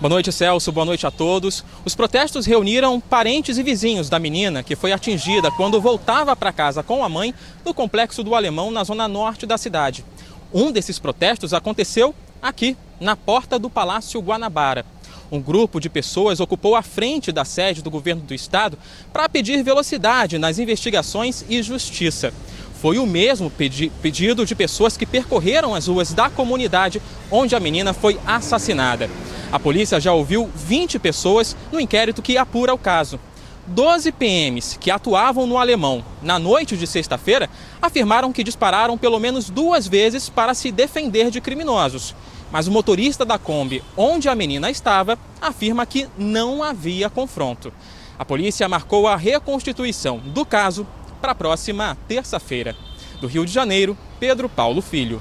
Boa 0.00 0.08
noite, 0.08 0.32
Celso. 0.32 0.72
Boa 0.72 0.86
noite 0.86 1.06
a 1.06 1.10
todos. 1.10 1.62
Os 1.84 1.94
protestos 1.94 2.46
reuniram 2.46 2.98
parentes 2.98 3.58
e 3.58 3.62
vizinhos 3.62 4.08
da 4.08 4.18
menina 4.18 4.62
que 4.62 4.74
foi 4.74 4.92
atingida 4.92 5.50
quando 5.50 5.78
voltava 5.78 6.34
para 6.34 6.50
casa 6.54 6.82
com 6.82 7.04
a 7.04 7.08
mãe 7.10 7.34
no 7.66 7.74
complexo 7.74 8.24
do 8.24 8.34
Alemão, 8.34 8.70
na 8.70 8.82
zona 8.82 9.06
norte 9.08 9.44
da 9.44 9.58
cidade. 9.58 10.02
Um 10.50 10.72
desses 10.72 10.98
protestos 10.98 11.52
aconteceu 11.52 12.14
aqui, 12.40 12.78
na 13.00 13.16
porta 13.16 13.58
do 13.58 13.70
Palácio 13.70 14.20
Guanabara. 14.20 14.84
Um 15.30 15.40
grupo 15.40 15.80
de 15.80 15.88
pessoas 15.88 16.38
ocupou 16.38 16.76
a 16.76 16.82
frente 16.82 17.32
da 17.32 17.44
sede 17.44 17.82
do 17.82 17.90
governo 17.90 18.22
do 18.22 18.34
estado 18.34 18.78
para 19.12 19.28
pedir 19.28 19.62
velocidade 19.62 20.38
nas 20.38 20.58
investigações 20.58 21.44
e 21.48 21.62
justiça. 21.62 22.32
Foi 22.80 22.98
o 22.98 23.06
mesmo 23.06 23.50
pedi 23.50 23.90
pedido 24.02 24.44
de 24.44 24.54
pessoas 24.54 24.96
que 24.96 25.06
percorreram 25.06 25.74
as 25.74 25.86
ruas 25.86 26.12
da 26.12 26.28
comunidade 26.28 27.00
onde 27.30 27.56
a 27.56 27.60
menina 27.60 27.94
foi 27.94 28.20
assassinada. 28.26 29.08
A 29.50 29.58
polícia 29.58 29.98
já 29.98 30.12
ouviu 30.12 30.50
20 30.54 30.98
pessoas 30.98 31.56
no 31.72 31.80
inquérito 31.80 32.20
que 32.20 32.36
apura 32.36 32.74
o 32.74 32.78
caso. 32.78 33.18
12 33.66 34.12
PMs 34.12 34.76
que 34.78 34.90
atuavam 34.90 35.46
no 35.46 35.56
alemão 35.56 36.04
na 36.20 36.38
noite 36.38 36.76
de 36.76 36.86
sexta-feira 36.86 37.48
afirmaram 37.80 38.32
que 38.32 38.44
dispararam 38.44 38.98
pelo 38.98 39.18
menos 39.18 39.48
duas 39.48 39.88
vezes 39.88 40.28
para 40.28 40.52
se 40.52 40.70
defender 40.70 41.30
de 41.30 41.40
criminosos. 41.40 42.14
Mas 42.50 42.66
o 42.66 42.72
motorista 42.72 43.24
da 43.24 43.38
Kombi, 43.38 43.82
onde 43.96 44.28
a 44.28 44.34
menina 44.34 44.70
estava, 44.70 45.18
afirma 45.40 45.84
que 45.86 46.08
não 46.16 46.62
havia 46.62 47.10
confronto. 47.10 47.72
A 48.18 48.24
polícia 48.24 48.68
marcou 48.68 49.08
a 49.08 49.16
reconstituição 49.16 50.18
do 50.18 50.44
caso 50.44 50.86
para 51.20 51.32
a 51.32 51.34
próxima 51.34 51.96
terça-feira. 52.06 52.76
Do 53.20 53.26
Rio 53.26 53.44
de 53.44 53.52
Janeiro, 53.52 53.96
Pedro 54.20 54.48
Paulo 54.48 54.80
Filho. 54.80 55.20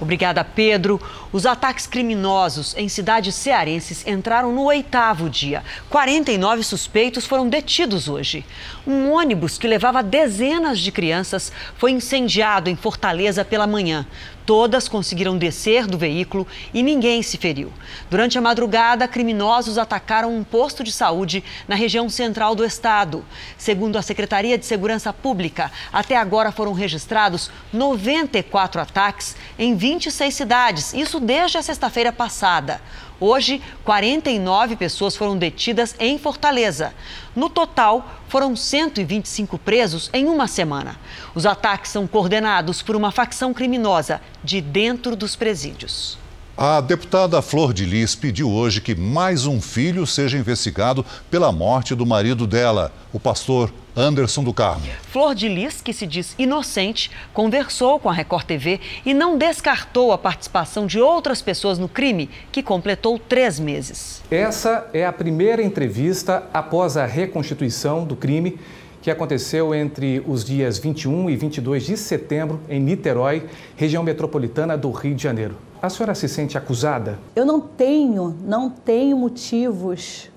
Obrigada, 0.00 0.44
Pedro. 0.44 1.00
Os 1.32 1.44
ataques 1.44 1.86
criminosos 1.86 2.74
em 2.76 2.88
cidades 2.88 3.34
cearenses 3.34 4.06
entraram 4.06 4.52
no 4.52 4.64
oitavo 4.64 5.28
dia. 5.28 5.64
49 5.90 6.62
suspeitos 6.62 7.26
foram 7.26 7.48
detidos 7.48 8.08
hoje. 8.08 8.44
Um 8.86 9.12
ônibus 9.12 9.58
que 9.58 9.66
levava 9.66 10.02
dezenas 10.02 10.78
de 10.78 10.92
crianças 10.92 11.52
foi 11.76 11.90
incendiado 11.90 12.70
em 12.70 12.76
Fortaleza 12.76 13.44
pela 13.44 13.66
manhã. 13.66 14.06
Todas 14.48 14.88
conseguiram 14.88 15.36
descer 15.36 15.86
do 15.86 15.98
veículo 15.98 16.46
e 16.72 16.82
ninguém 16.82 17.22
se 17.22 17.36
feriu. 17.36 17.70
Durante 18.08 18.38
a 18.38 18.40
madrugada, 18.40 19.06
criminosos 19.06 19.76
atacaram 19.76 20.34
um 20.34 20.42
posto 20.42 20.82
de 20.82 20.90
saúde 20.90 21.44
na 21.68 21.74
região 21.74 22.08
central 22.08 22.54
do 22.54 22.64
estado. 22.64 23.22
Segundo 23.58 23.98
a 23.98 24.02
Secretaria 24.02 24.56
de 24.56 24.64
Segurança 24.64 25.12
Pública, 25.12 25.70
até 25.92 26.16
agora 26.16 26.50
foram 26.50 26.72
registrados 26.72 27.50
94 27.74 28.80
ataques 28.80 29.36
em 29.58 29.76
26 29.76 30.34
cidades, 30.34 30.94
isso 30.94 31.20
desde 31.20 31.58
a 31.58 31.62
sexta-feira 31.62 32.10
passada. 32.10 32.80
Hoje, 33.20 33.60
49 33.84 34.76
pessoas 34.76 35.16
foram 35.16 35.36
detidas 35.36 35.94
em 35.98 36.18
Fortaleza. 36.18 36.94
No 37.34 37.50
total, 37.50 38.08
foram 38.28 38.54
125 38.54 39.58
presos 39.58 40.08
em 40.12 40.26
uma 40.26 40.46
semana. 40.46 40.96
Os 41.34 41.44
ataques 41.44 41.90
são 41.90 42.06
coordenados 42.06 42.80
por 42.80 42.94
uma 42.94 43.10
facção 43.10 43.52
criminosa 43.52 44.20
de 44.44 44.60
dentro 44.60 45.16
dos 45.16 45.34
presídios. 45.34 46.16
A 46.56 46.80
deputada 46.80 47.40
Flor 47.40 47.72
de 47.72 47.84
Lis 47.84 48.14
pediu 48.14 48.50
hoje 48.50 48.80
que 48.80 48.94
mais 48.94 49.46
um 49.46 49.60
filho 49.60 50.06
seja 50.06 50.36
investigado 50.36 51.04
pela 51.30 51.52
morte 51.52 51.94
do 51.94 52.04
marido 52.04 52.46
dela, 52.48 52.92
o 53.12 53.20
pastor 53.20 53.72
Anderson 53.98 54.44
do 54.44 54.54
Carmo. 54.54 54.86
Flor 55.10 55.34
de 55.34 55.48
Lis, 55.48 55.80
que 55.80 55.92
se 55.92 56.06
diz 56.06 56.36
inocente, 56.38 57.10
conversou 57.34 57.98
com 57.98 58.08
a 58.08 58.12
Record 58.12 58.44
TV 58.44 58.80
e 59.04 59.12
não 59.12 59.36
descartou 59.36 60.12
a 60.12 60.18
participação 60.18 60.86
de 60.86 61.00
outras 61.00 61.42
pessoas 61.42 61.80
no 61.80 61.88
crime, 61.88 62.30
que 62.52 62.62
completou 62.62 63.18
três 63.18 63.58
meses. 63.58 64.22
Essa 64.30 64.88
é 64.92 65.04
a 65.04 65.12
primeira 65.12 65.60
entrevista 65.60 66.44
após 66.54 66.96
a 66.96 67.06
reconstituição 67.06 68.04
do 68.04 68.14
crime 68.14 68.60
que 69.02 69.10
aconteceu 69.10 69.74
entre 69.74 70.22
os 70.26 70.44
dias 70.44 70.78
21 70.78 71.30
e 71.30 71.36
22 71.36 71.86
de 71.86 71.96
setembro 71.96 72.60
em 72.68 72.80
Niterói, 72.80 73.46
região 73.76 74.02
metropolitana 74.02 74.76
do 74.76 74.90
Rio 74.92 75.14
de 75.14 75.22
Janeiro. 75.22 75.56
A 75.80 75.88
senhora 75.88 76.14
se 76.14 76.28
sente 76.28 76.56
acusada? 76.56 77.18
Eu 77.34 77.44
não 77.44 77.60
tenho, 77.60 78.36
não 78.44 78.70
tenho 78.70 79.16
motivos 79.16 80.28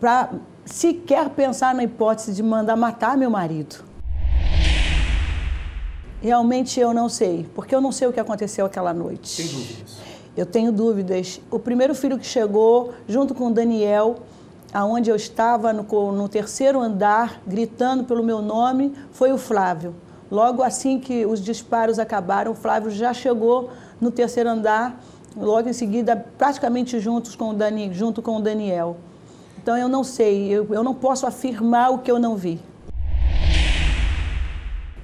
para 0.00 0.30
sequer 0.64 1.30
pensar 1.30 1.74
na 1.74 1.84
hipótese 1.84 2.32
de 2.32 2.42
mandar 2.42 2.76
matar 2.76 3.16
meu 3.16 3.30
marido. 3.30 3.84
Realmente 6.20 6.78
eu 6.78 6.94
não 6.94 7.08
sei, 7.08 7.48
porque 7.54 7.74
eu 7.74 7.80
não 7.80 7.90
sei 7.90 8.06
o 8.06 8.12
que 8.12 8.20
aconteceu 8.20 8.64
aquela 8.64 8.94
noite. 8.94 9.42
Tem 9.42 9.46
dúvidas? 9.48 9.96
Eu 10.36 10.46
tenho 10.46 10.72
dúvidas. 10.72 11.40
O 11.50 11.58
primeiro 11.58 11.94
filho 11.94 12.18
que 12.18 12.26
chegou, 12.26 12.94
junto 13.08 13.34
com 13.34 13.48
o 13.48 13.50
Daniel, 13.50 14.20
aonde 14.72 15.10
eu 15.10 15.16
estava 15.16 15.72
no, 15.72 16.12
no 16.12 16.28
terceiro 16.28 16.80
andar, 16.80 17.42
gritando 17.46 18.04
pelo 18.04 18.22
meu 18.22 18.40
nome, 18.40 18.94
foi 19.10 19.32
o 19.32 19.38
Flávio. 19.38 19.94
Logo 20.30 20.62
assim 20.62 20.98
que 20.98 21.26
os 21.26 21.40
disparos 21.40 21.98
acabaram, 21.98 22.52
o 22.52 22.54
Flávio 22.54 22.90
já 22.90 23.12
chegou 23.12 23.70
no 24.00 24.10
terceiro 24.10 24.48
andar, 24.48 24.98
logo 25.36 25.68
em 25.68 25.72
seguida, 25.72 26.24
praticamente 26.38 26.98
juntos 26.98 27.34
com 27.36 27.50
o 27.50 27.52
Dani, 27.52 27.92
junto 27.92 28.22
com 28.22 28.36
o 28.36 28.40
Daniel. 28.40 28.96
Então 29.62 29.78
eu 29.78 29.88
não 29.88 30.02
sei, 30.02 30.48
eu, 30.48 30.66
eu 30.74 30.82
não 30.82 30.92
posso 30.92 31.24
afirmar 31.24 31.92
o 31.92 31.98
que 31.98 32.10
eu 32.10 32.18
não 32.18 32.34
vi. 32.34 32.60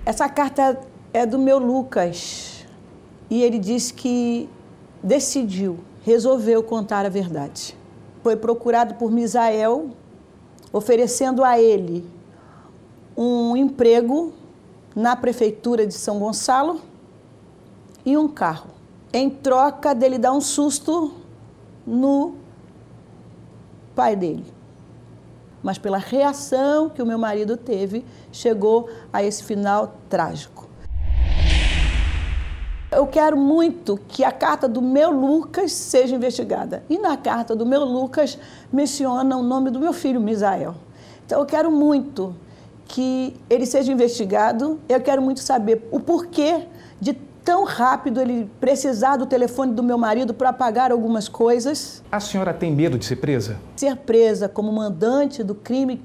Essa 0.04 0.28
carta 0.28 0.80
é 1.12 1.24
do 1.24 1.38
meu 1.38 1.58
Lucas 1.58 2.66
e 3.30 3.40
ele 3.40 3.58
disse 3.58 3.94
que 3.94 4.48
decidiu, 5.00 5.78
resolveu 6.02 6.60
contar 6.62 7.06
a 7.06 7.08
verdade. 7.08 7.76
Foi 8.20 8.34
procurado 8.34 8.94
por 8.94 9.12
Misael, 9.12 9.90
oferecendo 10.72 11.44
a 11.44 11.60
ele 11.60 12.04
um 13.16 13.56
emprego 13.56 14.32
na 14.94 15.14
prefeitura 15.14 15.86
de 15.86 15.94
São 15.94 16.18
Gonçalo 16.18 16.80
e 18.04 18.16
um 18.16 18.26
carro 18.26 18.70
em 19.12 19.30
troca 19.30 19.94
dele 19.94 20.18
dar 20.18 20.32
um 20.32 20.40
susto 20.40 21.14
no 21.86 22.47
pai 23.98 24.14
dele. 24.14 24.44
Mas 25.60 25.76
pela 25.76 25.98
reação 25.98 26.88
que 26.88 27.02
o 27.02 27.06
meu 27.06 27.18
marido 27.18 27.56
teve, 27.56 28.04
chegou 28.30 28.88
a 29.12 29.24
esse 29.24 29.42
final 29.42 29.96
trágico. 30.08 30.68
Eu 32.92 33.08
quero 33.08 33.36
muito 33.36 33.98
que 34.06 34.22
a 34.22 34.30
carta 34.30 34.68
do 34.68 34.80
meu 34.80 35.10
Lucas 35.10 35.72
seja 35.72 36.14
investigada. 36.14 36.84
E 36.88 36.96
na 36.96 37.16
carta 37.16 37.56
do 37.56 37.66
meu 37.66 37.84
Lucas 37.84 38.38
menciona 38.72 39.36
o 39.36 39.42
nome 39.42 39.68
do 39.68 39.80
meu 39.80 39.92
filho, 39.92 40.20
Misael. 40.20 40.76
Então 41.26 41.40
eu 41.40 41.44
quero 41.44 41.68
muito 41.68 42.36
que 42.86 43.34
ele 43.50 43.66
seja 43.66 43.90
investigado. 43.90 44.78
Eu 44.88 45.00
quero 45.00 45.20
muito 45.20 45.40
saber 45.40 45.88
o 45.90 45.98
porquê 45.98 46.68
de 47.00 47.14
tão 47.44 47.64
rápido 47.64 48.20
ele 48.20 48.50
precisar 48.60 49.16
do 49.16 49.26
telefone 49.26 49.72
do 49.72 49.82
meu 49.82 49.98
marido 49.98 50.34
para 50.34 50.52
pagar 50.52 50.92
algumas 50.92 51.28
coisas. 51.28 52.02
A 52.10 52.20
senhora 52.20 52.52
tem 52.52 52.72
medo 52.72 52.98
de 52.98 53.04
ser 53.04 53.16
presa? 53.16 53.56
Ser 53.76 53.96
presa 53.96 54.48
como 54.48 54.72
mandante 54.72 55.42
do 55.42 55.54
crime 55.54 56.02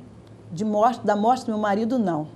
de 0.51 0.63
morte, 0.63 1.05
da 1.05 1.15
morte 1.15 1.45
do 1.45 1.51
meu 1.51 1.59
marido, 1.59 1.97
não. 1.97 2.27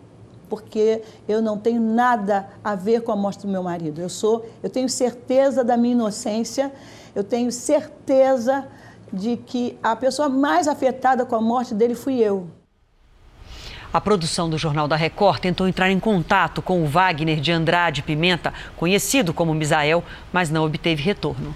Porque 0.49 1.01
eu 1.27 1.41
não 1.41 1.57
tenho 1.57 1.81
nada 1.81 2.47
a 2.63 2.73
ver 2.73 3.01
com 3.01 3.11
a 3.11 3.15
morte 3.15 3.45
do 3.45 3.51
meu 3.51 3.63
marido. 3.63 4.01
Eu 4.01 4.09
sou, 4.09 4.45
eu 4.63 4.69
tenho 4.69 4.89
certeza 4.89 5.63
da 5.63 5.77
minha 5.77 5.93
inocência, 5.93 6.71
eu 7.13 7.23
tenho 7.23 7.51
certeza 7.51 8.65
de 9.11 9.37
que 9.37 9.77
a 9.81 9.95
pessoa 9.95 10.29
mais 10.29 10.67
afetada 10.67 11.25
com 11.25 11.35
a 11.35 11.41
morte 11.41 11.73
dele 11.73 11.95
fui 11.95 12.19
eu. 12.19 12.47
A 13.93 14.01
produção 14.01 14.49
do 14.49 14.57
Jornal 14.57 14.87
da 14.87 14.95
Record 14.95 15.39
tentou 15.39 15.67
entrar 15.67 15.89
em 15.89 15.99
contato 15.99 16.61
com 16.61 16.83
o 16.83 16.87
Wagner 16.87 17.39
de 17.39 17.51
Andrade 17.51 18.01
Pimenta, 18.01 18.53
conhecido 18.75 19.33
como 19.33 19.53
Misael, 19.53 20.03
mas 20.31 20.49
não 20.49 20.65
obteve 20.65 21.01
retorno. 21.01 21.55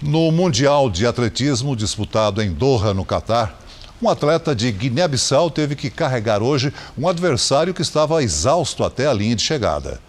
No 0.00 0.30
Mundial 0.32 0.90
de 0.90 1.06
Atletismo 1.06 1.76
disputado 1.76 2.42
em 2.42 2.52
Doha, 2.52 2.94
no 2.94 3.04
Catar, 3.04 3.58
um 4.00 4.10
atleta 4.10 4.54
de 4.54 4.70
Guiné-Bissau 4.70 5.50
teve 5.50 5.74
que 5.74 5.88
carregar 5.88 6.42
hoje 6.42 6.72
um 6.98 7.08
adversário 7.08 7.72
que 7.72 7.80
estava 7.80 8.22
exausto 8.22 8.84
até 8.84 9.06
a 9.06 9.12
linha 9.12 9.34
de 9.34 9.42
chegada. 9.42 10.00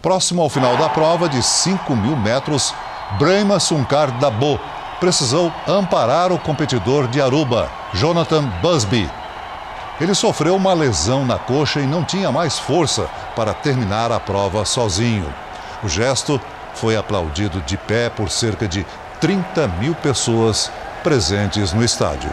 Próximo 0.00 0.42
ao 0.42 0.48
final 0.48 0.76
da 0.76 0.88
prova 0.88 1.28
de 1.28 1.42
5 1.42 1.94
mil 1.96 2.16
metros, 2.16 2.74
Brahma 3.18 3.58
Sunkar 3.58 4.18
Dabo 4.18 4.60
precisou 5.00 5.52
amparar 5.66 6.30
o 6.30 6.38
competidor 6.38 7.08
de 7.08 7.20
Aruba, 7.20 7.68
Jonathan 7.94 8.44
Busby, 8.62 9.10
ele 10.02 10.16
sofreu 10.16 10.56
uma 10.56 10.74
lesão 10.74 11.24
na 11.24 11.38
coxa 11.38 11.80
e 11.80 11.86
não 11.86 12.04
tinha 12.04 12.32
mais 12.32 12.58
força 12.58 13.08
para 13.36 13.54
terminar 13.54 14.10
a 14.10 14.18
prova 14.18 14.64
sozinho. 14.64 15.32
O 15.80 15.88
gesto 15.88 16.40
foi 16.74 16.96
aplaudido 16.96 17.60
de 17.60 17.76
pé 17.76 18.10
por 18.10 18.28
cerca 18.28 18.66
de 18.66 18.84
30 19.20 19.68
mil 19.68 19.94
pessoas 19.94 20.72
presentes 21.04 21.72
no 21.72 21.84
estádio. 21.84 22.28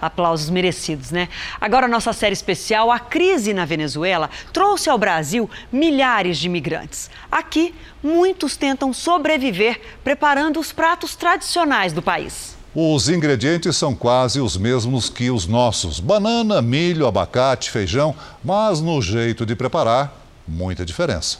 Aplausos 0.00 0.50
merecidos, 0.50 1.12
né? 1.12 1.28
Agora, 1.60 1.86
nossa 1.86 2.12
série 2.12 2.32
especial, 2.32 2.90
A 2.90 2.98
Crise 2.98 3.54
na 3.54 3.64
Venezuela, 3.64 4.28
trouxe 4.52 4.90
ao 4.90 4.98
Brasil 4.98 5.48
milhares 5.70 6.38
de 6.38 6.46
imigrantes. 6.46 7.08
Aqui, 7.30 7.72
muitos 8.02 8.56
tentam 8.56 8.92
sobreviver 8.92 9.80
preparando 10.02 10.58
os 10.58 10.72
pratos 10.72 11.14
tradicionais 11.14 11.92
do 11.92 12.02
país. 12.02 12.51
Os 12.74 13.10
ingredientes 13.10 13.76
são 13.76 13.94
quase 13.94 14.40
os 14.40 14.56
mesmos 14.56 15.10
que 15.10 15.30
os 15.30 15.46
nossos: 15.46 16.00
banana, 16.00 16.62
milho, 16.62 17.06
abacate, 17.06 17.70
feijão, 17.70 18.14
mas 18.42 18.80
no 18.80 19.02
jeito 19.02 19.44
de 19.44 19.54
preparar, 19.54 20.16
muita 20.48 20.82
diferença. 20.82 21.36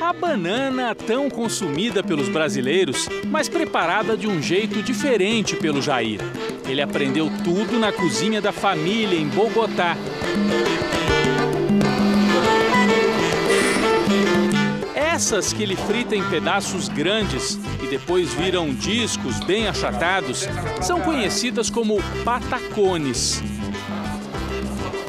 A 0.00 0.12
banana 0.14 0.94
tão 0.94 1.28
consumida 1.28 2.02
pelos 2.02 2.30
brasileiros, 2.30 3.10
mas 3.26 3.46
preparada 3.46 4.16
de 4.16 4.26
um 4.26 4.40
jeito 4.40 4.82
diferente 4.82 5.54
pelo 5.54 5.82
Jair. 5.82 6.20
Ele 6.66 6.80
aprendeu 6.80 7.30
tudo 7.44 7.78
na 7.78 7.92
cozinha 7.92 8.40
da 8.40 8.52
família 8.52 9.18
em 9.18 9.28
Bogotá. 9.28 9.98
Essas 15.20 15.52
que 15.52 15.62
ele 15.62 15.76
frita 15.76 16.16
em 16.16 16.24
pedaços 16.30 16.88
grandes 16.88 17.58
e 17.84 17.86
depois 17.88 18.32
viram 18.32 18.72
discos 18.72 19.38
bem 19.40 19.68
achatados 19.68 20.48
são 20.80 20.98
conhecidas 21.02 21.68
como 21.68 22.02
patacones. 22.24 23.42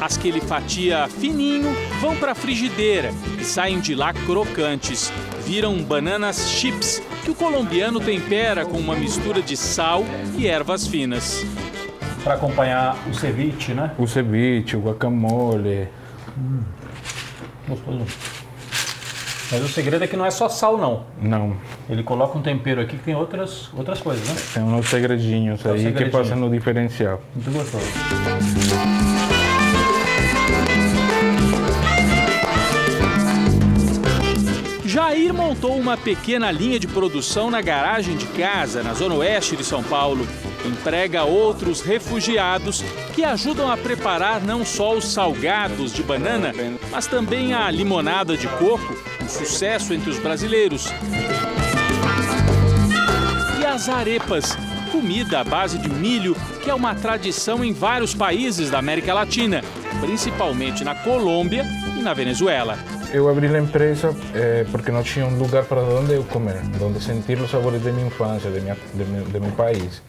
As 0.01 0.18
que 0.18 0.28
ele 0.28 0.41
fatia 0.41 1.07
fininho 1.07 1.74
vão 2.01 2.14
para 2.18 2.34
a 2.34 2.36
frigideira 2.36 3.14
e 3.39 3.45
saem 3.45 3.80
de 3.80 3.95
lá 3.95 4.12
crocantes. 4.12 5.09
Viram 5.45 5.82
bananas 5.82 6.49
chips, 6.49 7.01
que 7.24 7.32
o 7.32 7.36
colombiano 7.36 8.01
tempera 8.01 8.66
com 8.66 8.80
uma 8.80 8.97
mistura 8.97 9.41
de 9.41 9.55
sal 9.55 10.03
e 10.38 10.45
ervas 10.45 10.86
finas. 10.86 11.45
Para 12.22 12.34
acompanhar 12.34 12.97
o 13.09 13.14
ceviche, 13.14 13.74
né? 13.74 13.93
O 13.97 14.05
ceviche, 14.05 14.76
o 14.76 14.82
guacamole. 14.82 15.88
Hum, 16.38 16.64
gostoso. 17.66 18.40
Mas 19.52 19.62
o 19.62 19.68
segredo 19.68 20.02
é 20.02 20.08
que 20.08 20.16
não 20.16 20.26
é 20.26 20.32
só 20.32 20.47
sal, 20.47 20.78
não. 20.78 21.04
Não. 21.22 21.58
Ele 21.89 22.04
coloca 22.04 22.38
um 22.38 22.41
tempero 22.41 22.80
aqui 22.80 22.95
que 22.97 23.04
tem 23.04 23.14
outras, 23.14 23.70
outras 23.76 23.99
coisas, 23.99 24.26
né? 24.26 24.36
Tem 24.54 24.64
uns 24.64 24.89
segredinhos 24.89 25.62
tem 25.62 25.72
aí 25.74 25.78
segredinho. 25.80 26.10
que 26.10 26.18
fazendo 26.18 26.39
no 26.39 26.49
diferencial. 26.49 27.22
Muito 27.36 27.52
gostoso. 27.52 27.86
Jair 34.86 35.34
montou 35.34 35.78
uma 35.78 35.97
pequena 35.97 36.49
linha 36.49 36.80
de 36.80 36.88
produção 36.88 37.52
na 37.52 37.62
garagem 37.62 38.16
de 38.16 38.28
casa, 38.28 38.82
na 38.82 38.93
zona 38.93 39.16
oeste 39.16 39.58
de 39.58 39.66
São 39.66 39.84
Paulo. 39.84 40.26
Emprega 40.66 41.24
outros 41.24 41.82
refugiados 41.82 42.84
que 43.14 43.24
ajudam 43.24 43.70
a 43.70 43.76
preparar 43.76 44.41
não 44.41 44.64
só 44.64 44.93
os 44.93 45.12
salgados 45.12 45.93
de 45.93 46.04
banana, 46.04 46.54
mas 46.89 47.08
também 47.08 47.54
a 47.54 47.70
limonada 47.70 48.38
de 48.38 48.47
coco 48.47 49.11
sucesso 49.32 49.93
entre 49.93 50.09
os 50.09 50.19
brasileiros. 50.19 50.88
E 53.59 53.65
as 53.65 53.89
arepas, 53.89 54.57
comida 54.91 55.39
à 55.39 55.43
base 55.43 55.77
de 55.77 55.89
milho, 55.89 56.36
que 56.61 56.69
é 56.69 56.73
uma 56.73 56.93
tradição 56.93 57.63
em 57.63 57.73
vários 57.73 58.13
países 58.13 58.69
da 58.69 58.79
América 58.79 59.13
Latina, 59.13 59.63
principalmente 59.99 60.84
na 60.84 60.93
Colômbia 60.93 61.65
e 61.97 62.01
na 62.01 62.13
Venezuela. 62.13 62.77
Eu 63.13 63.27
abri 63.27 63.47
a 63.47 63.59
empresa 63.59 64.15
eh, 64.34 64.65
porque 64.71 64.91
não 64.91 65.03
tinha 65.03 65.25
um 65.25 65.38
lugar 65.38 65.65
para 65.65 65.82
onde 65.82 66.13
eu 66.13 66.23
comer, 66.23 66.61
onde 66.82 67.03
sentir 67.03 67.38
os 67.39 67.49
sabores 67.49 67.82
de 67.84 67.91
minha 67.91 68.07
infância, 68.07 68.49
de, 68.49 68.61
minha, 68.61 68.77
de, 68.93 69.03
meu, 69.03 69.23
de 69.25 69.39
meu 69.39 69.51
país. 69.51 70.01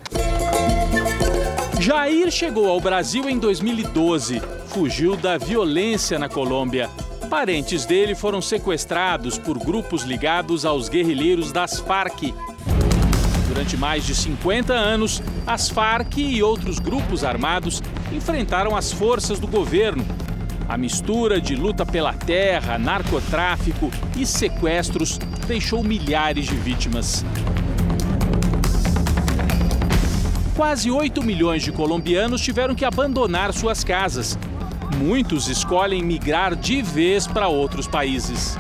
Jair 1.81 2.31
chegou 2.31 2.69
ao 2.69 2.81
Brasil 2.81 3.29
em 3.29 3.41
2012. 3.41 4.41
Fugiu 4.69 5.17
da 5.17 5.37
violência 5.37 6.17
na 6.17 6.29
Colômbia. 6.29 6.89
Parentes 7.33 7.87
dele 7.87 8.15
foram 8.15 8.43
sequestrados 8.43 9.39
por 9.39 9.59
grupos 9.59 10.03
ligados 10.03 10.67
aos 10.67 10.91
guerrilheiros 10.91 11.51
das 11.51 11.81
Farc. 11.81 12.35
Durante 13.49 13.75
mais 13.75 14.05
de 14.05 14.15
50 14.15 14.75
anos, 14.75 15.23
as 15.47 15.71
Farc 15.71 16.19
e 16.19 16.43
outros 16.43 16.79
grupos 16.79 17.25
armados 17.25 17.83
enfrentaram 18.13 18.77
as 18.77 18.93
forças 18.93 19.41
do 19.41 19.47
governo. 19.47 20.05
A 20.69 20.77
mistura 20.77 21.41
de 21.41 21.57
luta 21.57 21.87
pela 21.87 22.13
terra, 22.13 22.77
narcotráfico 22.77 23.91
e 24.15 24.27
sequestros 24.27 25.17
deixou 25.47 25.83
milhares 25.83 26.45
de 26.45 26.55
vítimas. 26.55 27.25
Quase 30.55 30.91
8 30.91 31.23
milhões 31.23 31.63
de 31.63 31.73
colombianos 31.73 32.43
tiveram 32.43 32.75
que 32.75 32.85
abandonar 32.85 33.55
suas 33.55 33.83
casas. 33.83 34.39
Muitos 34.99 35.49
escolhem 35.49 36.03
migrar 36.03 36.55
de 36.55 36.83
vez 36.83 37.27
para 37.27 37.49
outros 37.49 37.87
países. 37.87 38.57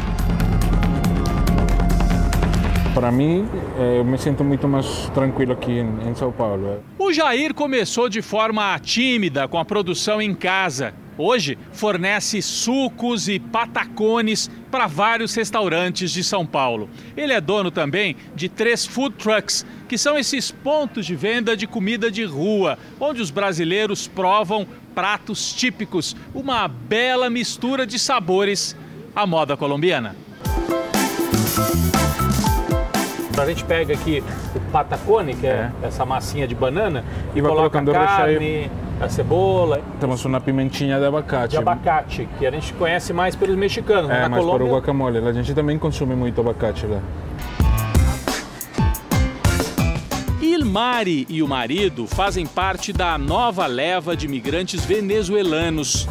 Para 2.95 3.11
mim, 3.11 3.49
eh, 3.79 3.99
eu 3.99 4.05
me 4.05 4.19
sinto 4.19 4.45
muito 4.45 4.69
mais 4.69 4.87
tranquilo 5.15 5.53
aqui 5.53 5.79
em 5.81 6.15
São 6.15 6.31
Paulo. 6.31 6.83
O 6.99 7.13
Jair 7.13 7.55
começou 7.55 8.09
de 8.09 8.21
forma 8.21 8.79
tímida 8.79 9.49
com 9.49 9.59
a 9.59 9.65
produção 9.65 10.21
em 10.21 10.35
casa. 10.35 10.93
Hoje 11.19 11.59
fornece 11.73 12.41
sucos 12.41 13.29
e 13.29 13.39
patacones 13.39 14.51
para 14.71 14.87
vários 14.87 15.35
restaurantes 15.35 16.11
de 16.11 16.25
São 16.25 16.47
Paulo. 16.47 16.89
Ele 17.17 17.33
é 17.33 17.41
dono 17.41 17.71
também 17.71 18.17
de 18.35 18.49
três 18.49 18.87
food 18.87 19.17
trucks, 19.17 19.67
que 19.89 19.99
são 19.99 20.19
esses 20.19 20.51
pontos 20.51 21.05
de 21.05 21.15
venda 21.15 21.57
de 21.57 21.67
comida 21.67 22.11
de 22.11 22.25
rua, 22.25 22.79
onde 22.99 23.21
os 23.21 23.31
brasileiros 23.31 24.09
provam 24.09 24.67
pratos 24.95 25.53
típicos, 25.53 26.17
uma 26.35 26.67
bela 26.67 27.29
mistura 27.29 27.87
de 27.87 27.99
sabores 27.99 28.77
à 29.15 29.27
moda 29.27 29.57
colombiana. 29.57 30.17
A 33.43 33.47
gente 33.47 33.65
pega 33.65 33.93
aqui 33.93 34.23
o 34.55 34.61
patacone, 34.71 35.35
que 35.35 35.47
é, 35.47 35.71
é. 35.83 35.87
essa 35.87 36.07
massinha 36.07 36.47
de 36.47 36.55
banana, 36.55 37.05
e, 37.35 37.39
e 37.39 37.43
coloca 37.43 37.57
colocando 37.57 37.93
carne, 37.93 38.33
recheio. 38.35 38.71
a 39.01 39.09
cebola. 39.09 39.81
Temos 39.99 40.25
uma 40.25 40.41
pimentinha 40.41 40.99
de 41.01 41.05
abacate. 41.05 41.49
De 41.49 41.57
abacate, 41.57 42.29
que 42.39 42.47
a 42.47 42.51
gente 42.53 42.73
conhece 42.75 43.13
mais 43.13 43.35
pelos 43.35 43.57
mexicanos. 43.57 44.09
É, 44.11 44.21
Na 44.21 44.29
mas 44.29 44.39
Colômbia... 44.39 44.67
para 44.67 44.75
o 44.75 44.77
guacamole. 44.77 45.19
A 45.19 45.33
gente 45.33 45.53
também 45.55 45.77
consome 45.77 46.15
muito 46.15 46.41
abacate 46.41 46.87
lá. 46.87 47.01
Ilmari 50.41 51.27
e 51.29 51.43
o 51.43 51.49
marido 51.49 52.07
fazem 52.07 52.47
parte 52.47 52.93
da 52.93 53.19
nova 53.19 53.67
leva 53.67 54.17
de 54.17 54.27
imigrantes 54.27 54.85
venezuelanos. 54.85 56.09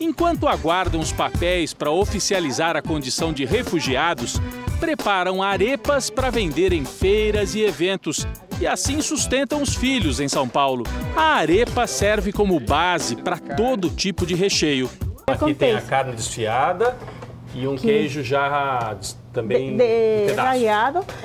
Enquanto 0.00 0.48
aguardam 0.48 1.00
os 1.00 1.12
papéis 1.12 1.72
para 1.72 1.92
oficializar 1.92 2.76
a 2.76 2.82
condição 2.82 3.32
de 3.32 3.44
refugiados, 3.44 4.40
preparam 4.82 5.40
arepas 5.40 6.10
para 6.10 6.28
vender 6.28 6.72
em 6.72 6.84
feiras 6.84 7.54
e 7.54 7.62
eventos 7.62 8.26
e 8.60 8.66
assim 8.66 9.00
sustentam 9.00 9.62
os 9.62 9.76
filhos 9.76 10.18
em 10.18 10.26
São 10.28 10.48
Paulo. 10.48 10.82
A 11.16 11.36
arepa 11.36 11.86
serve 11.86 12.32
como 12.32 12.58
base 12.58 13.14
para 13.14 13.38
todo 13.38 13.88
tipo 13.88 14.26
de 14.26 14.34
recheio. 14.34 14.90
Aqui 15.24 15.54
tem 15.54 15.76
a 15.76 15.80
carne 15.80 16.16
desfiada 16.16 16.96
e 17.54 17.64
um 17.68 17.76
queijo 17.76 18.24
já 18.24 18.96
também 19.32 19.76
de, 19.76 20.26
de. 20.26 20.68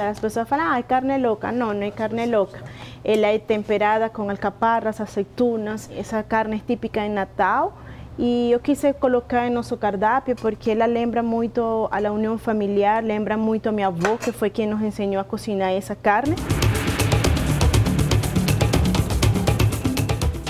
As 0.08 0.20
pessoas 0.20 0.48
falam, 0.48 0.74
ah, 0.74 0.78
é 0.78 0.84
carne 0.84 1.18
louca. 1.18 1.52
Não, 1.52 1.74
não 1.74 1.82
é 1.82 1.90
carne 1.90 2.28
louca. 2.28 2.64
Ela 3.04 3.26
é 3.26 3.40
temperada 3.40 4.08
com 4.08 4.30
alcaparras, 4.30 5.02
azeitonas. 5.02 5.90
Essa 5.98 6.22
carne 6.22 6.58
é 6.58 6.60
típica 6.60 7.04
em 7.04 7.10
Natal. 7.10 7.76
E 8.20 8.52
eu 8.52 8.60
quis 8.60 8.82
colocar 9.00 9.48
em 9.48 9.52
nosso 9.52 9.78
cardápio 9.78 10.36
porque 10.36 10.72
ela 10.72 10.88
lembra 10.88 11.22
muito 11.22 11.88
a 11.92 12.12
união 12.12 12.36
familiar, 12.36 13.04
lembra 13.04 13.38
muito 13.38 13.70
a 13.70 13.72
minha 13.72 13.88
avó, 13.88 14.18
que 14.18 14.32
foi 14.32 14.50
quem 14.50 14.66
nos 14.66 14.82
ensinou 14.82 15.20
a 15.20 15.24
cozinhar 15.24 15.70
essa 15.70 15.96
carne. 15.96 16.36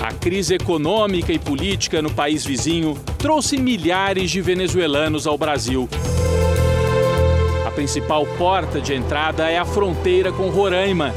A 0.02 0.12
crise 0.14 0.54
econômica 0.54 1.30
e 1.30 1.38
política 1.38 2.00
no 2.00 2.10
país 2.10 2.42
vizinho 2.42 2.94
trouxe 3.18 3.58
milhares 3.58 4.30
de 4.30 4.40
venezuelanos 4.40 5.26
ao 5.26 5.36
Brasil. 5.36 5.86
A 7.66 7.70
principal 7.70 8.26
porta 8.38 8.80
de 8.80 8.94
entrada 8.94 9.50
é 9.50 9.58
a 9.58 9.66
fronteira 9.66 10.32
com 10.32 10.48
Roraima. 10.48 11.12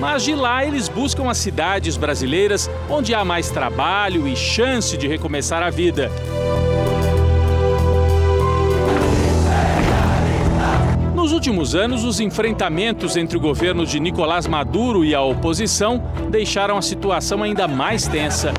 Mas 0.00 0.22
de 0.22 0.34
lá 0.34 0.64
eles 0.64 0.88
buscam 0.88 1.30
as 1.30 1.38
cidades 1.38 1.96
brasileiras 1.96 2.70
onde 2.90 3.14
há 3.14 3.24
mais 3.24 3.50
trabalho 3.50 4.26
e 4.26 4.36
chance 4.36 4.96
de 4.96 5.06
recomeçar 5.06 5.62
a 5.62 5.70
vida. 5.70 6.10
Nos 11.14 11.32
últimos 11.32 11.74
anos, 11.74 12.04
os 12.04 12.20
enfrentamentos 12.20 13.16
entre 13.16 13.36
o 13.36 13.40
governo 13.40 13.86
de 13.86 13.98
Nicolás 13.98 14.46
Maduro 14.46 15.04
e 15.04 15.14
a 15.14 15.22
oposição 15.22 16.02
deixaram 16.28 16.76
a 16.76 16.82
situação 16.82 17.42
ainda 17.42 17.66
mais 17.66 18.06
tensa. 18.06 18.52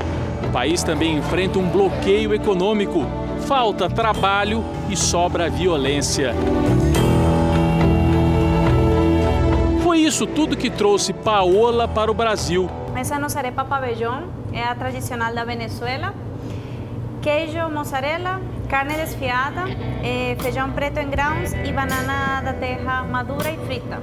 O 0.43 0.51
país 0.51 0.81
também 0.81 1.17
enfrenta 1.17 1.59
um 1.59 1.69
bloqueio 1.69 2.33
econômico, 2.33 3.05
falta 3.45 3.87
trabalho 3.87 4.63
e 4.89 4.95
sobra 4.95 5.49
violência. 5.49 6.33
Isso 10.05 10.27
tudo 10.27 10.55
que 10.55 10.69
trouxe 10.69 11.11
Paola 11.13 11.87
para 11.87 12.11
o 12.11 12.13
Brasil. 12.13 12.69
Essa 12.95 13.17
nossa 13.17 13.39
arepa 13.39 13.65
pabellón 13.65 14.27
é 14.53 14.63
a 14.63 14.75
tradicional 14.75 15.33
da 15.33 15.43
Venezuela. 15.43 16.13
Queijo, 17.21 17.67
mozzarella, 17.71 18.39
carne 18.69 18.93
desfiada, 18.93 19.63
eh, 20.03 20.37
feijão 20.39 20.71
preto 20.71 20.99
em 20.99 21.09
grãos 21.09 21.53
e 21.53 21.71
banana 21.71 22.39
da 22.41 22.53
terra 22.53 23.03
madura 23.03 23.49
e 23.49 23.57
frita. 23.65 23.99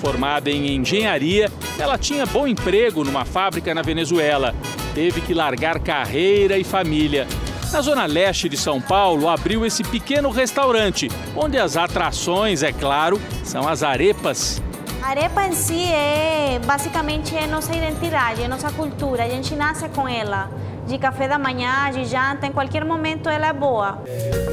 Formada 0.00 0.50
em 0.50 0.76
engenharia, 0.76 1.50
ela 1.78 1.98
tinha 1.98 2.24
bom 2.24 2.46
emprego 2.46 3.04
numa 3.04 3.26
fábrica 3.26 3.74
na 3.74 3.82
Venezuela. 3.82 4.54
Teve 4.94 5.20
que 5.20 5.34
largar 5.34 5.78
carreira 5.78 6.56
e 6.56 6.64
família. 6.64 7.26
Na 7.72 7.80
zona 7.80 8.04
leste 8.04 8.50
de 8.50 8.56
São 8.58 8.82
Paulo, 8.82 9.30
abriu 9.30 9.64
esse 9.64 9.82
pequeno 9.82 10.28
restaurante, 10.28 11.10
onde 11.34 11.58
as 11.58 11.74
atrações, 11.74 12.62
é 12.62 12.70
claro, 12.70 13.18
são 13.42 13.66
as 13.66 13.82
arepas. 13.82 14.62
A 15.02 15.08
arepa 15.08 15.46
em 15.46 15.52
si 15.52 15.84
é 15.86 16.60
basicamente 16.66 17.34
é 17.34 17.46
nossa 17.46 17.74
identidade, 17.74 18.42
é 18.42 18.46
nossa 18.46 18.70
cultura. 18.70 19.24
A 19.24 19.28
gente 19.28 19.54
nasce 19.54 19.88
com 19.88 20.06
ela. 20.06 20.50
De 20.86 20.98
café 20.98 21.26
da 21.26 21.38
manhã, 21.38 21.90
de 21.90 22.04
janta, 22.04 22.46
em 22.46 22.52
qualquer 22.52 22.84
momento 22.84 23.30
ela 23.30 23.46
é 23.46 23.52
boa. 23.54 24.02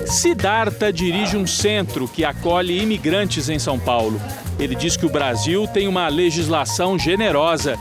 Siddhartha 0.05 0.93
dirige 0.93 1.35
um 1.35 1.45
centro 1.45 2.07
que 2.07 2.23
acolhe 2.23 2.81
imigrantes 2.81 3.49
em 3.49 3.59
São 3.59 3.77
Paulo. 3.77 4.19
Ele 4.57 4.75
diz 4.75 4.95
que 4.95 5.05
o 5.05 5.09
Brasil 5.09 5.67
tem 5.67 5.89
uma 5.89 6.07
legislação 6.07 6.97
generosa. 6.97 7.77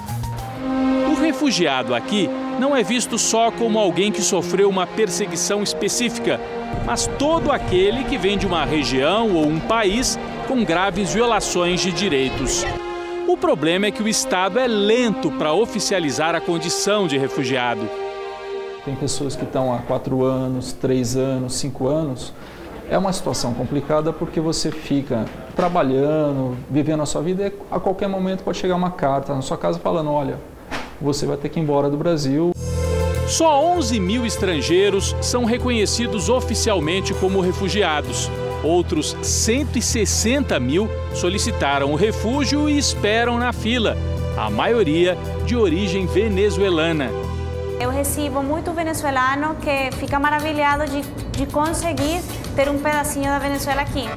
O 1.12 1.20
refugiado 1.20 1.94
aqui 1.94 2.28
não 2.58 2.76
é 2.76 2.82
visto 2.82 3.16
só 3.18 3.50
como 3.50 3.78
alguém 3.78 4.10
que 4.10 4.20
sofreu 4.20 4.68
uma 4.68 4.86
perseguição 4.86 5.62
específica, 5.62 6.40
mas 6.84 7.06
todo 7.18 7.52
aquele 7.52 8.04
que 8.04 8.18
vem 8.18 8.36
de 8.36 8.46
uma 8.46 8.64
região 8.64 9.34
ou 9.34 9.46
um 9.46 9.60
país 9.60 10.18
com 10.46 10.64
graves 10.64 11.14
violações 11.14 11.80
de 11.80 11.92
direitos. 11.92 12.64
O 13.28 13.36
problema 13.36 13.86
é 13.86 13.90
que 13.90 14.02
o 14.02 14.08
Estado 14.08 14.58
é 14.58 14.66
lento 14.66 15.30
para 15.32 15.52
oficializar 15.52 16.34
a 16.34 16.40
condição 16.40 17.06
de 17.06 17.16
refugiado. 17.18 17.88
Tem 18.84 18.96
pessoas 18.96 19.36
que 19.36 19.44
estão 19.44 19.72
há 19.72 19.78
quatro 19.78 20.24
anos, 20.24 20.72
três 20.72 21.16
anos, 21.16 21.54
cinco 21.54 21.86
anos. 21.86 22.32
É 22.90 22.96
uma 22.96 23.12
situação 23.12 23.52
complicada 23.52 24.14
porque 24.14 24.40
você 24.40 24.70
fica 24.70 25.26
trabalhando, 25.54 26.56
vivendo 26.70 27.02
a 27.02 27.06
sua 27.06 27.20
vida 27.20 27.48
e 27.48 27.52
a 27.70 27.78
qualquer 27.78 28.08
momento 28.08 28.42
pode 28.42 28.56
chegar 28.56 28.76
uma 28.76 28.90
carta 28.90 29.34
na 29.34 29.42
sua 29.42 29.58
casa 29.58 29.78
falando: 29.78 30.10
olha, 30.10 30.38
você 31.00 31.26
vai 31.26 31.36
ter 31.36 31.48
que 31.48 31.58
ir 31.58 31.62
embora 31.62 31.88
do 31.88 31.96
Brasil. 31.96 32.52
Só 33.26 33.62
11 33.62 34.00
mil 34.00 34.24
estrangeiros 34.24 35.14
são 35.20 35.44
reconhecidos 35.44 36.28
oficialmente 36.28 37.12
como 37.14 37.40
refugiados. 37.40 38.30
Outros 38.64 39.16
160 39.22 40.58
mil 40.58 40.88
solicitaram 41.14 41.92
o 41.92 41.96
refúgio 41.96 42.68
e 42.68 42.76
esperam 42.76 43.38
na 43.38 43.52
fila, 43.52 43.96
a 44.36 44.50
maioria 44.50 45.16
de 45.44 45.54
origem 45.54 46.06
venezuelana. 46.06 47.10
Eu 47.80 47.90
recebo 47.90 48.42
muito 48.42 48.72
venezuelano 48.72 49.54
que 49.56 49.94
fica 49.96 50.18
maravilhado 50.18 50.90
de, 50.90 51.02
de 51.30 51.46
conseguir 51.46 52.20
ter 52.56 52.68
um 52.68 52.78
pedacinho 52.78 53.26
da 53.26 53.38
Venezuela 53.38 53.82
aqui. 53.82 54.08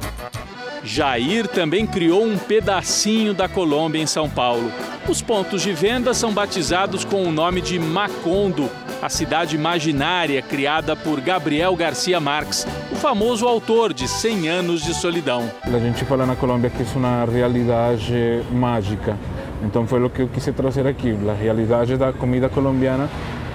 Jair 0.84 1.46
também 1.46 1.86
criou 1.86 2.24
um 2.24 2.36
pedacinho 2.36 3.32
da 3.32 3.48
Colômbia 3.48 4.02
em 4.02 4.06
São 4.06 4.28
Paulo. 4.28 4.70
Os 5.08 5.22
pontos 5.22 5.62
de 5.62 5.72
venda 5.72 6.12
são 6.12 6.32
batizados 6.32 7.04
com 7.04 7.22
o 7.22 7.30
nome 7.30 7.60
de 7.60 7.78
Macondo, 7.78 8.68
a 9.00 9.08
cidade 9.08 9.54
imaginária 9.54 10.42
criada 10.42 10.96
por 10.96 11.20
Gabriel 11.20 11.74
Garcia 11.76 12.18
Marques, 12.18 12.66
o 12.90 12.96
famoso 12.96 13.46
autor 13.46 13.92
de 13.92 14.08
100 14.08 14.48
anos 14.48 14.82
de 14.82 14.92
solidão. 14.92 15.48
A 15.64 15.78
gente 15.78 16.04
fala 16.04 16.26
na 16.26 16.34
Colômbia 16.34 16.70
que 16.70 16.82
é 16.82 16.86
uma 16.96 17.24
realidade 17.26 18.42
mágica. 18.50 19.16
Então 19.64 19.86
foi 19.86 20.02
o 20.02 20.10
que 20.10 20.22
eu 20.22 20.28
quis 20.28 20.44
trazer 20.46 20.86
aqui, 20.86 21.16
a 21.28 21.34
realidade 21.34 21.96
da 21.96 22.12
comida 22.12 22.48
colombiana 22.48 23.08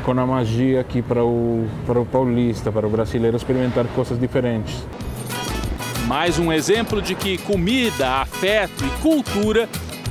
com 0.05 0.11
a 0.11 0.25
magia 0.25 0.79
aqui 0.79 1.01
para 1.01 1.25
o, 1.25 1.67
para 1.85 1.99
o 1.99 2.05
paulista, 2.05 2.71
para 2.71 2.87
o 2.87 2.89
brasileiro 2.89 3.35
experimentar 3.35 3.85
coisas 3.87 4.17
diferentes. 4.17 4.87
Mais 6.07 6.39
um 6.39 6.53
exemplo 6.53 7.01
de 7.01 7.13
que 7.13 7.37
comida, 7.37 8.21
afeto 8.21 8.85
e 8.85 9.01
cultura 9.01 9.67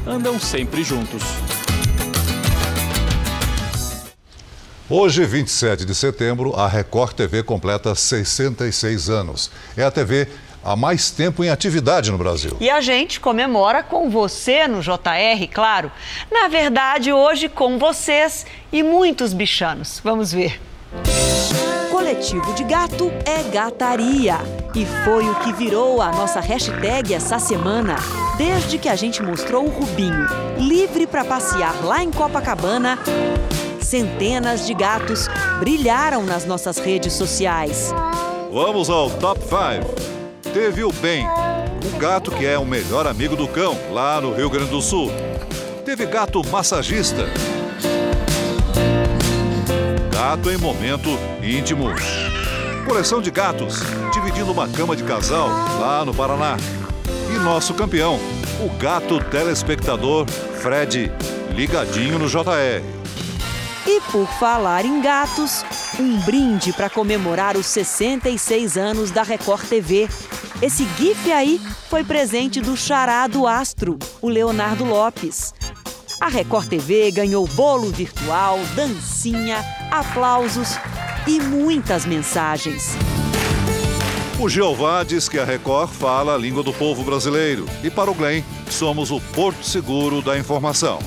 andam 0.07 0.39
sempre 0.39 0.85
juntos. 0.85 1.23
Hoje, 4.91 5.25
27 5.25 5.87
de 5.87 5.95
setembro, 5.95 6.55
a 6.55 6.69
Record 6.69 7.15
TV 7.15 7.43
completa 7.43 7.95
66 7.95 9.09
anos. 9.09 9.51
É 9.75 9.85
a 9.85 9.91
TV 9.91 10.29
há 10.63 10.77
mais 10.77 11.11
tempo 11.11 11.43
em 11.43 11.49
atividade 11.49 12.13
no 12.13 12.19
Brasil. 12.19 12.59
E 12.61 12.69
a 12.69 12.83
gente 12.83 13.19
comemora 13.19 13.83
com 13.83 14.11
você 14.11 14.69
no 14.69 14.83
JR, 14.83 15.49
claro. 15.51 15.91
Na 16.31 16.47
verdade, 16.47 17.11
hoje 17.11 17.49
com 17.49 17.79
vocês 17.79 18.45
e 18.71 18.83
muitos 18.83 19.33
bichanos. 19.33 19.99
Vamos 20.05 20.31
ver. 20.31 20.61
Coletivo 22.07 22.55
de 22.55 22.63
gato 22.63 23.11
é 23.25 23.43
gataria. 23.51 24.37
E 24.77 24.87
foi 25.05 25.29
o 25.29 25.35
que 25.41 25.53
virou 25.53 26.01
a 26.01 26.13
nossa 26.13 26.39
hashtag 26.39 27.13
essa 27.13 27.41
semana. 27.41 27.97
Desde 28.39 28.79
que 28.79 28.89
a 28.89 28.95
gente 28.95 29.21
mostrou 29.21 29.65
o 29.65 29.71
Rubinho 29.71 30.25
livre 30.57 31.05
para 31.05 31.25
passear 31.25 31.85
lá 31.85 32.05
em 32.05 32.13
Copacabana, 32.13 32.97
centenas 33.81 34.69
de 34.69 34.73
gatos 34.73 35.27
brilharam 35.59 36.23
nas 36.23 36.45
nossas 36.45 36.79
redes 36.79 37.13
sociais. 37.13 37.93
Vamos 38.53 38.89
ao 38.89 39.11
Top 39.11 39.41
5. 39.41 40.53
Teve 40.55 40.85
o 40.85 40.93
Ben, 40.93 41.27
o 41.27 41.99
gato 41.99 42.31
que 42.31 42.47
é 42.47 42.57
o 42.57 42.65
melhor 42.65 43.09
amigo 43.09 43.35
do 43.35 43.49
cão, 43.49 43.77
lá 43.91 44.21
no 44.21 44.33
Rio 44.33 44.49
Grande 44.49 44.71
do 44.71 44.81
Sul. 44.81 45.11
Teve 45.85 46.07
gato 46.07 46.41
massagista. 46.47 47.27
Gato 50.17 50.51
em 50.51 50.57
momento 50.57 51.11
íntimo. 51.43 51.89
Coleção 52.87 53.21
de 53.21 53.31
gatos, 53.31 53.81
dividindo 54.15 54.51
uma 54.51 54.67
cama 54.67 54.97
de 54.97 55.05
casal 55.05 55.47
lá 55.79 56.07
no 56.07 56.15
Paraná. 56.15 56.57
E 57.31 57.39
nosso 57.39 57.75
campeão, 57.75 58.19
o 58.65 58.79
gato 58.79 59.23
telespectador 59.25 60.27
Fred, 60.27 61.13
ligadinho 61.55 62.19
no 62.19 62.29
JR. 62.29 62.83
E 63.87 64.01
por 64.11 64.27
falar 64.39 64.87
em 64.87 65.03
gatos, 65.03 65.63
um 66.01 66.19
brinde 66.21 66.73
para 66.73 66.89
comemorar 66.89 67.55
os 67.55 67.67
66 67.67 68.79
anos 68.79 69.11
da 69.11 69.23
Record 69.23 69.69
TV. 69.69 70.09
Esse 70.63 70.89
GIF 70.97 71.31
aí 71.31 71.61
foi 71.91 72.03
presente 72.03 72.63
do 72.63 72.75
Chará 72.75 73.27
do 73.27 73.47
Astro, 73.47 73.99
o 74.23 74.31
Leonardo 74.31 74.83
Lopes. 74.83 75.53
A 76.19 76.29
Record 76.29 76.69
TV 76.69 77.11
ganhou 77.11 77.47
bolo 77.47 77.91
virtual, 77.91 78.59
dancinha, 78.75 79.63
aplausos 79.91 80.79
e 81.27 81.39
muitas 81.39 82.07
mensagens. 82.07 82.97
O 84.41 84.49
Jeová 84.49 85.05
diz 85.05 85.29
que 85.29 85.39
a 85.39 85.45
Record 85.45 85.91
fala 85.91 86.35
a 86.35 86.39
língua 86.39 86.63
do 86.63 86.73
povo 86.73 87.03
brasileiro. 87.03 87.67
E 87.85 87.91
para 87.91 88.11
o 88.11 88.15
Glenn, 88.15 88.43
somos 88.71 89.11
o 89.11 89.21
porto 89.21 89.63
seguro 89.63 90.23
da 90.23 90.39
informação. 90.39 91.01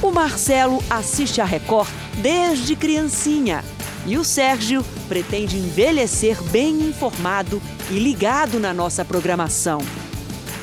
O 0.00 0.12
Marcelo 0.12 0.82
assiste 0.88 1.40
a 1.40 1.44
Record 1.44 1.88
desde 2.18 2.76
criancinha. 2.76 3.64
E 4.06 4.16
o 4.16 4.24
Sérgio 4.24 4.84
pretende 5.08 5.56
envelhecer 5.56 6.40
bem 6.50 6.88
informado 6.88 7.60
e 7.90 7.98
ligado 7.98 8.60
na 8.60 8.72
nossa 8.72 9.04
programação. 9.04 9.80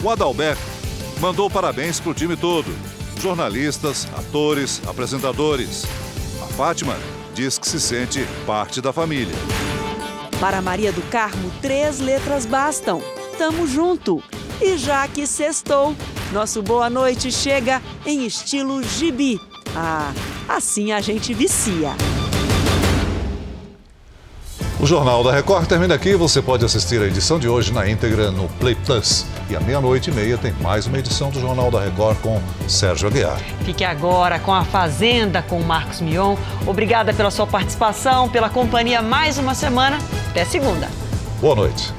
O 0.02 0.10
Adalberto 0.10 0.62
mandou 1.20 1.50
parabéns 1.50 2.00
para 2.00 2.12
o 2.12 2.14
time 2.14 2.36
todo: 2.36 2.74
jornalistas, 3.20 4.07
atores, 4.17 4.82
apresentadores. 4.88 5.84
A 6.41 6.47
Fátima 6.53 6.95
diz 7.34 7.57
que 7.57 7.67
se 7.67 7.80
sente 7.80 8.26
parte 8.45 8.82
da 8.82 8.93
família. 8.93 9.36
Para 10.39 10.61
Maria 10.61 10.91
do 10.91 11.01
Carmo, 11.09 11.51
três 11.61 11.99
letras 11.99 12.45
bastam. 12.45 13.01
Tamo 13.38 13.67
junto. 13.67 14.24
E 14.61 14.78
já 14.78 15.07
que 15.07 15.26
sextou, 15.28 15.95
nosso 16.32 16.61
boa 16.61 16.89
noite 16.89 17.32
chega 17.32 17.82
em 18.05 18.26
estilo 18.26 18.82
gibi. 18.84 19.39
Ah, 19.76 20.13
assim 20.47 20.91
a 20.91 21.01
gente 21.01 21.34
vicia. 21.34 21.95
O 24.82 24.86
Jornal 24.86 25.22
da 25.26 25.34
Record 25.34 25.68
termina 25.68 25.94
aqui. 25.94 26.16
Você 26.16 26.42
pode 26.42 26.64
assistir 26.64 27.02
a 27.02 27.06
edição 27.06 27.38
de 27.38 27.50
hoje 27.50 27.74
na 27.74 27.90
íntegra 27.90 28.32
no 28.32 28.48
Play 28.48 28.76
Plus. 28.76 29.26
E 29.50 29.56
à 29.56 29.60
meia-noite 29.60 30.10
e 30.10 30.14
meia 30.14 30.38
tem 30.38 30.54
mais 30.62 30.88
uma 30.88 30.98
edição 30.98 31.30
do 31.30 31.42
Jornal 31.42 31.70
da 31.70 31.82
Record 31.82 32.18
com 32.20 32.42
Sérgio 32.66 33.10
Aguiar. 33.10 33.40
Fique 33.66 33.84
agora 33.84 34.40
com 34.40 34.54
a 34.54 34.64
Fazenda 34.64 35.42
com 35.42 35.60
o 35.60 35.66
Marcos 35.66 36.00
Mion. 36.00 36.38
Obrigada 36.66 37.14
pela 37.14 37.30
sua 37.30 37.46
participação, 37.46 38.30
pela 38.30 38.50
companhia 38.50 39.02
mais 39.02 39.38
uma 39.38 39.54
semana. 39.54 39.98
Até 40.30 40.46
segunda. 40.46 40.88
Boa 41.42 41.56
noite. 41.56 41.92